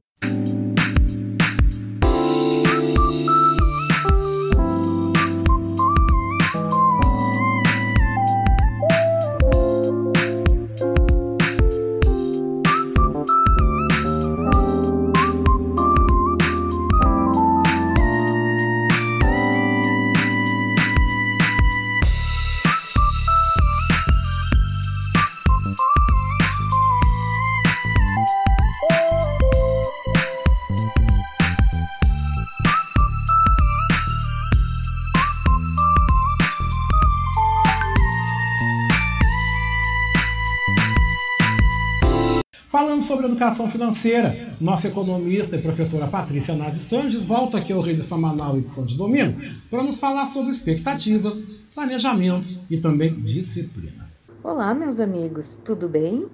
Educação 43.33 43.67
financeira, 43.67 44.37
nossa 44.61 44.87
economista 44.87 45.55
e 45.55 45.61
professora 45.61 46.07
Patrícia 46.07 46.55
Nazi 46.55 46.79
Sanches 46.79 47.23
volta 47.25 47.57
aqui 47.57 47.73
ao 47.73 47.81
Revista 47.81 48.15
Manaus 48.15 48.59
edição 48.59 48.85
de 48.85 48.95
domingo 48.95 49.41
para 49.71 49.81
nos 49.81 49.99
falar 49.99 50.27
sobre 50.27 50.51
expectativas, 50.51 51.69
planejamento 51.73 52.47
e 52.69 52.77
também 52.77 53.11
disciplina. 53.21 54.07
Olá, 54.43 54.73
meus 54.75 54.99
amigos, 54.99 55.59
tudo 55.65 55.89
bem? 55.89 56.27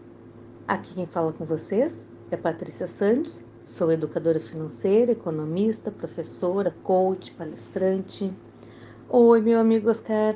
Aqui 0.68 0.94
quem 0.94 1.06
fala 1.06 1.32
com 1.32 1.46
vocês 1.46 2.06
é 2.30 2.36
Patrícia 2.36 2.86
Santos, 2.86 3.44
sou 3.64 3.92
educadora 3.92 4.40
financeira, 4.40 5.14
economista, 5.14 5.90
professora, 5.90 6.76
coach, 6.84 7.32
palestrante. 7.32 8.30
Oi, 9.08 9.42
meu 9.42 9.60
amigo 9.60 9.90
Oscar. 9.90 10.36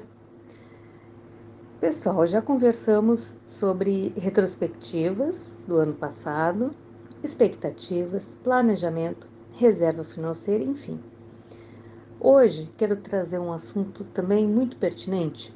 Pessoal, 1.83 2.25
já 2.25 2.41
conversamos 2.41 3.37
sobre 3.45 4.13
retrospectivas 4.15 5.59
do 5.67 5.75
ano 5.75 5.91
passado, 5.93 6.73
expectativas, 7.21 8.39
planejamento, 8.41 9.27
reserva 9.51 10.05
financeira, 10.05 10.63
enfim. 10.63 10.97
Hoje 12.21 12.71
quero 12.77 12.95
trazer 12.95 13.37
um 13.37 13.51
assunto 13.51 14.05
também 14.05 14.47
muito 14.47 14.77
pertinente, 14.77 15.53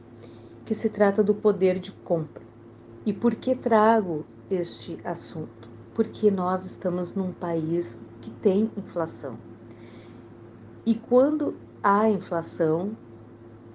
que 0.66 0.76
se 0.76 0.90
trata 0.90 1.24
do 1.24 1.34
poder 1.34 1.80
de 1.80 1.94
compra. 1.94 2.44
E 3.06 3.14
por 3.14 3.34
que 3.34 3.56
trago 3.56 4.26
este 4.52 5.00
assunto? 5.06 5.70
Porque 5.94 6.30
nós 6.30 6.66
estamos 6.66 7.16
num 7.16 7.32
país 7.32 8.02
que 8.20 8.32
tem 8.32 8.70
inflação. 8.76 9.38
E 10.86 10.94
quando 10.94 11.56
há 11.82 12.10
inflação, 12.10 12.98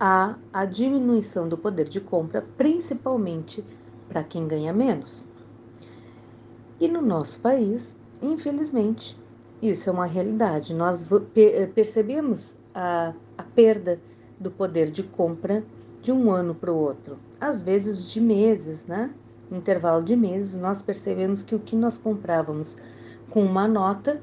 há 0.05 0.35
a 0.53 0.65
diminuição 0.65 1.49
do 1.49 1.57
poder 1.57 1.89
de 1.89 2.01
compra, 2.01 2.45
principalmente 2.57 3.65
para 4.09 4.25
quem 4.25 4.49
ganha 4.49 4.73
menos. 4.73 5.25
E 6.81 6.89
no 6.89 7.01
nosso 7.01 7.39
país, 7.39 7.97
infelizmente, 8.21 9.17
isso 9.63 9.89
é 9.89 9.93
uma 9.93 10.07
realidade. 10.07 10.75
Nós 10.75 11.09
percebemos 11.73 12.57
a, 12.75 13.15
a 13.39 13.45
perda 13.45 14.01
do 14.41 14.51
poder 14.51 14.91
de 14.91 15.05
compra 15.05 15.63
de 16.03 16.11
um 16.11 16.33
ano 16.33 16.53
para 16.53 16.73
o 16.73 16.77
outro, 16.77 17.17
às 17.41 17.63
vezes 17.63 18.11
de 18.11 18.21
meses, 18.21 18.89
né? 18.89 19.09
No 19.49 19.57
intervalo 19.57 20.03
de 20.03 20.17
meses, 20.17 20.61
nós 20.61 20.83
percebemos 20.83 21.45
que 21.45 21.55
o 21.55 21.61
que 21.61 21.77
nós 21.77 21.97
comprávamos 21.97 22.77
com 23.31 23.45
uma 23.45 23.69
nota, 23.69 24.21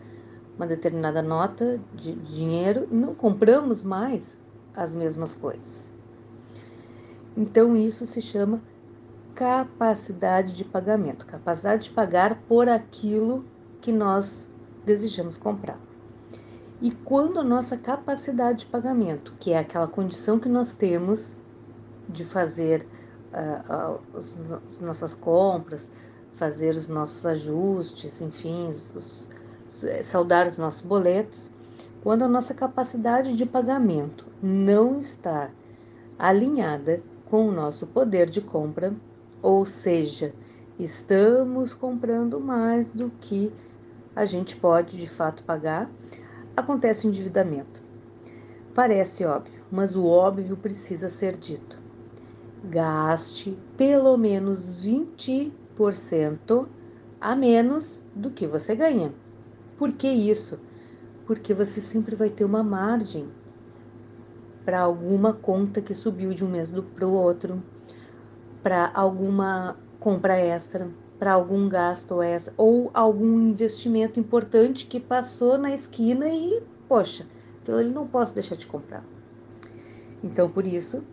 uma 0.57 0.67
determinada 0.67 1.21
nota 1.21 1.79
de 1.95 2.11
dinheiro, 2.15 2.85
não 2.91 3.15
compramos 3.15 3.81
mais 3.81 4.37
as 4.75 4.95
mesmas 4.95 5.33
coisas. 5.35 5.93
Então, 7.35 7.75
isso 7.75 8.05
se 8.05 8.21
chama 8.21 8.61
capacidade 9.35 10.53
de 10.53 10.65
pagamento 10.65 11.25
capacidade 11.25 11.83
de 11.85 11.91
pagar 11.91 12.41
por 12.47 12.67
aquilo 12.67 13.45
que 13.79 13.89
nós 13.89 14.51
desejamos 14.85 15.37
comprar. 15.37 15.79
E 16.81 16.91
quando 16.91 17.39
a 17.39 17.43
nossa 17.43 17.77
capacidade 17.77 18.59
de 18.59 18.65
pagamento, 18.65 19.33
que 19.39 19.51
é 19.51 19.59
aquela 19.59 19.87
condição 19.87 20.39
que 20.39 20.49
nós 20.49 20.75
temos 20.75 21.37
de 22.07 22.25
fazer 22.25 22.85
uh, 23.33 23.95
uh, 23.95 23.99
os, 24.13 24.37
as 24.67 24.79
nossas 24.79 25.13
compras, 25.13 25.91
fazer 26.35 26.75
os 26.75 26.87
nossos 26.87 27.25
ajustes, 27.25 28.21
enfim, 28.21 28.69
os, 28.69 29.27
saldar 30.03 30.47
os 30.47 30.57
nossos 30.57 30.81
boletos, 30.81 31.51
quando 32.01 32.23
a 32.23 32.27
nossa 32.27 32.53
capacidade 32.53 33.35
de 33.35 33.45
pagamento 33.45 34.25
não 34.41 34.97
está 34.97 35.49
alinhada 36.17 37.01
com 37.25 37.47
o 37.47 37.51
nosso 37.51 37.87
poder 37.87 38.29
de 38.29 38.41
compra, 38.41 38.93
ou 39.41 39.65
seja, 39.65 40.33
estamos 40.77 41.73
comprando 41.73 42.39
mais 42.39 42.89
do 42.89 43.11
que 43.19 43.51
a 44.15 44.25
gente 44.25 44.55
pode 44.55 44.97
de 44.97 45.09
fato 45.09 45.43
pagar, 45.43 45.89
acontece 46.55 47.05
o 47.05 47.09
endividamento. 47.09 47.81
Parece 48.73 49.25
óbvio, 49.25 49.63
mas 49.71 49.95
o 49.95 50.05
óbvio 50.05 50.57
precisa 50.57 51.09
ser 51.09 51.35
dito. 51.35 51.77
Gaste 52.63 53.57
pelo 53.77 54.17
menos 54.17 54.73
20% 54.83 56.67
a 57.19 57.35
menos 57.35 58.05
do 58.15 58.29
que 58.29 58.47
você 58.47 58.75
ganha. 58.75 59.13
Por 59.77 59.91
que 59.93 60.07
isso? 60.07 60.59
Porque 61.29 61.53
você 61.53 61.79
sempre 61.79 62.15
vai 62.15 62.27
ter 62.27 62.43
uma 62.43 62.63
margem 62.63 63.29
para 64.65 64.79
alguma 64.79 65.31
conta 65.31 65.79
que 65.79 65.93
subiu 65.93 66.33
de 66.33 66.43
um 66.43 66.49
mês 66.49 66.73
para 66.95 67.05
o 67.05 67.13
outro, 67.13 67.61
para 68.63 68.89
alguma 68.95 69.77
compra 69.99 70.39
extra, 70.39 70.89
para 71.19 71.33
algum 71.33 71.69
gasto 71.69 72.19
extra 72.23 72.51
ou 72.57 72.89
algum 72.95 73.39
investimento 73.41 74.19
importante 74.19 74.87
que 74.87 74.99
passou 74.99 75.55
na 75.55 75.71
esquina 75.71 76.27
e, 76.29 76.63
poxa, 76.87 77.27
aquilo 77.61 77.79
ele 77.79 77.93
não 77.93 78.07
posso 78.07 78.33
deixar 78.33 78.55
de 78.55 78.65
comprar. 78.65 79.03
Então, 80.23 80.49
por 80.49 80.65
isso, 80.65 81.03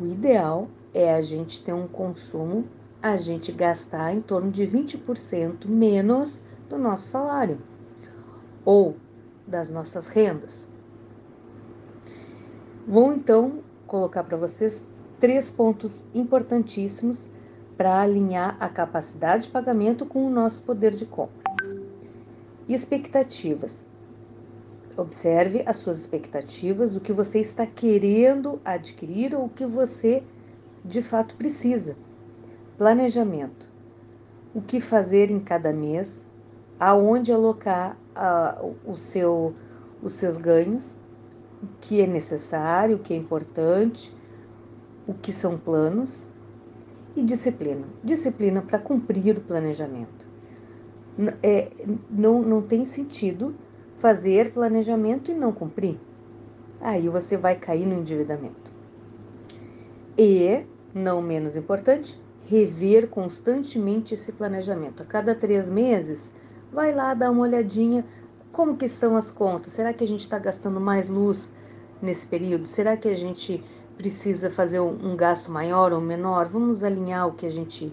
o 0.00 0.06
ideal 0.06 0.66
é 0.94 1.12
a 1.12 1.20
gente 1.20 1.62
ter 1.62 1.74
um 1.74 1.86
consumo, 1.86 2.64
a 3.02 3.18
gente 3.18 3.52
gastar 3.52 4.14
em 4.14 4.22
torno 4.22 4.50
de 4.50 4.66
20% 4.66 5.66
menos 5.66 6.42
do 6.70 6.78
nosso 6.78 7.08
salário 7.08 7.60
ou 8.68 8.96
das 9.46 9.70
nossas 9.70 10.08
rendas. 10.08 10.68
Vou 12.86 13.14
então 13.14 13.60
colocar 13.86 14.22
para 14.24 14.36
vocês 14.36 14.86
três 15.18 15.50
pontos 15.50 16.06
importantíssimos 16.14 17.30
para 17.78 18.02
alinhar 18.02 18.58
a 18.60 18.68
capacidade 18.68 19.44
de 19.44 19.48
pagamento 19.48 20.04
com 20.04 20.26
o 20.26 20.28
nosso 20.28 20.60
poder 20.60 20.90
de 20.90 21.06
compra. 21.06 21.48
Expectativas. 22.68 23.86
Observe 24.98 25.62
as 25.64 25.78
suas 25.78 25.98
expectativas, 25.98 26.94
o 26.94 27.00
que 27.00 27.12
você 27.12 27.40
está 27.40 27.66
querendo 27.66 28.60
adquirir 28.62 29.34
ou 29.34 29.46
o 29.46 29.48
que 29.48 29.64
você 29.64 30.22
de 30.84 31.00
fato 31.00 31.34
precisa. 31.36 31.96
Planejamento. 32.76 33.66
O 34.54 34.60
que 34.60 34.78
fazer 34.78 35.30
em 35.30 35.40
cada 35.40 35.72
mês, 35.72 36.26
aonde 36.78 37.32
alocar 37.32 37.96
o 38.84 38.96
seu, 38.96 39.54
os 40.02 40.14
seus 40.14 40.36
ganhos, 40.36 40.98
o 41.62 41.66
que 41.80 42.00
é 42.00 42.06
necessário, 42.06 42.96
o 42.96 42.98
que 42.98 43.14
é 43.14 43.16
importante, 43.16 44.14
o 45.06 45.14
que 45.14 45.32
são 45.32 45.56
planos 45.56 46.28
e 47.16 47.22
disciplina. 47.22 47.86
Disciplina 48.02 48.62
para 48.62 48.78
cumprir 48.78 49.36
o 49.36 49.40
planejamento. 49.40 50.26
É, 51.42 51.70
não, 52.10 52.42
não 52.42 52.62
tem 52.62 52.84
sentido 52.84 53.54
fazer 53.96 54.52
planejamento 54.52 55.30
e 55.30 55.34
não 55.34 55.52
cumprir. 55.52 55.98
Aí 56.80 57.08
você 57.08 57.36
vai 57.36 57.56
cair 57.56 57.86
no 57.86 57.94
endividamento. 57.94 58.70
E, 60.16 60.64
não 60.94 61.20
menos 61.20 61.56
importante, 61.56 62.20
rever 62.44 63.08
constantemente 63.08 64.14
esse 64.14 64.32
planejamento. 64.32 65.02
A 65.02 65.06
cada 65.06 65.34
três 65.34 65.70
meses, 65.70 66.30
vai 66.72 66.92
lá 66.94 67.14
dar 67.14 67.30
uma 67.30 67.42
olhadinha 67.42 68.04
como 68.52 68.76
que 68.76 68.88
são 68.88 69.16
as 69.16 69.30
contas. 69.30 69.72
Será 69.72 69.92
que 69.92 70.04
a 70.04 70.06
gente 70.06 70.20
está 70.20 70.38
gastando 70.38 70.80
mais 70.80 71.08
luz 71.08 71.50
nesse 72.02 72.26
período? 72.26 72.66
Será 72.66 72.96
que 72.96 73.08
a 73.08 73.14
gente 73.14 73.62
precisa 73.96 74.50
fazer 74.50 74.80
um 74.80 75.16
gasto 75.16 75.50
maior 75.50 75.92
ou 75.92 76.00
menor? 76.00 76.48
Vamos 76.48 76.82
alinhar 76.82 77.26
o 77.28 77.32
que 77.32 77.46
a 77.46 77.50
gente 77.50 77.92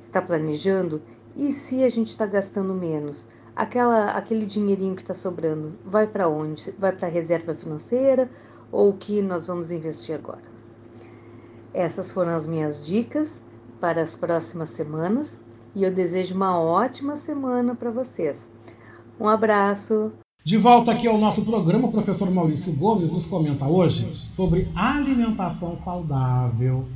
está 0.00 0.22
planejando. 0.22 1.02
E 1.34 1.52
se 1.52 1.84
a 1.84 1.88
gente 1.88 2.08
está 2.08 2.26
gastando 2.26 2.72
menos? 2.72 3.28
Aquela, 3.54 4.10
aquele 4.10 4.44
dinheirinho 4.44 4.94
que 4.94 5.02
está 5.02 5.14
sobrando, 5.14 5.74
vai 5.84 6.06
para 6.06 6.28
onde? 6.28 6.74
Vai 6.78 6.92
para 6.92 7.08
a 7.08 7.10
reserva 7.10 7.54
financeira 7.54 8.30
ou 8.70 8.90
o 8.90 8.96
que 8.96 9.22
nós 9.22 9.46
vamos 9.46 9.70
investir 9.70 10.14
agora? 10.14 10.42
Essas 11.72 12.12
foram 12.12 12.34
as 12.34 12.46
minhas 12.46 12.84
dicas 12.84 13.42
para 13.80 14.02
as 14.02 14.16
próximas 14.16 14.70
semanas 14.70 15.40
e 15.76 15.84
eu 15.84 15.92
desejo 15.92 16.34
uma 16.34 16.58
ótima 16.58 17.18
semana 17.18 17.74
para 17.74 17.90
vocês. 17.90 18.50
Um 19.20 19.28
abraço. 19.28 20.10
De 20.42 20.56
volta 20.56 20.90
aqui 20.90 21.06
ao 21.06 21.18
nosso 21.18 21.44
programa, 21.44 21.88
o 21.88 21.92
professor 21.92 22.30
Maurício 22.30 22.74
Gomes 22.74 23.10
nos 23.10 23.26
comenta 23.26 23.66
hoje 23.66 24.14
sobre 24.34 24.66
alimentação 24.74 25.76
saudável. 25.76 26.86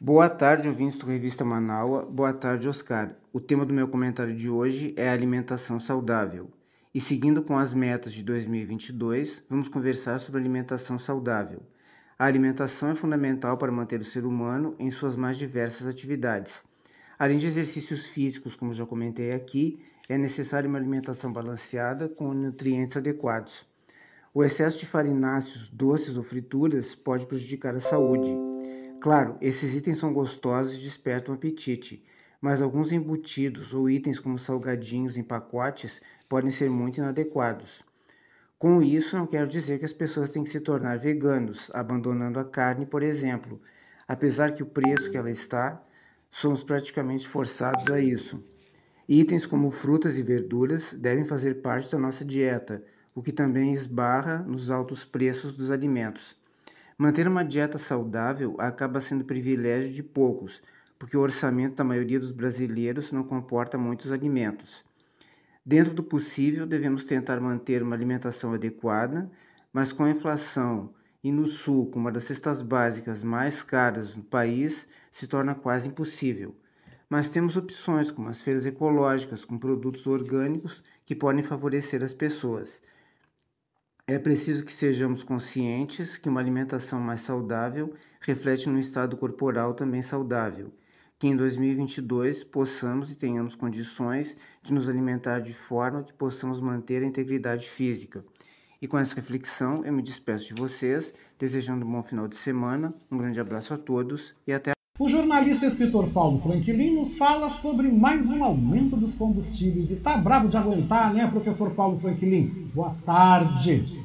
Boa 0.00 0.30
tarde, 0.30 0.68
ouvintes 0.68 0.96
do 0.96 1.04
Revista 1.04 1.44
Manaua. 1.44 2.06
Boa 2.06 2.32
tarde, 2.32 2.68
Oscar. 2.68 3.14
O 3.34 3.40
tema 3.40 3.66
do 3.66 3.74
meu 3.74 3.86
comentário 3.86 4.34
de 4.34 4.48
hoje 4.48 4.94
é 4.96 5.10
alimentação 5.10 5.78
saudável. 5.78 6.48
E 6.94 7.02
seguindo 7.02 7.42
com 7.42 7.58
as 7.58 7.74
metas 7.74 8.14
de 8.14 8.22
2022, 8.22 9.42
vamos 9.50 9.68
conversar 9.68 10.20
sobre 10.20 10.40
alimentação 10.40 10.98
saudável. 10.98 11.60
A 12.20 12.24
alimentação 12.24 12.90
é 12.90 12.96
fundamental 12.96 13.56
para 13.56 13.70
manter 13.70 14.00
o 14.00 14.04
ser 14.04 14.24
humano 14.24 14.74
em 14.76 14.90
suas 14.90 15.14
mais 15.14 15.38
diversas 15.38 15.86
atividades. 15.86 16.64
Além 17.16 17.38
de 17.38 17.46
exercícios 17.46 18.06
físicos, 18.06 18.56
como 18.56 18.74
já 18.74 18.84
comentei 18.84 19.30
aqui, 19.30 19.78
é 20.08 20.18
necessária 20.18 20.68
uma 20.68 20.80
alimentação 20.80 21.32
balanceada 21.32 22.08
com 22.08 22.34
nutrientes 22.34 22.96
adequados. 22.96 23.64
O 24.34 24.42
excesso 24.42 24.80
de 24.80 24.86
farináceos, 24.86 25.68
doces 25.68 26.16
ou 26.16 26.24
frituras 26.24 26.92
pode 26.92 27.24
prejudicar 27.24 27.76
a 27.76 27.80
saúde. 27.80 28.36
Claro, 29.00 29.38
esses 29.40 29.76
itens 29.76 29.98
são 29.98 30.12
gostosos 30.12 30.74
e 30.74 30.80
despertam 30.80 31.36
apetite, 31.36 32.04
mas 32.40 32.60
alguns 32.60 32.90
embutidos 32.90 33.72
ou 33.72 33.88
itens 33.88 34.18
como 34.18 34.40
salgadinhos 34.40 35.16
em 35.16 35.22
pacotes 35.22 36.00
podem 36.28 36.50
ser 36.50 36.68
muito 36.68 36.98
inadequados. 36.98 37.86
Com 38.58 38.82
isso, 38.82 39.16
não 39.16 39.24
quero 39.24 39.48
dizer 39.48 39.78
que 39.78 39.84
as 39.84 39.92
pessoas 39.92 40.30
têm 40.32 40.42
que 40.42 40.50
se 40.50 40.58
tornar 40.58 40.98
veganos, 40.98 41.70
abandonando 41.72 42.40
a 42.40 42.44
carne, 42.44 42.84
por 42.84 43.04
exemplo, 43.04 43.62
apesar 44.08 44.52
que 44.52 44.64
o 44.64 44.66
preço 44.66 45.08
que 45.12 45.16
ela 45.16 45.30
está, 45.30 45.80
somos 46.28 46.64
praticamente 46.64 47.28
forçados 47.28 47.88
a 47.88 48.00
isso. 48.00 48.44
Itens 49.08 49.46
como 49.46 49.70
frutas 49.70 50.18
e 50.18 50.24
verduras 50.24 50.92
devem 50.92 51.24
fazer 51.24 51.62
parte 51.62 51.92
da 51.92 52.00
nossa 52.00 52.24
dieta, 52.24 52.82
o 53.14 53.22
que 53.22 53.30
também 53.30 53.72
esbarra 53.72 54.38
nos 54.38 54.72
altos 54.72 55.04
preços 55.04 55.56
dos 55.56 55.70
alimentos. 55.70 56.36
Manter 56.98 57.28
uma 57.28 57.44
dieta 57.44 57.78
saudável 57.78 58.56
acaba 58.58 59.00
sendo 59.00 59.24
privilégio 59.24 59.92
de 59.92 60.02
poucos, 60.02 60.60
porque 60.98 61.16
o 61.16 61.20
orçamento 61.20 61.76
da 61.76 61.84
maioria 61.84 62.18
dos 62.18 62.32
brasileiros 62.32 63.12
não 63.12 63.22
comporta 63.22 63.78
muitos 63.78 64.10
alimentos. 64.10 64.87
Dentro 65.68 65.92
do 65.92 66.02
possível, 66.02 66.66
devemos 66.66 67.04
tentar 67.04 67.38
manter 67.40 67.82
uma 67.82 67.94
alimentação 67.94 68.54
adequada, 68.54 69.30
mas 69.70 69.92
com 69.92 70.02
a 70.02 70.10
inflação 70.10 70.94
e 71.22 71.30
no 71.30 71.46
sul, 71.46 71.90
com 71.90 71.98
uma 71.98 72.10
das 72.10 72.24
cestas 72.24 72.62
básicas 72.62 73.22
mais 73.22 73.62
caras 73.62 74.14
do 74.14 74.22
país, 74.22 74.88
se 75.10 75.26
torna 75.26 75.54
quase 75.54 75.86
impossível. 75.86 76.56
Mas 77.06 77.28
temos 77.28 77.54
opções 77.54 78.10
como 78.10 78.30
as 78.30 78.40
feiras 78.40 78.64
ecológicas 78.64 79.44
com 79.44 79.58
produtos 79.58 80.06
orgânicos 80.06 80.82
que 81.04 81.14
podem 81.14 81.44
favorecer 81.44 82.02
as 82.02 82.14
pessoas. 82.14 82.80
É 84.06 84.18
preciso 84.18 84.64
que 84.64 84.72
sejamos 84.72 85.22
conscientes 85.22 86.16
que 86.16 86.30
uma 86.30 86.40
alimentação 86.40 86.98
mais 86.98 87.20
saudável 87.20 87.92
reflete 88.22 88.70
num 88.70 88.78
estado 88.78 89.18
corporal 89.18 89.74
também 89.74 90.00
saudável 90.00 90.72
que 91.18 91.26
em 91.26 91.36
2022 91.36 92.44
possamos 92.44 93.10
e 93.10 93.18
tenhamos 93.18 93.56
condições 93.56 94.36
de 94.62 94.72
nos 94.72 94.88
alimentar 94.88 95.40
de 95.40 95.52
forma 95.52 96.04
que 96.04 96.12
possamos 96.12 96.60
manter 96.60 97.02
a 97.02 97.06
integridade 97.06 97.68
física. 97.68 98.24
E 98.80 98.86
com 98.86 98.96
essa 98.96 99.16
reflexão, 99.16 99.84
eu 99.84 99.92
me 99.92 100.00
despeço 100.00 100.54
de 100.54 100.60
vocês, 100.60 101.12
desejando 101.36 101.84
um 101.84 101.90
bom 101.90 102.02
final 102.02 102.28
de 102.28 102.36
semana, 102.36 102.94
um 103.10 103.18
grande 103.18 103.40
abraço 103.40 103.74
a 103.74 103.78
todos 103.78 104.32
e 104.46 104.52
até 104.52 104.72
o 104.96 105.08
jornalista 105.08 105.64
e 105.64 105.68
escritor 105.68 106.08
Paulo 106.10 106.40
Franklin 106.40 106.96
nos 106.96 107.16
fala 107.16 107.48
sobre 107.48 107.88
mais 107.88 108.26
um 108.26 108.42
aumento 108.42 108.96
dos 108.96 109.14
combustíveis. 109.14 109.92
E 109.92 109.96
tá 109.96 110.16
bravo 110.16 110.48
de 110.48 110.56
aguentar, 110.56 111.14
né, 111.14 111.24
professor 111.28 111.70
Paulo 111.70 112.00
Franklin? 112.00 112.68
Boa 112.74 112.96
tarde. 113.06 114.02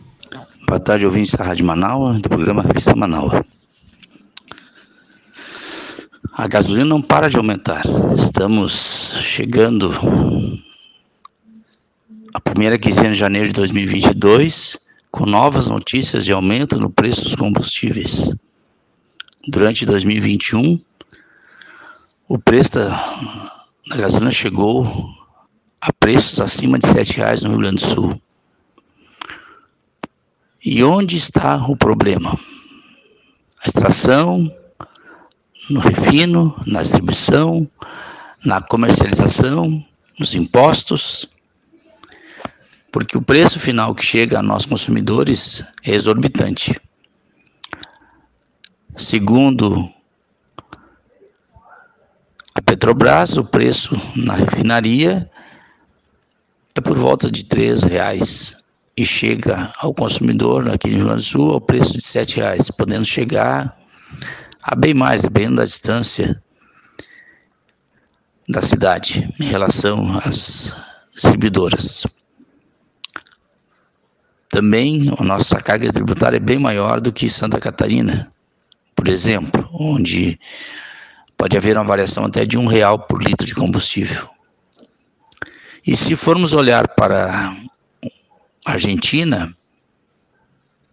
Boa 0.67 0.79
tarde, 0.79 1.05
ouvintes 1.05 1.33
da 1.33 1.45
Rádio 1.45 1.65
Manaus, 1.65 2.21
do 2.21 2.29
programa 2.29 2.61
Revista 2.61 2.95
Manaus. 2.95 3.33
A 6.35 6.47
gasolina 6.47 6.83
não 6.83 6.99
para 6.99 7.29
de 7.29 7.37
aumentar. 7.37 7.83
Estamos 8.17 8.73
chegando 9.21 9.91
a 12.33 12.39
primeira 12.39 12.75
quinzena 12.75 13.11
de 13.11 13.15
janeiro 13.15 13.49
de 13.49 13.53
2022 13.53 14.79
com 15.11 15.27
novas 15.27 15.67
notícias 15.67 16.25
de 16.25 16.31
aumento 16.31 16.79
no 16.79 16.89
preço 16.89 17.23
dos 17.23 17.35
combustíveis. 17.35 18.35
Durante 19.47 19.85
2021, 19.85 20.81
o 22.27 22.39
preço 22.39 22.71
da, 22.71 23.15
gasolina 23.95 24.31
chegou 24.31 24.87
a 25.79 25.93
preços 25.93 26.41
acima 26.41 26.79
de 26.79 26.87
R$ 26.87 27.03
reais 27.15 27.43
no 27.43 27.51
Rio 27.51 27.59
Grande 27.59 27.75
do 27.75 27.87
Sul. 27.87 28.21
E 30.65 30.83
onde 30.83 31.15
está 31.15 31.63
o 31.67 31.77
problema? 31.77 32.39
A 33.63 33.67
extração, 33.67 34.51
no 35.69 35.79
refino, 35.79 36.55
na 36.65 36.81
distribuição, 36.81 37.69
na 38.43 38.61
comercialização, 38.61 39.83
nos 40.19 40.35
impostos, 40.35 41.27
porque 42.91 43.17
o 43.17 43.21
preço 43.21 43.59
final 43.59 43.95
que 43.95 44.05
chega 44.05 44.39
a 44.39 44.43
nós 44.43 44.65
consumidores 44.65 45.63
é 45.83 45.95
exorbitante. 45.95 46.79
Segundo 48.95 49.91
a 52.53 52.61
Petrobras, 52.61 53.35
o 53.35 53.43
preço 53.43 53.99
na 54.15 54.35
refinaria 54.35 55.29
é 56.75 56.81
por 56.81 56.97
volta 56.97 57.31
de 57.31 57.41
R$ 57.41 57.75
reais 57.89 58.55
e 58.95 59.03
chega 59.03 59.71
ao 59.81 59.93
consumidor 59.93 60.69
aqui 60.69 60.89
no 60.89 60.97
Rio 60.97 61.05
Grande 61.05 61.23
do 61.23 61.27
Sul 61.27 61.51
ao 61.51 61.61
preço 61.61 61.97
de 61.97 62.19
R$ 62.19 62.25
reais, 62.35 62.69
podendo 62.69 63.05
chegar 63.05 63.75
a 64.63 64.75
bem 64.75 64.93
mais, 64.93 65.21
dependendo 65.23 65.57
da 65.57 65.65
distância 65.65 66.41
da 68.47 68.61
cidade 68.61 69.33
em 69.39 69.45
relação 69.45 70.17
às 70.17 70.75
distribuidoras. 71.11 72.05
Também 74.49 75.13
a 75.17 75.23
nossa 75.23 75.61
carga 75.61 75.91
tributária 75.91 76.37
é 76.37 76.39
bem 76.39 76.59
maior 76.59 77.01
do 77.01 77.11
que 77.11 77.29
Santa 77.29 77.59
Catarina, 77.59 78.31
por 78.95 79.07
exemplo, 79.07 79.67
onde 79.73 80.39
pode 81.35 81.57
haver 81.57 81.75
uma 81.75 81.83
variação 81.83 82.25
até 82.25 82.45
de 82.45 82.57
um 82.57 82.67
real 82.67 82.99
por 82.99 83.21
litro 83.21 83.45
de 83.45 83.55
combustível. 83.55 84.29
E 85.85 85.97
se 85.97 86.15
formos 86.15 86.53
olhar 86.53 86.87
para 86.87 87.49
a 88.65 88.71
Argentina, 88.71 89.53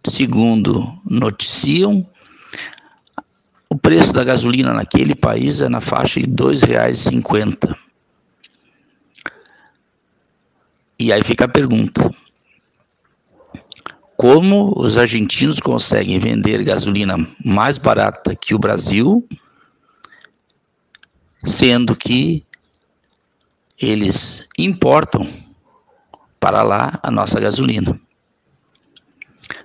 segundo 0.05 0.99
noticiam, 1.05 2.05
o 3.71 3.77
preço 3.77 4.11
da 4.11 4.21
gasolina 4.21 4.73
naquele 4.73 5.15
país 5.15 5.61
é 5.61 5.69
na 5.69 5.79
faixa 5.79 6.19
de 6.19 6.27
R$ 6.27 6.35
2,50. 6.35 7.73
E 10.99 11.13
aí 11.13 11.23
fica 11.23 11.45
a 11.45 11.47
pergunta: 11.47 12.13
como 14.17 14.73
os 14.75 14.97
argentinos 14.97 15.61
conseguem 15.61 16.19
vender 16.19 16.65
gasolina 16.65 17.15
mais 17.45 17.77
barata 17.77 18.35
que 18.35 18.53
o 18.53 18.59
Brasil, 18.59 19.25
sendo 21.41 21.95
que 21.95 22.45
eles 23.81 24.49
importam 24.59 25.25
para 26.41 26.61
lá 26.61 26.99
a 27.01 27.09
nossa 27.09 27.39
gasolina? 27.39 27.97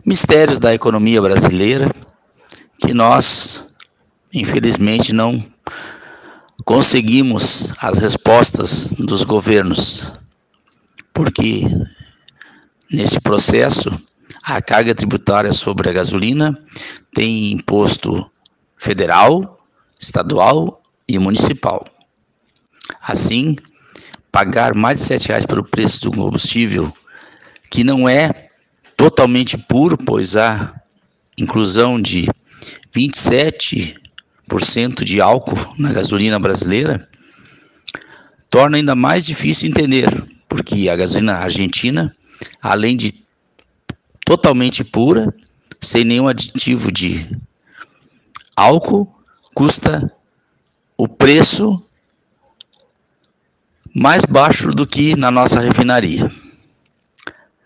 Mistérios 0.05 0.61
da 0.61 0.73
economia 0.73 1.21
brasileira 1.21 1.93
que 2.79 2.95
nós 2.95 3.66
infelizmente 4.33 5.13
não 5.13 5.45
conseguimos 6.65 7.73
as 7.79 7.99
respostas 7.99 8.93
dos 8.95 9.25
governos, 9.25 10.13
porque 11.15 11.63
nesse 12.91 13.21
processo 13.21 13.91
a 14.43 14.61
carga 14.61 14.95
tributária 14.95 15.53
sobre 15.53 15.89
a 15.89 15.93
gasolina 15.93 16.57
tem 17.15 17.53
imposto 17.53 18.31
federal, 18.77 19.59
estadual 19.99 20.83
e 21.09 21.19
municipal. 21.19 21.87
Assim, 23.01 23.57
pagar 24.31 24.75
mais 24.75 25.07
de 25.07 25.15
R$ 25.15 25.19
reais 25.27 25.47
pelo 25.47 25.65
preço 25.65 26.03
do 26.03 26.13
combustível, 26.13 26.93
que 27.71 27.83
não 27.83 28.09
é 28.09 28.49
totalmente 28.97 29.57
puro, 29.57 29.97
pois 29.97 30.37
há 30.37 30.75
inclusão 31.39 32.01
de 32.01 32.29
27 32.93 34.06
de 35.05 35.21
álcool 35.21 35.59
na 35.79 35.93
gasolina 35.93 36.39
brasileira, 36.39 37.09
torna 38.49 38.77
ainda 38.77 38.95
mais 38.95 39.27
difícil 39.27 39.69
entender, 39.69 40.09
porque 40.49 40.89
a 40.89 40.97
gasolina 40.97 41.35
argentina, 41.35 42.15
além 42.63 42.97
de 42.97 43.25
totalmente 44.25 44.83
pura, 44.85 45.35
sem 45.81 46.05
nenhum 46.05 46.29
aditivo 46.29 46.91
de 46.91 47.31
álcool, 48.57 49.13
custa 49.55 50.11
o 50.97 51.07
preço 51.07 51.83
mais 53.95 54.25
baixo 54.25 54.71
do 54.71 54.87
que 54.87 55.17
na 55.17 55.31
nossa 55.31 55.61
refinaria. 55.61 56.31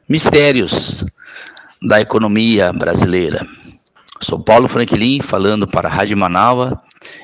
Mistérios 0.09 1.05
da 1.83 2.01
economia 2.01 2.73
brasileira. 2.73 3.47
Sou 4.23 4.39
Paulo 4.39 4.69
Franklin, 4.69 5.21
falando 5.23 5.67
para 5.67 5.89
a 5.89 5.91
Rádio 5.91 6.15
Manaua 6.15 6.83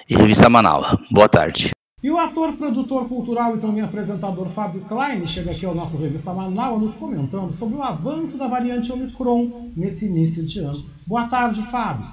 e 0.08 0.16
Revista 0.16 0.48
Manaua. 0.48 0.98
Boa 1.10 1.28
tarde. 1.28 1.70
E 2.02 2.10
o 2.10 2.16
ator, 2.16 2.56
produtor 2.56 3.06
cultural 3.06 3.54
e 3.54 3.60
também 3.60 3.82
apresentador 3.82 4.48
Fábio 4.48 4.82
Klein 4.86 5.26
chega 5.26 5.50
aqui 5.50 5.66
ao 5.66 5.74
nosso 5.74 5.98
Revista 5.98 6.32
Manaua 6.32 6.78
nos 6.78 6.94
comentando 6.94 7.52
sobre 7.52 7.76
o 7.76 7.82
avanço 7.82 8.38
da 8.38 8.48
variante 8.48 8.90
Omicron 8.90 9.72
nesse 9.76 10.06
início 10.06 10.42
de 10.46 10.60
ano. 10.60 10.90
Boa 11.06 11.28
tarde, 11.28 11.62
Fábio. 11.70 12.06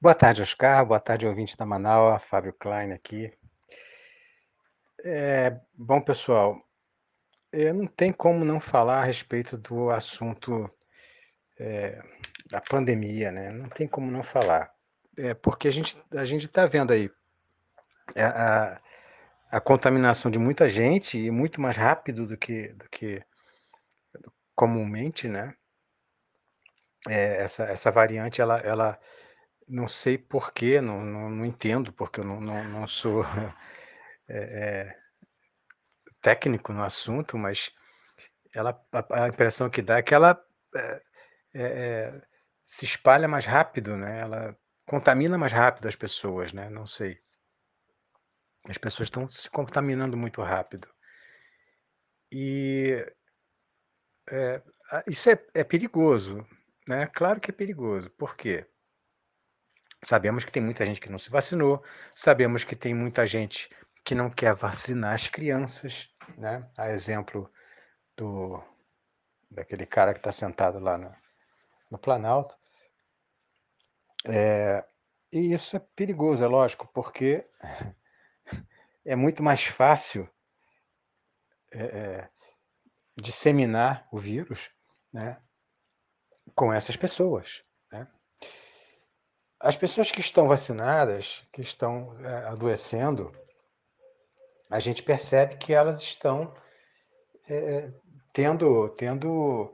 Boa 0.00 0.14
tarde, 0.14 0.42
Oscar. 0.42 0.86
Boa 0.86 1.00
tarde, 1.00 1.26
ouvinte 1.26 1.56
da 1.56 1.66
Manaus. 1.66 2.22
Fábio 2.22 2.52
Klein 2.52 2.92
aqui. 2.92 3.32
É, 5.04 5.58
bom, 5.74 6.00
pessoal, 6.00 6.56
é, 7.56 7.72
não 7.72 7.86
tem 7.86 8.12
como 8.12 8.44
não 8.44 8.60
falar 8.60 9.00
a 9.00 9.04
respeito 9.04 9.56
do 9.56 9.90
assunto 9.90 10.70
é, 11.58 12.02
da 12.50 12.60
pandemia, 12.60 13.32
né? 13.32 13.50
Não 13.50 13.68
tem 13.68 13.88
como 13.88 14.10
não 14.10 14.22
falar. 14.22 14.70
É 15.16 15.32
porque 15.32 15.68
a 15.68 15.70
gente 15.70 15.96
a 16.12 16.24
gente 16.26 16.46
está 16.46 16.66
vendo 16.66 16.92
aí 16.92 17.10
é, 18.14 18.24
a, 18.24 18.80
a 19.50 19.60
contaminação 19.60 20.30
de 20.30 20.38
muita 20.38 20.68
gente 20.68 21.18
e 21.18 21.30
muito 21.30 21.60
mais 21.60 21.76
rápido 21.76 22.26
do 22.26 22.36
que 22.36 22.68
do 22.74 22.88
que 22.90 23.22
comumente, 24.54 25.28
né? 25.28 25.54
É, 27.08 27.42
essa, 27.42 27.64
essa 27.64 27.90
variante, 27.90 28.40
ela, 28.40 28.58
ela 28.58 28.98
não 29.68 29.88
sei 29.88 30.18
porquê, 30.18 30.80
não, 30.80 31.02
não, 31.02 31.30
não 31.30 31.44
entendo, 31.46 31.92
porque 31.92 32.20
eu 32.20 32.24
não, 32.24 32.40
não, 32.40 32.64
não 32.64 32.86
sou 32.86 33.24
é, 34.28 34.38
é, 34.38 35.05
técnico 36.26 36.72
no 36.72 36.82
assunto, 36.82 37.38
mas 37.38 37.70
ela, 38.52 38.84
a, 39.12 39.28
impressão 39.28 39.70
que 39.70 39.80
dá 39.80 39.98
é 39.98 40.02
que 40.02 40.12
ela 40.12 40.36
é, 40.74 41.02
é, 41.54 42.22
se 42.64 42.84
espalha 42.84 43.28
mais 43.28 43.46
rápido, 43.46 43.96
né? 43.96 44.22
Ela 44.22 44.58
contamina 44.84 45.38
mais 45.38 45.52
rápido 45.52 45.86
as 45.86 45.94
pessoas, 45.94 46.52
né? 46.52 46.68
Não 46.68 46.84
sei. 46.84 47.20
As 48.68 48.76
pessoas 48.76 49.06
estão 49.06 49.28
se 49.28 49.48
contaminando 49.48 50.16
muito 50.16 50.42
rápido. 50.42 50.88
E 52.32 53.06
é, 54.28 54.60
isso 55.06 55.30
é, 55.30 55.38
é, 55.54 55.62
perigoso, 55.62 56.44
né? 56.88 57.06
Claro 57.06 57.40
que 57.40 57.52
é 57.52 57.54
perigoso. 57.54 58.10
Por 58.10 58.34
quê? 58.36 58.66
Sabemos 60.02 60.44
que 60.44 60.50
tem 60.50 60.62
muita 60.62 60.84
gente 60.84 61.00
que 61.00 61.08
não 61.08 61.18
se 61.18 61.30
vacinou, 61.30 61.84
sabemos 62.16 62.64
que 62.64 62.74
tem 62.74 62.94
muita 62.94 63.24
gente 63.28 63.70
que 64.04 64.14
não 64.14 64.28
quer 64.28 64.54
vacinar 64.54 65.14
as 65.14 65.28
crianças, 65.28 66.08
né? 66.36 66.68
A 66.76 66.90
exemplo 66.90 67.50
do 68.16 68.62
daquele 69.50 69.86
cara 69.86 70.12
que 70.12 70.18
está 70.18 70.32
sentado 70.32 70.78
lá 70.78 70.98
no, 70.98 71.14
no 71.90 71.98
Planalto. 71.98 72.56
É, 74.26 74.84
e 75.32 75.52
isso 75.52 75.76
é 75.76 75.80
perigoso, 75.94 76.42
é 76.42 76.46
lógico, 76.46 76.86
porque 76.88 77.46
é 79.04 79.14
muito 79.14 79.42
mais 79.42 79.64
fácil 79.64 80.28
é, 81.72 81.84
é, 81.84 82.30
disseminar 83.16 84.06
o 84.10 84.18
vírus 84.18 84.70
né, 85.12 85.40
com 86.54 86.72
essas 86.72 86.96
pessoas. 86.96 87.62
Né? 87.90 88.06
As 89.60 89.76
pessoas 89.76 90.10
que 90.10 90.20
estão 90.20 90.48
vacinadas, 90.48 91.46
que 91.52 91.60
estão 91.60 92.16
é, 92.24 92.46
adoecendo, 92.46 93.32
a 94.70 94.78
gente 94.80 95.02
percebe 95.02 95.56
que 95.56 95.72
elas 95.72 96.00
estão 96.00 96.54
é, 97.48 97.90
tendo, 98.32 98.88
tendo 98.90 99.72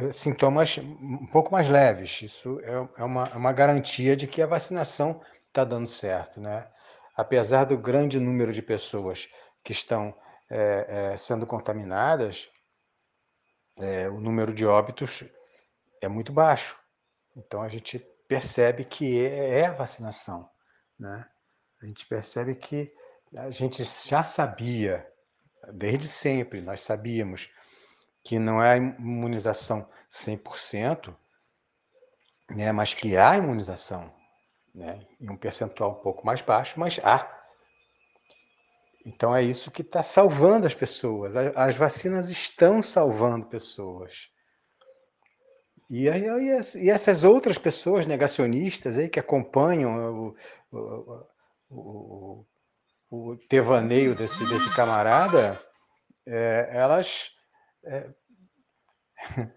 eh, 0.00 0.12
sintomas 0.12 0.78
um 0.78 1.26
pouco 1.26 1.52
mais 1.52 1.68
leves. 1.68 2.22
Isso 2.22 2.60
é, 2.60 3.00
é 3.00 3.04
uma, 3.04 3.24
é 3.24 3.36
uma 3.36 3.52
garantia 3.52 4.16
de 4.16 4.26
que 4.26 4.42
a 4.42 4.46
vacinação 4.46 5.22
está 5.48 5.64
dando 5.64 5.86
certo, 5.86 6.40
né? 6.40 6.68
Apesar 7.16 7.64
do 7.64 7.78
grande 7.78 8.20
número 8.20 8.52
de 8.52 8.60
pessoas 8.60 9.28
que 9.64 9.72
estão 9.72 10.14
é, 10.50 11.12
é, 11.12 11.16
sendo 11.16 11.46
contaminadas, 11.46 12.50
é, 13.78 14.08
o 14.08 14.20
número 14.20 14.52
de 14.52 14.66
óbitos 14.66 15.24
é 16.02 16.08
muito 16.08 16.32
baixo. 16.32 16.78
Então 17.34 17.62
a 17.62 17.68
gente 17.68 17.98
percebe 18.28 18.84
que 18.84 19.24
é, 19.24 19.60
é 19.60 19.66
a 19.66 19.72
vacinação, 19.72 20.48
né? 20.98 21.26
A 21.82 21.86
gente 21.86 22.06
percebe 22.06 22.54
que 22.54 22.92
a 23.34 23.50
gente 23.50 23.84
já 24.06 24.22
sabia 24.22 25.06
desde 25.72 26.08
sempre, 26.08 26.60
nós 26.60 26.80
sabíamos 26.80 27.50
que 28.24 28.38
não 28.38 28.62
é 28.62 28.74
a 28.74 28.76
imunização 28.76 29.88
100%, 30.10 31.14
né, 32.50 32.72
mas 32.72 32.94
que 32.94 33.16
há 33.16 33.36
imunização, 33.36 34.12
né, 34.74 35.06
em 35.20 35.30
um 35.30 35.36
percentual 35.36 35.92
um 35.92 36.02
pouco 36.02 36.24
mais 36.24 36.40
baixo, 36.40 36.78
mas 36.78 37.00
há. 37.02 37.32
Então 39.04 39.34
é 39.34 39.42
isso 39.42 39.70
que 39.70 39.82
está 39.82 40.02
salvando 40.02 40.66
as 40.66 40.74
pessoas. 40.74 41.36
As 41.36 41.76
vacinas 41.76 42.28
estão 42.28 42.82
salvando 42.82 43.46
pessoas. 43.46 44.28
E, 45.88 46.08
e 46.08 46.90
essas 46.90 47.22
outras 47.22 47.56
pessoas 47.56 48.06
negacionistas 48.06 48.98
aí 48.98 49.08
que 49.08 49.20
acompanham 49.20 50.34
o, 50.72 50.76
o, 50.76 51.26
o, 51.70 52.46
o 53.10 53.36
devaneio 53.48 54.14
desse, 54.14 54.44
desse 54.46 54.74
camarada, 54.74 55.60
é, 56.26 56.68
elas 56.72 57.30
é, 57.84 58.10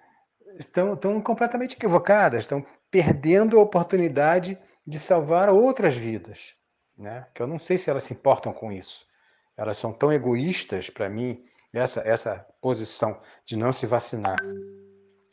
estão, 0.60 0.94
estão 0.94 1.22
completamente 1.22 1.76
equivocadas, 1.76 2.42
estão 2.42 2.66
perdendo 2.92 3.60
a 3.60 3.64
oportunidade 3.64 4.58
de 4.86 5.00
salvar 5.00 5.50
outras 5.50 5.96
vidas. 5.96 6.54
Né? 6.98 7.28
Que 7.34 7.42
eu 7.42 7.48
não 7.48 7.58
sei 7.58 7.78
se 7.78 7.90
elas 7.90 8.04
se 8.04 8.14
importam 8.14 8.52
com 8.52 8.72
isso. 8.72 9.08
Elas 9.56 9.78
são 9.78 9.94
tão 9.94 10.12
egoístas 10.12 10.90
para 10.90 11.10
mim. 11.10 11.44
Essa, 11.74 12.02
essa 12.02 12.46
posição 12.62 13.22
de 13.46 13.58
não 13.58 13.72
se 13.72 13.86
vacinar 13.86 14.38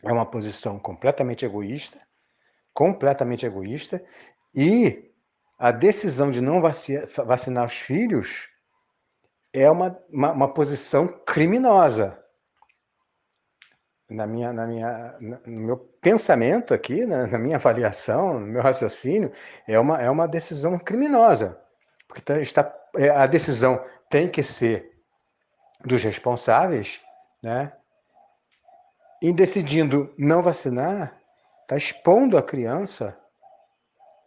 é 0.02 0.12
uma 0.12 0.26
posição 0.26 0.78
completamente 0.78 1.44
egoísta, 1.44 2.00
completamente 2.74 3.46
egoísta, 3.46 4.04
e 4.54 5.05
a 5.58 5.70
decisão 5.70 6.30
de 6.30 6.40
não 6.40 6.60
vacinar 6.60 7.64
os 7.64 7.78
filhos 7.78 8.48
é 9.52 9.70
uma, 9.70 9.98
uma, 10.10 10.32
uma 10.32 10.54
posição 10.54 11.08
criminosa 11.24 12.22
na 14.08 14.26
minha, 14.26 14.52
na 14.52 14.66
minha, 14.66 15.16
no 15.20 15.60
meu 15.60 15.76
pensamento 16.00 16.72
aqui, 16.72 17.04
na, 17.04 17.26
na, 17.26 17.38
minha 17.38 17.56
avaliação, 17.56 18.38
no 18.38 18.46
meu 18.46 18.62
raciocínio, 18.62 19.32
é 19.66 19.78
uma, 19.78 20.00
é 20.00 20.08
uma 20.08 20.28
decisão 20.28 20.78
criminosa. 20.78 21.60
Porque 22.06 22.22
tá, 22.22 22.40
está, 22.40 22.74
é, 22.96 23.10
a 23.10 23.26
decisão 23.26 23.84
tem 24.08 24.28
que 24.28 24.42
ser 24.42 24.92
dos 25.84 26.02
responsáveis, 26.02 27.00
né? 27.42 27.72
Em 29.20 29.34
decidindo 29.34 30.14
não 30.16 30.42
vacinar, 30.42 31.18
está 31.62 31.76
expondo 31.76 32.38
a 32.38 32.42
criança 32.42 33.18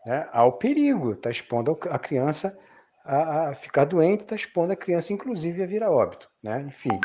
né, 0.06 0.28
ao 0.32 0.54
perigo, 0.54 1.14
está 1.14 1.30
expondo 1.30 1.78
a 1.90 2.00
criança 2.00 2.58
a, 3.04 3.50
a 3.50 3.56
ficar 3.56 3.86
doente, 3.86 4.22
está 4.22 4.36
expondo 4.36 4.74
a 4.74 4.76
criança, 4.76 5.12
inclusive, 5.12 5.64
a 5.64 5.68
vir 5.68 5.84
a 5.84 5.92
óbito. 5.92 6.30
Né? 6.44 6.62
Enfim, 6.62 7.00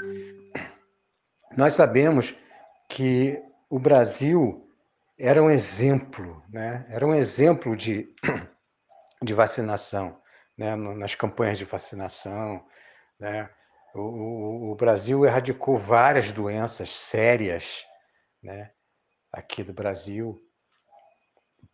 nós 1.56 1.74
sabemos 1.74 2.34
que 2.88 3.40
o 3.70 3.78
Brasil 3.78 4.68
era 5.18 5.42
um 5.42 5.50
exemplo, 5.50 6.42
né? 6.48 6.86
era 6.88 7.06
um 7.06 7.14
exemplo 7.14 7.76
de, 7.76 8.12
de 9.22 9.34
vacinação, 9.34 10.20
né? 10.56 10.76
nas 10.76 11.14
campanhas 11.14 11.58
de 11.58 11.64
vacinação. 11.64 12.64
Né? 13.18 13.48
O, 13.94 14.72
o, 14.72 14.74
Brasil 14.74 15.24
erradicou 15.24 15.76
várias 15.76 16.32
doenças 16.32 16.90
sérias 16.90 17.84
né? 18.42 18.72
aqui 19.32 19.62
do 19.62 19.72
Brasil 19.72 20.43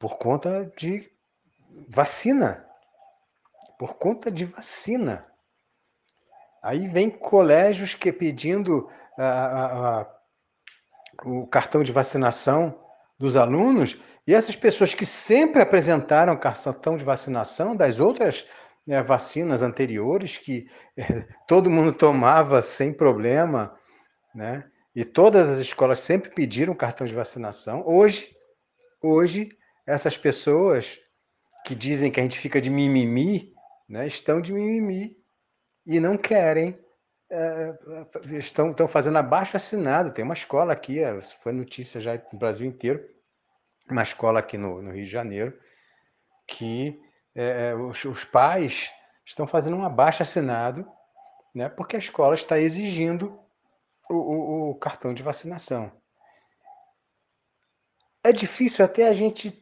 por 0.01 0.17
conta 0.17 0.73
de 0.77 1.09
vacina. 1.89 2.67
Por 3.79 3.95
conta 3.95 4.31
de 4.31 4.47
vacina. 4.47 5.27
Aí 6.63 6.89
vem 6.89 7.11
colégios 7.11 7.95
que 7.95 8.13
pedindo 8.13 8.91
a, 9.17 10.01
a 10.01 10.21
o 11.23 11.47
cartão 11.47 11.83
de 11.83 11.93
vacinação 11.93 12.83
dos 13.19 13.37
alunos 13.37 14.01
e 14.27 14.35
essas 14.35 14.57
pessoas 14.57 14.95
que 14.95 15.05
sempre 15.05 15.61
apresentaram 15.61 16.35
cartão 16.35 16.97
de 16.97 17.05
vacinação 17.05 17.77
das 17.77 18.01
outras 18.01 18.49
né, 18.87 19.03
vacinas 19.03 19.61
anteriores 19.61 20.39
que 20.39 20.67
eh, 20.97 21.27
todo 21.47 21.71
mundo 21.71 21.93
tomava 21.93 22.63
sem 22.63 22.91
problema, 22.93 23.77
né? 24.35 24.65
E 24.95 25.05
todas 25.05 25.49
as 25.49 25.59
escolas 25.59 26.01
sempre 26.01 26.31
pediram 26.31 26.75
cartão 26.75 27.07
de 27.07 27.15
vacinação. 27.15 27.85
Hoje, 27.87 28.35
hoje 29.03 29.51
essas 29.91 30.17
pessoas 30.17 31.01
que 31.67 31.75
dizem 31.75 32.11
que 32.11 32.21
a 32.21 32.23
gente 32.23 32.39
fica 32.39 32.61
de 32.61 32.71
mimimi, 32.71 33.53
né, 33.89 34.07
estão 34.07 34.41
de 34.41 34.53
mimimi 34.53 35.17
e 35.85 35.99
não 35.99 36.17
querem 36.17 36.79
é, 37.29 37.79
estão, 38.39 38.71
estão 38.71 38.87
fazendo 38.87 39.19
abaixo 39.19 39.57
assinado. 39.57 40.13
Tem 40.13 40.25
uma 40.25 40.35
escola 40.35 40.73
aqui, 40.73 41.01
é, 41.01 41.21
foi 41.23 41.53
notícia 41.53 42.01
já 42.01 42.21
no 42.33 42.39
Brasil 42.39 42.67
inteiro, 42.67 43.05
uma 43.91 44.03
escola 44.03 44.39
aqui 44.39 44.57
no, 44.57 44.81
no 44.81 44.93
Rio 44.93 45.05
de 45.05 45.11
Janeiro, 45.11 45.59
que 46.47 47.01
é, 47.35 47.75
os, 47.75 48.05
os, 48.05 48.25
pais 48.25 48.91
estão 49.25 49.47
fazendo 49.47 49.77
um 49.77 49.85
abaixo 49.85 50.23
assinado, 50.23 50.89
né, 51.55 51.69
porque 51.69 51.97
a 51.97 52.01
escola 52.01 52.35
está 52.35 52.59
exigindo 52.59 53.39
o, 54.09 54.15
o, 54.15 54.71
o 54.71 54.75
cartão 54.77 55.13
de 55.13 55.23
vacinação. 55.23 55.91
É 58.23 58.33
difícil 58.33 58.85
até 58.85 59.09
a 59.09 59.15
gente 59.15 59.49
eh, 59.49 59.60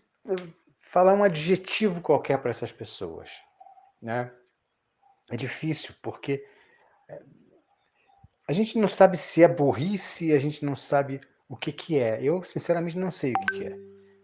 falar 0.79 1.15
um 1.15 1.23
adjetivo 1.23 2.01
qualquer 2.01 2.39
para 2.39 2.51
essas 2.51 2.73
pessoas, 2.73 3.31
né? 4.01 4.33
É 5.31 5.37
difícil 5.37 5.95
porque 6.03 6.45
a 8.49 8.53
gente 8.53 8.79
não 8.79 8.89
sabe 8.89 9.19
se 9.19 9.43
é 9.43 9.49
burrice, 9.49 10.33
a 10.33 10.39
gente 10.39 10.65
não 10.65 10.75
sabe 10.75 11.21
o 11.47 11.55
que, 11.55 11.71
que 11.71 11.99
é. 11.99 12.19
Eu, 12.23 12.43
sinceramente, 12.45 12.97
não 12.97 13.11
sei 13.11 13.33
o 13.33 13.39
que, 13.41 13.59
que 13.59 13.67
é. 13.67 13.77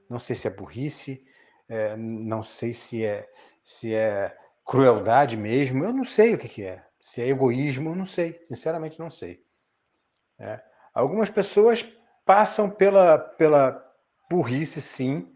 não 0.08 0.18
sei 0.18 0.34
se 0.34 0.46
é 0.46 0.50
burrice, 0.50 1.22
é, 1.68 1.94
não 1.94 2.42
sei 2.42 2.72
se 2.72 3.04
é, 3.04 3.30
se 3.62 3.94
é 3.94 4.34
crueldade 4.64 5.36
mesmo, 5.36 5.84
eu 5.84 5.92
não 5.92 6.04
sei 6.04 6.34
o 6.34 6.38
que, 6.38 6.48
que 6.48 6.64
é. 6.64 6.82
Se 6.98 7.20
é 7.20 7.28
egoísmo, 7.28 7.90
eu 7.90 7.96
não 7.96 8.06
sei, 8.06 8.40
sinceramente 8.46 8.98
não 8.98 9.10
sei. 9.10 9.44
É. 10.38 10.58
Algumas 10.94 11.28
pessoas 11.28 11.86
passam 12.24 12.70
pela, 12.70 13.18
pela 13.18 13.94
burrice, 14.30 14.80
sim, 14.80 15.33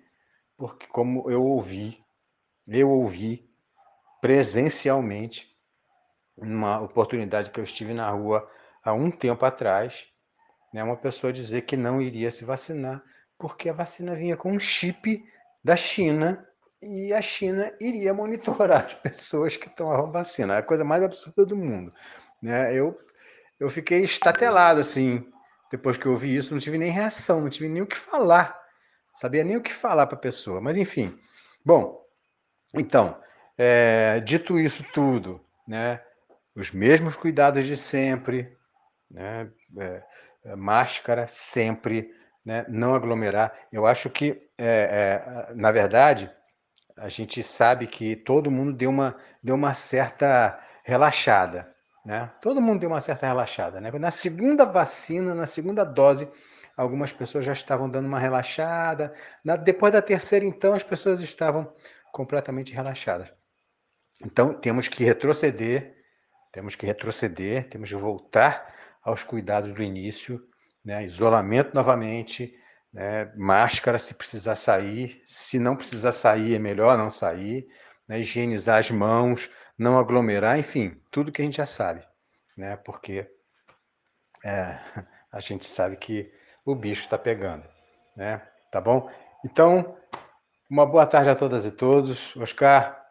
porque 0.58 0.88
como 0.88 1.30
eu 1.30 1.42
ouvi, 1.42 1.98
eu 2.66 2.90
ouvi 2.90 3.48
presencialmente 4.20 5.56
uma 6.36 6.80
oportunidade 6.80 7.50
que 7.50 7.60
eu 7.60 7.64
estive 7.64 7.94
na 7.94 8.10
rua 8.10 8.50
há 8.84 8.92
um 8.92 9.10
tempo 9.10 9.46
atrás, 9.46 10.08
né, 10.74 10.82
uma 10.82 10.96
pessoa 10.96 11.32
dizer 11.32 11.62
que 11.62 11.76
não 11.76 12.02
iria 12.02 12.30
se 12.30 12.44
vacinar 12.44 13.02
porque 13.38 13.68
a 13.68 13.72
vacina 13.72 14.16
vinha 14.16 14.36
com 14.36 14.50
um 14.50 14.58
chip 14.58 15.24
da 15.62 15.76
China 15.76 16.44
e 16.82 17.12
a 17.12 17.22
China 17.22 17.72
iria 17.80 18.12
monitorar 18.12 18.86
as 18.86 18.94
pessoas 18.94 19.56
que 19.56 19.70
tomavam 19.70 20.10
vacina. 20.10 20.56
É 20.56 20.58
a 20.58 20.62
coisa 20.62 20.84
mais 20.84 21.02
absurda 21.02 21.46
do 21.46 21.56
mundo. 21.56 21.92
Né? 22.42 22.74
Eu, 22.74 22.98
eu 23.60 23.70
fiquei 23.70 24.02
estatelado 24.02 24.80
assim, 24.80 25.24
depois 25.70 25.96
que 25.96 26.06
eu 26.06 26.12
ouvi 26.12 26.34
isso, 26.34 26.52
não 26.52 26.60
tive 26.60 26.78
nem 26.78 26.90
reação, 26.90 27.40
não 27.40 27.48
tive 27.48 27.68
nem 27.68 27.82
o 27.82 27.86
que 27.86 27.96
falar. 27.96 28.67
Sabia 29.18 29.42
nem 29.42 29.56
o 29.56 29.60
que 29.60 29.74
falar 29.74 30.06
para 30.06 30.16
a 30.16 30.20
pessoa. 30.20 30.60
Mas 30.60 30.76
enfim. 30.76 31.18
Bom, 31.64 32.00
então, 32.72 33.20
é, 33.58 34.20
dito 34.20 34.60
isso 34.60 34.84
tudo, 34.92 35.44
né, 35.66 36.00
os 36.54 36.70
mesmos 36.70 37.16
cuidados 37.16 37.64
de 37.64 37.76
sempre, 37.76 38.56
né, 39.10 39.50
é, 39.76 40.04
máscara 40.54 41.26
sempre, 41.26 42.14
né, 42.46 42.64
não 42.68 42.94
aglomerar. 42.94 43.52
Eu 43.72 43.88
acho 43.88 44.08
que, 44.08 44.40
é, 44.56 45.50
na 45.52 45.72
verdade, 45.72 46.30
a 46.96 47.08
gente 47.08 47.42
sabe 47.42 47.88
que 47.88 48.14
todo 48.14 48.52
mundo 48.52 48.72
deu 48.72 48.88
uma, 48.88 49.16
deu 49.42 49.56
uma 49.56 49.74
certa 49.74 50.60
relaxada. 50.84 51.74
Né? 52.04 52.30
Todo 52.40 52.60
mundo 52.60 52.78
deu 52.78 52.88
uma 52.88 53.00
certa 53.00 53.26
relaxada. 53.26 53.80
Né? 53.80 53.90
Na 53.98 54.12
segunda 54.12 54.64
vacina, 54.64 55.34
na 55.34 55.46
segunda 55.48 55.84
dose, 55.84 56.30
algumas 56.78 57.12
pessoas 57.12 57.44
já 57.44 57.52
estavam 57.52 57.90
dando 57.90 58.06
uma 58.06 58.20
relaxada. 58.20 59.12
Na, 59.44 59.56
depois 59.56 59.92
da 59.92 60.00
terceira, 60.00 60.44
então, 60.44 60.72
as 60.74 60.84
pessoas 60.84 61.18
estavam 61.20 61.74
completamente 62.12 62.72
relaxadas. 62.72 63.28
Então, 64.24 64.54
temos 64.54 64.86
que 64.86 65.02
retroceder, 65.02 65.96
temos 66.52 66.76
que 66.76 66.86
retroceder, 66.86 67.68
temos 67.68 67.88
que 67.88 67.96
voltar 67.96 68.72
aos 69.02 69.24
cuidados 69.24 69.72
do 69.72 69.82
início, 69.82 70.40
né? 70.84 71.04
isolamento 71.04 71.74
novamente, 71.74 72.56
né? 72.92 73.32
máscara 73.36 73.98
se 73.98 74.14
precisar 74.14 74.54
sair, 74.54 75.20
se 75.26 75.58
não 75.58 75.74
precisar 75.74 76.12
sair 76.12 76.54
é 76.54 76.58
melhor 76.60 76.96
não 76.96 77.10
sair, 77.10 77.66
né? 78.06 78.20
higienizar 78.20 78.78
as 78.78 78.90
mãos, 78.90 79.50
não 79.76 79.98
aglomerar, 79.98 80.58
enfim, 80.58 81.00
tudo 81.10 81.32
que 81.32 81.42
a 81.42 81.44
gente 81.44 81.56
já 81.56 81.66
sabe, 81.66 82.06
né? 82.56 82.76
porque 82.76 83.28
é, 84.44 84.78
a 85.32 85.40
gente 85.40 85.66
sabe 85.66 85.96
que 85.96 86.37
o 86.70 86.74
bicho 86.74 87.02
está 87.02 87.16
pegando, 87.16 87.64
né? 88.14 88.42
Tá 88.70 88.78
bom? 88.78 89.10
Então, 89.42 89.96
uma 90.68 90.84
boa 90.84 91.06
tarde 91.06 91.30
a 91.30 91.34
todas 91.34 91.64
e 91.64 91.70
todos. 91.70 92.36
Oscar, 92.36 93.02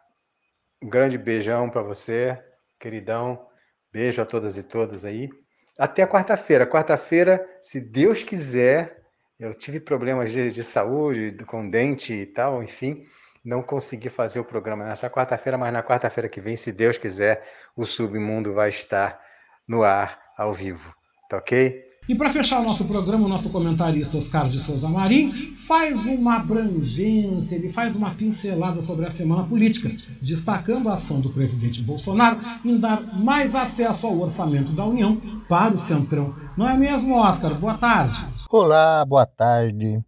um 0.80 0.88
grande 0.88 1.18
beijão 1.18 1.68
para 1.68 1.82
você, 1.82 2.40
queridão. 2.78 3.48
Beijo 3.92 4.22
a 4.22 4.24
todas 4.24 4.56
e 4.56 4.62
todas 4.62 5.04
aí. 5.04 5.28
Até 5.76 6.06
quarta-feira. 6.06 6.68
Quarta-feira, 6.68 7.44
se 7.60 7.80
Deus 7.80 8.22
quiser, 8.22 9.02
eu 9.40 9.52
tive 9.52 9.80
problemas 9.80 10.30
de, 10.30 10.52
de 10.52 10.62
saúde, 10.62 11.44
com 11.44 11.68
dente 11.68 12.12
e 12.14 12.26
tal, 12.26 12.62
enfim, 12.62 13.04
não 13.44 13.60
consegui 13.60 14.08
fazer 14.08 14.38
o 14.38 14.44
programa 14.44 14.84
nessa 14.84 15.10
quarta-feira, 15.10 15.58
mas 15.58 15.72
na 15.72 15.82
quarta-feira 15.82 16.28
que 16.28 16.40
vem, 16.40 16.54
se 16.54 16.70
Deus 16.70 16.96
quiser, 16.96 17.44
o 17.74 17.84
Submundo 17.84 18.54
vai 18.54 18.68
estar 18.68 19.20
no 19.66 19.82
ar 19.82 20.22
ao 20.36 20.54
vivo. 20.54 20.94
Tá 21.28 21.38
ok? 21.38 21.87
E 22.08 22.14
para 22.14 22.32
fechar 22.32 22.60
o 22.60 22.64
nosso 22.64 22.86
programa, 22.86 23.26
o 23.26 23.28
nosso 23.28 23.50
comentarista 23.50 24.16
Oscar 24.16 24.44
de 24.44 24.58
Souza 24.58 24.88
Marim 24.88 25.54
faz 25.54 26.06
uma 26.06 26.36
abrangência, 26.36 27.54
ele 27.54 27.70
faz 27.70 27.94
uma 27.94 28.14
pincelada 28.14 28.80
sobre 28.80 29.04
a 29.04 29.10
semana 29.10 29.44
política, 29.44 29.90
destacando 30.18 30.88
a 30.88 30.94
ação 30.94 31.20
do 31.20 31.28
presidente 31.28 31.82
Bolsonaro 31.82 32.40
em 32.64 32.80
dar 32.80 33.02
mais 33.14 33.54
acesso 33.54 34.06
ao 34.06 34.18
orçamento 34.18 34.72
da 34.72 34.86
União 34.86 35.20
para 35.50 35.74
o 35.74 35.78
Centrão. 35.78 36.32
Não 36.56 36.66
é 36.66 36.78
mesmo, 36.78 37.14
Oscar? 37.14 37.54
Boa 37.60 37.76
tarde. 37.76 38.18
Olá, 38.50 39.04
boa 39.04 39.26
tarde. 39.26 40.02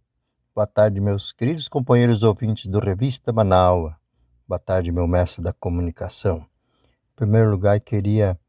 Boa 0.55 0.65
tarde, 0.65 0.99
meus 0.99 1.31
queridos 1.31 1.67
companheiros 1.67 2.23
ouvintes 2.23 2.65
do 2.67 2.79
Revista 2.79 3.31
Manaua. 3.31 3.95
Boa 4.47 4.57
tarde, 4.57 4.91
meu 4.91 5.07
mestre 5.07 5.43
da 5.43 5.53
comunicação. 5.53 6.39
Em 6.39 7.15
primeiro 7.15 7.51
lugar, 7.51 7.79
queria 7.79 8.39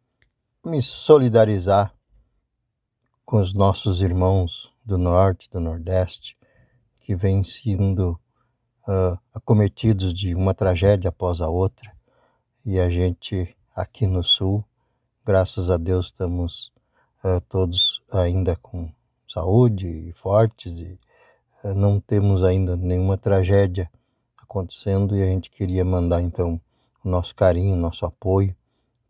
me 0.65 0.81
solidarizar 0.81 1.93
com 3.24 3.39
os 3.39 3.53
nossos 3.53 4.03
irmãos 4.03 4.73
do 4.85 4.99
Norte, 4.99 5.49
do 5.51 5.61
Nordeste, 5.61 6.36
que 7.01 7.15
vêm 7.15 7.43
sendo 7.43 8.19
uh, 8.86 9.19
acometidos 9.35 10.15
de 10.15 10.35
uma 10.35 10.55
tragédia 10.55 11.09
após 11.09 11.40
a 11.40 11.49
outra. 11.49 11.90
E 12.65 12.78
a 12.78 12.89
gente 12.89 13.57
aqui 13.74 14.07
no 14.07 14.23
Sul, 14.23 14.65
graças 15.24 15.70
a 15.70 15.77
Deus, 15.77 16.07
estamos 16.07 16.73
uh, 17.24 17.40
todos 17.49 18.03
ainda 18.12 18.57
com 18.57 18.93
saúde 19.27 19.86
e 19.86 20.12
fortes 20.12 20.78
e 20.78 20.99
uh, 21.65 21.74
não 21.74 22.01
temos 22.01 22.44
ainda 22.44 22.77
nenhuma 22.77 23.16
tragédia 23.16 23.90
acontecendo 24.40 25.16
e 25.16 25.23
a 25.23 25.27
gente 25.27 25.51
queria 25.51 25.85
mandar 25.85 26.20
então 26.20 26.61
o 27.05 27.09
nosso 27.09 27.35
carinho, 27.35 27.74
nosso 27.77 28.05
apoio 28.05 28.55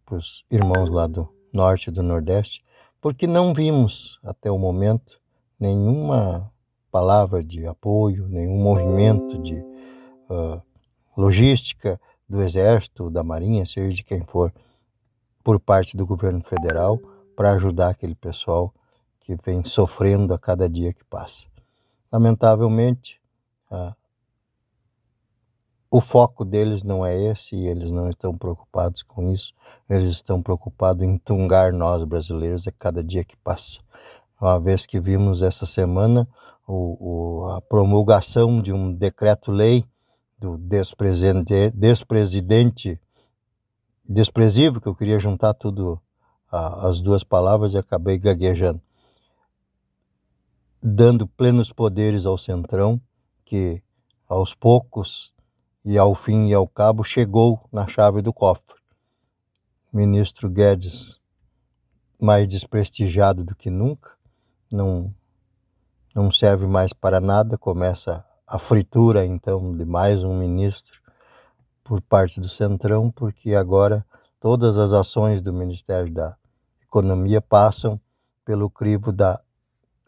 para 0.07 0.17
os 0.17 0.45
irmãos 0.51 0.89
lá 0.89 1.07
do 1.07 1.29
Norte 1.53 1.89
e 1.89 1.93
do 1.93 2.03
Nordeste 2.03 2.65
porque 3.03 3.27
não 3.27 3.53
vimos 3.53 4.21
até 4.23 4.49
o 4.49 4.57
momento 4.57 5.21
nenhuma 5.59 6.51
palavra 6.89 7.43
de 7.43 7.67
apoio, 7.67 8.29
nenhum 8.29 8.63
movimento 8.63 9.43
de 9.43 9.57
uh, 10.31 10.63
logística 11.17 12.01
do 12.29 12.41
Exército, 12.41 13.11
da 13.11 13.25
Marinha, 13.25 13.67
seja 13.67 13.93
de 13.93 14.05
quem 14.05 14.25
for, 14.25 14.55
por 15.43 15.59
parte 15.59 15.97
do 15.97 16.07
governo 16.07 16.45
federal 16.45 16.97
para 17.35 17.51
ajudar 17.55 17.89
aquele 17.89 18.15
pessoal 18.15 18.73
que 19.21 19.35
vem 19.35 19.65
sofrendo 19.65 20.33
a 20.33 20.39
cada 20.39 20.69
dia 20.69 20.93
que 20.93 21.05
passa. 21.05 21.47
Lamentavelmente, 22.11 23.21
uh, 23.69 23.93
o 25.95 26.01
foco 26.01 26.43
deles 26.43 26.83
não 26.83 27.05
é 27.05 27.15
esse 27.15 27.55
e 27.55 27.67
eles 27.67 27.91
não 27.91 28.09
estão 28.09 28.35
preocupados 28.35 29.03
com 29.03 29.31
isso. 29.31 29.53
Eles 29.91 30.09
estão 30.09 30.43
preocupados 30.43 31.03
em 31.05 31.19
tungar 31.19 31.71
nós 31.71 32.03
brasileiros 32.05 32.67
a 32.67 32.73
cada 32.73 33.05
dia 33.05 33.23
que 33.23 33.37
passa. 33.37 33.79
Uma 34.41 34.59
vez 34.59 34.87
que 34.87 34.99
vimos 34.99 35.43
essa 35.43 35.67
semana 35.67 36.27
o, 36.67 37.43
o, 37.43 37.51
a 37.51 37.61
promulgação 37.61 38.63
de 38.63 38.73
um 38.73 38.91
decreto-lei 38.91 39.85
do 40.39 40.57
despresidente, 40.57 41.71
despresidente 41.75 42.99
desprezível, 44.03 44.81
que 44.81 44.89
eu 44.89 44.95
queria 44.95 45.21
juntar 45.21 45.53
tudo 45.53 46.01
a, 46.51 46.89
as 46.89 47.03
duas 47.03 47.23
palavras 47.23 47.75
e 47.75 47.79
acabei 47.79 48.17
gaguejando, 48.17 48.81
dando 50.83 51.27
plenos 51.27 51.71
poderes 51.71 52.25
ao 52.25 52.39
Centrão, 52.39 52.99
que 53.45 53.83
aos 54.27 54.55
poucos 54.55 55.35
e 55.85 55.99
ao 55.99 56.15
fim 56.15 56.49
e 56.49 56.55
ao 56.55 56.67
cabo 56.67 57.03
chegou 57.03 57.61
na 57.73 57.87
chave 57.87 58.23
do 58.23 58.33
cofre. 58.33 58.77
ministro 59.93 60.49
Guedes, 60.49 61.21
mais 62.21 62.47
desprestigiado 62.47 63.43
do 63.43 63.55
que 63.55 63.69
nunca, 63.69 64.13
não, 64.71 65.13
não 66.15 66.31
serve 66.31 66.67
mais 66.67 66.93
para 66.93 67.21
nada, 67.21 67.59
começa 67.59 68.25
a 68.47 68.59
fritura 68.59 69.27
então 69.27 69.77
de 69.77 69.85
mais 69.85 70.23
um 70.23 70.39
ministro 70.39 71.01
por 71.83 72.01
parte 72.01 72.41
do 72.41 72.49
Centrão, 72.49 73.11
porque 73.11 73.55
agora 73.55 74.07
todas 74.39 74.79
as 74.79 74.93
ações 74.93 75.43
do 75.43 75.53
Ministério 75.53 76.13
da 76.13 76.37
Economia 76.81 77.41
passam 77.41 78.01
pelo 78.45 78.71
crivo 78.71 79.11
da 79.13 79.41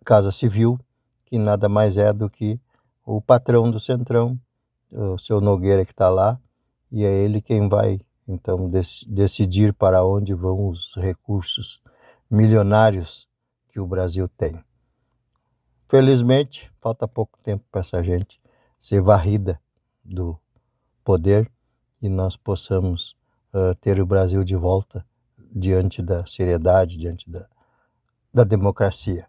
Casa 0.04 0.30
Civil, 0.30 0.78
que 1.24 1.38
nada 1.38 1.68
mais 1.68 1.96
é 1.96 2.12
do 2.12 2.30
que 2.30 2.60
o 3.04 3.20
patrão 3.20 3.70
do 3.70 3.80
Centrão, 3.80 4.38
o 4.94 5.18
seu 5.18 5.40
Nogueira 5.40 5.84
que 5.84 5.92
está 5.92 6.08
lá, 6.08 6.40
e 6.90 7.04
é 7.04 7.10
ele 7.10 7.40
quem 7.40 7.68
vai 7.68 8.00
então 8.26 8.68
dec 8.70 9.04
decidir 9.06 9.74
para 9.74 10.04
onde 10.04 10.32
vão 10.32 10.68
os 10.68 10.94
recursos 10.96 11.82
milionários 12.30 13.28
que 13.68 13.78
o 13.78 13.86
Brasil 13.86 14.28
tem. 14.28 14.64
Felizmente, 15.86 16.72
falta 16.80 17.06
pouco 17.06 17.38
tempo 17.42 17.64
para 17.70 17.82
essa 17.82 18.02
gente 18.02 18.40
ser 18.80 19.02
varrida 19.02 19.60
do 20.02 20.38
poder 21.04 21.50
e 22.00 22.08
nós 22.08 22.36
possamos 22.36 23.16
uh, 23.52 23.74
ter 23.80 24.00
o 24.00 24.06
Brasil 24.06 24.42
de 24.42 24.56
volta 24.56 25.04
diante 25.54 26.02
da 26.02 26.26
seriedade, 26.26 26.96
diante 26.96 27.28
da, 27.30 27.48
da 28.32 28.44
democracia. 28.44 29.28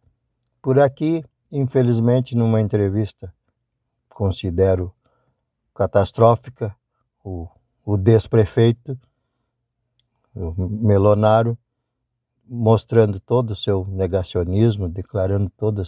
Por 0.61 0.79
aqui, 0.79 1.23
infelizmente, 1.51 2.35
numa 2.35 2.61
entrevista 2.61 3.33
considero 4.09 4.94
catastrófica, 5.75 6.75
o, 7.23 7.47
o 7.85 7.97
desprefeito, 7.97 8.97
o 10.33 10.53
Melonário, 10.57 11.57
mostrando 12.47 13.19
todo 13.19 13.51
o 13.51 13.55
seu 13.55 13.85
negacionismo, 13.85 14.87
declarando 14.87 15.49
todo 15.49 15.79
o 15.79 15.85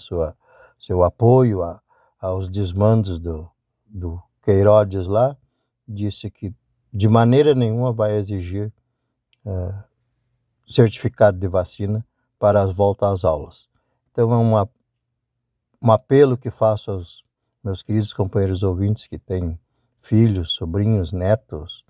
seu 0.78 1.04
apoio 1.04 1.64
a, 1.64 1.82
aos 2.20 2.50
desmandos 2.50 3.18
do, 3.18 3.50
do 3.86 4.22
Queirodes 4.44 5.08
lá, 5.08 5.38
disse 5.88 6.30
que 6.30 6.54
de 6.92 7.08
maneira 7.08 7.56
nenhuma 7.56 7.94
vai 7.94 8.18
exigir 8.18 8.74
uh, 9.46 9.84
certificado 10.68 11.38
de 11.38 11.48
vacina 11.48 12.06
para 12.40 12.62
as 12.62 12.76
voltas 12.76 13.10
às 13.10 13.26
aulas. 13.26 13.70
Então 14.12 14.34
é 14.34 14.38
uma, 14.38 14.70
um 15.82 15.92
apelo 15.92 16.38
que 16.38 16.50
faço 16.50 16.92
aos 16.92 17.24
meus 17.64 17.82
queridos 17.82 18.14
companheiros 18.14 18.64
ouvintes 18.64 19.08
que 19.08 19.18
têm 19.18 19.60
filhos, 19.98 20.54
sobrinhos, 20.54 21.12
netos, 21.12 21.84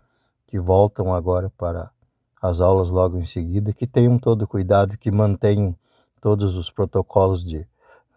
que 0.48 0.60
voltam 0.60 1.14
agora 1.14 1.50
para 1.52 1.92
as 2.42 2.60
aulas 2.60 2.90
logo 2.90 3.18
em 3.18 3.26
seguida, 3.26 3.74
que 3.74 3.86
tenham 3.86 4.18
todo 4.18 4.44
o 4.44 4.48
cuidado, 4.48 4.98
que 4.98 5.12
mantenham 5.12 5.76
todos 6.22 6.56
os 6.56 6.72
protocolos 6.72 7.44
de 7.44 7.60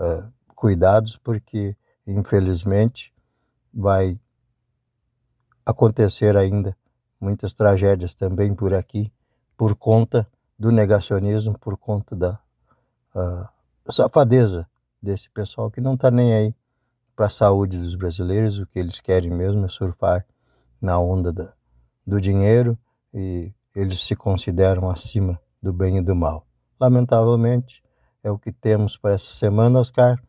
uh, 0.01 0.33
cuidados, 0.55 1.17
porque 1.17 1.77
infelizmente 2.07 3.13
vai 3.73 4.19
acontecer 5.65 6.37
ainda 6.37 6.77
muitas 7.21 7.55
tragédias 7.55 8.15
também 8.15 8.55
por 8.55 8.73
aqui, 8.73 9.13
por 9.57 9.75
conta 9.75 10.27
do 10.59 10.71
negacionismo, 10.71 11.59
por 11.59 11.77
conta 11.77 12.17
da 12.17 12.39
uh, 13.15 13.93
safadeza 13.93 14.69
desse 15.03 15.29
pessoal 15.31 15.71
que 15.71 15.81
não 15.81 15.95
está 15.95 16.11
nem 16.11 16.35
aí 16.35 16.55
para 17.15 17.27
a 17.27 17.31
saúde 17.31 17.79
dos 17.79 17.95
brasileiros, 17.95 18.59
o 18.59 18.67
que 18.67 18.79
eles 18.79 19.01
querem 19.01 19.31
mesmo 19.31 19.65
é 19.65 19.69
surfar 19.69 20.27
na 20.81 20.99
onda 20.99 21.33
da, 21.33 21.53
do 22.07 22.21
dinheiro 22.21 22.79
e 23.13 23.53
eles 23.75 24.03
se 24.03 24.17
consideram 24.17 24.89
acima 24.89 25.41
do 25.63 25.73
bem 25.73 25.99
e 25.99 26.03
do 26.03 26.15
mal. 26.15 26.47
Lamentavelmente, 26.81 27.83
é 28.23 28.31
o 28.31 28.39
que 28.39 28.53
temos 28.53 28.97
para 28.97 29.13
essa 29.13 29.31
semana, 29.31 29.81
Oscar, 29.81 30.21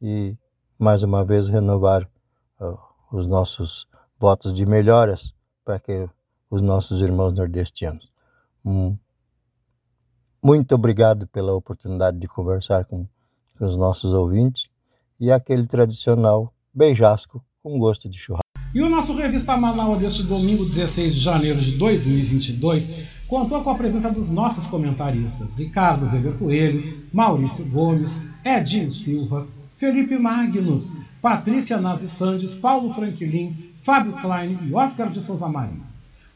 e 0.00 0.36
mais 0.78 1.02
uma 1.02 1.24
vez 1.24 1.48
renovar 1.48 2.08
uh, 2.60 2.78
os 3.10 3.26
nossos 3.26 3.86
votos 4.18 4.54
de 4.54 4.64
melhoras 4.64 5.34
para 5.64 5.78
que 5.78 6.08
os 6.50 6.62
nossos 6.62 7.00
irmãos 7.00 7.32
nordestinos. 7.32 8.12
Um, 8.64 8.96
muito 10.42 10.74
obrigado 10.74 11.26
pela 11.26 11.52
oportunidade 11.52 12.18
de 12.18 12.28
conversar 12.28 12.84
com, 12.84 13.06
com 13.58 13.64
os 13.64 13.76
nossos 13.76 14.12
ouvintes 14.12 14.70
e 15.20 15.30
aquele 15.30 15.66
tradicional 15.66 16.52
beijasco 16.72 17.44
com 17.62 17.78
gosto 17.78 18.08
de 18.08 18.18
churrasco. 18.18 18.42
E 18.74 18.82
o 18.82 18.88
nosso 18.88 19.14
Revista 19.14 19.56
Manaus 19.56 19.98
deste 19.98 20.22
domingo 20.22 20.64
16 20.64 21.14
de 21.14 21.20
janeiro 21.20 21.58
de 21.58 21.78
2022 21.78 23.08
contou 23.26 23.62
com 23.62 23.70
a 23.70 23.74
presença 23.74 24.10
dos 24.10 24.30
nossos 24.30 24.66
comentaristas 24.66 25.56
Ricardo 25.56 26.06
Weber 26.06 26.34
Coelho, 26.34 27.04
Maurício 27.12 27.64
Gomes, 27.64 28.20
Edinho 28.44 28.90
Silva, 28.90 29.46
Felipe 29.74 30.18
Magnus, 30.18 30.92
Patrícia 31.22 31.78
Nazi 31.78 32.08
Sandes, 32.08 32.54
Paulo 32.54 32.92
Franklin, 32.92 33.72
Fábio 33.80 34.12
Klein 34.12 34.58
e 34.62 34.74
Oscar 34.74 35.08
de 35.08 35.20
Souza 35.20 35.48
Marinho. 35.48 35.86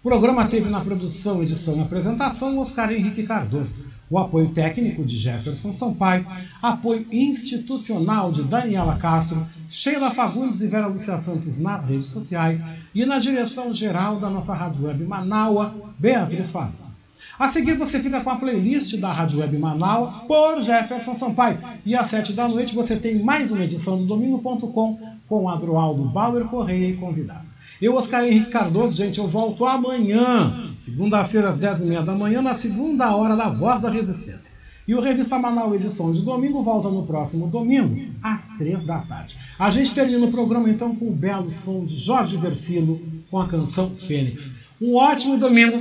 O 0.03 0.09
programa 0.09 0.49
teve 0.49 0.69
na 0.69 0.81
produção, 0.81 1.43
edição 1.43 1.77
e 1.77 1.81
apresentação 1.81 2.59
Oscar 2.59 2.93
Henrique 2.93 3.23
Cardoso, 3.25 3.77
o 4.13 4.19
apoio 4.19 4.51
técnico 4.51 5.03
de 5.07 5.17
Jefferson 5.17 5.73
Sampaio, 5.73 6.27
apoio 6.61 7.07
institucional 7.11 8.31
de 8.31 8.43
Daniela 8.43 8.95
Castro, 8.97 9.43
Sheila 9.67 10.11
Fagundes 10.11 10.61
e 10.61 10.67
Vera 10.67 10.87
Lúcia 10.87 11.17
Santos 11.17 11.57
nas 11.57 11.87
redes 11.87 12.09
sociais 12.09 12.63
e 12.95 13.07
na 13.07 13.19
direção 13.19 13.71
geral 13.73 14.19
da 14.19 14.29
nossa 14.29 14.53
Rádio 14.53 14.85
Web 14.85 15.03
Manaua, 15.05 15.75
Beatriz 15.99 16.51
Fazes. 16.51 17.01
A 17.39 17.49
seguir 17.49 17.73
você 17.73 17.99
fica 17.99 18.21
com 18.21 18.29
a 18.29 18.37
playlist 18.37 18.99
da 18.99 19.11
Rádio 19.11 19.41
Web 19.41 19.57
Manaus 19.57 20.15
por 20.29 20.61
Jefferson 20.61 21.15
Sampaio. 21.15 21.59
E 21.87 21.97
às 21.97 22.09
sete 22.09 22.35
da 22.35 22.47
noite 22.47 22.75
você 22.75 22.97
tem 22.97 23.19
mais 23.19 23.51
uma 23.51 23.65
edição 23.65 23.97
do 23.97 24.05
Domingo.com 24.05 24.99
com 25.27 25.49
Adroaldo 25.49 26.05
Bauer 26.05 26.45
Correia 26.45 26.91
e 26.91 26.97
convidados. 26.99 27.55
Eu, 27.83 27.97
Oscar 27.97 28.25
Henrique 28.25 28.53
Cardoso, 28.53 28.95
gente, 28.95 29.19
eu 29.19 29.27
volto 29.27 29.67
amanhã, 29.67 30.73
segunda-feira, 30.79 31.49
às 31.49 31.59
10h30 31.59 32.05
da 32.05 32.15
manhã, 32.15 32.41
na 32.41 32.55
segunda 32.55 33.13
hora 33.17 33.35
da 33.35 33.49
Voz 33.49 33.81
da 33.81 33.91
Resistência. 33.91 34.53
E 34.87 34.95
o 34.95 35.01
Revista 35.01 35.37
Manaus 35.37 35.75
edição 35.75 36.13
de 36.13 36.23
domingo 36.23 36.63
volta 36.63 36.89
no 36.89 37.05
próximo 37.05 37.49
domingo, 37.49 38.01
às 38.23 38.51
3 38.51 38.85
da 38.85 39.01
tarde. 39.01 39.37
A 39.59 39.69
gente 39.69 39.93
termina 39.93 40.25
o 40.27 40.31
programa 40.31 40.71
então 40.71 40.95
com 40.95 41.09
o 41.09 41.13
belo 41.13 41.51
som 41.51 41.85
de 41.85 41.97
Jorge 41.97 42.37
Versilo 42.37 43.01
com 43.29 43.41
a 43.41 43.49
canção 43.49 43.91
Fênix. 43.91 44.49
Um 44.81 44.95
ótimo 44.95 45.37
domingo. 45.37 45.81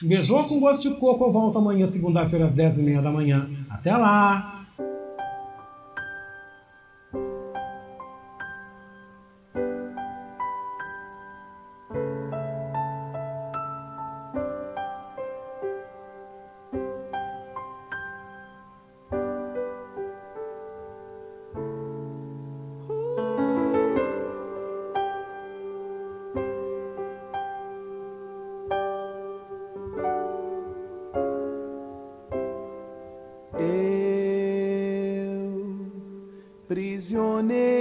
Beijou 0.00 0.44
com 0.44 0.60
gosto 0.60 0.88
de 0.88 1.00
coco. 1.00 1.24
Eu 1.24 1.32
volto 1.32 1.58
amanhã, 1.58 1.84
segunda-feira, 1.84 2.44
às 2.44 2.54
10h30 2.54 3.02
da 3.02 3.10
manhã. 3.10 3.50
Até 3.68 3.96
lá! 3.96 4.53
morning. 37.34 37.73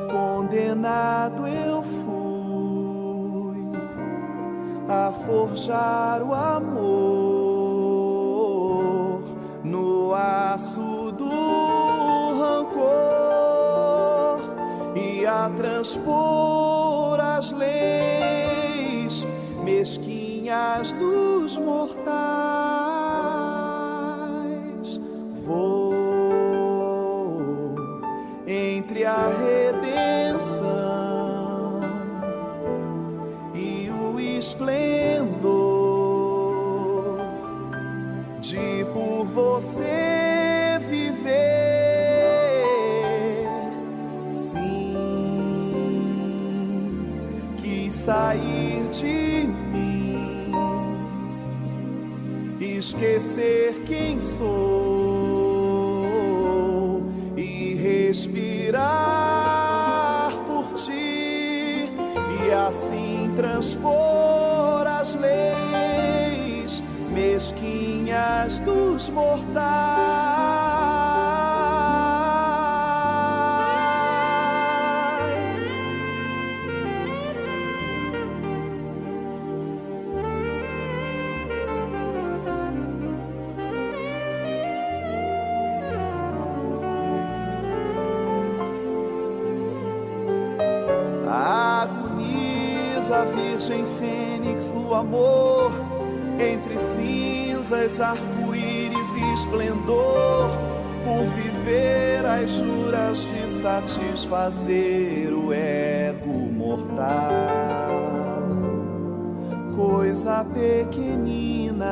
condenado 0.09 1.47
eu 1.47 1.81
fui 1.81 3.71
a 4.87 5.11
forjar 5.11 6.21
o 6.21 6.33
amor 6.33 6.80
dos 20.93 21.57
mortais. 21.57 22.11
Vou 25.45 25.91
entre 28.47 29.03
a 29.05 29.27
redenção 29.27 30.61
e 33.53 33.89
o 33.89 34.19
esplendor 34.19 35.41
de 38.39 38.85
por 38.93 39.25
você 39.25 40.10
sou 54.41 55.91
e 57.37 57.75
respirar 57.75 58.81
por 60.47 60.73
ti 60.73 61.91
e 62.43 62.51
assim 62.51 63.31
transpor 63.35 64.87
as 64.87 65.13
leis 65.15 66.83
mesquinhas 67.11 68.59
dos 68.59 69.09
mortais. 69.09 70.00
Amor, 94.93 95.71
entre 96.39 96.77
cinzas, 96.77 97.99
arco-íris 97.99 99.13
e 99.13 99.33
esplendor, 99.33 100.49
por 101.03 101.23
viver 101.35 102.25
as 102.25 102.51
juras 102.51 103.19
de 103.19 103.49
satisfazer 103.61 105.33
o 105.33 105.53
ego 105.53 106.29
mortal. 106.29 107.91
Coisa 109.75 110.45
pequenina, 110.45 111.87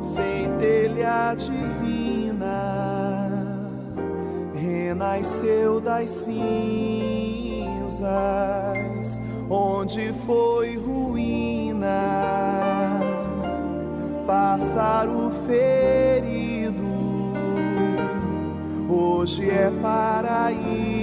sem 0.00 0.50
telha 0.58 1.34
divina 1.34 2.84
renasceu 4.64 5.80
das 5.80 6.10
cinzas, 6.10 6.34
onde 9.48 10.12
foi 10.26 10.76
ruína, 10.76 11.88
pássaro 14.26 15.30
ferido, 15.46 16.84
hoje 18.88 19.50
é 19.50 19.70
paraíso, 19.82 20.93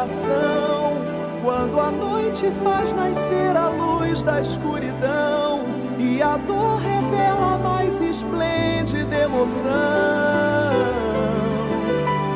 coração 0.00 0.94
quando 1.42 1.78
a 1.78 1.90
noite 1.90 2.50
faz 2.64 2.92
nascer 2.92 3.54
a 3.54 3.68
luz 3.68 4.22
da 4.22 4.40
escuridão 4.40 5.60
e 5.98 6.22
a 6.22 6.38
dor 6.38 6.78
revela 6.80 7.54
a 7.54 7.58
mais 7.58 8.00
esplêndida 8.00 9.14
emoção 9.14 9.60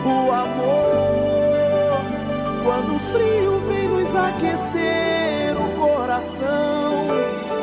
o 0.05 0.33
amor. 0.33 2.01
Quando 2.63 2.97
o 2.97 2.99
frio 2.99 3.61
vem 3.69 3.89
nos 3.89 4.15
aquecer 4.15 5.57
o 5.57 5.69
coração, 5.81 7.07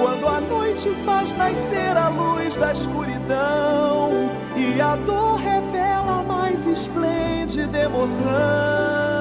quando 0.02 0.28
a 0.28 0.42
noite 0.42 0.90
faz 1.06 1.32
nascer 1.34 1.96
a 1.96 2.10
luz 2.10 2.58
da 2.58 2.72
escuridão 2.72 4.32
e 4.56 4.82
a 4.82 4.96
dor 4.96 5.38
revela 5.38 6.22
a 6.22 6.24
mais 6.24 6.66
esplêndida 6.66 7.78
emoção. 7.78 9.21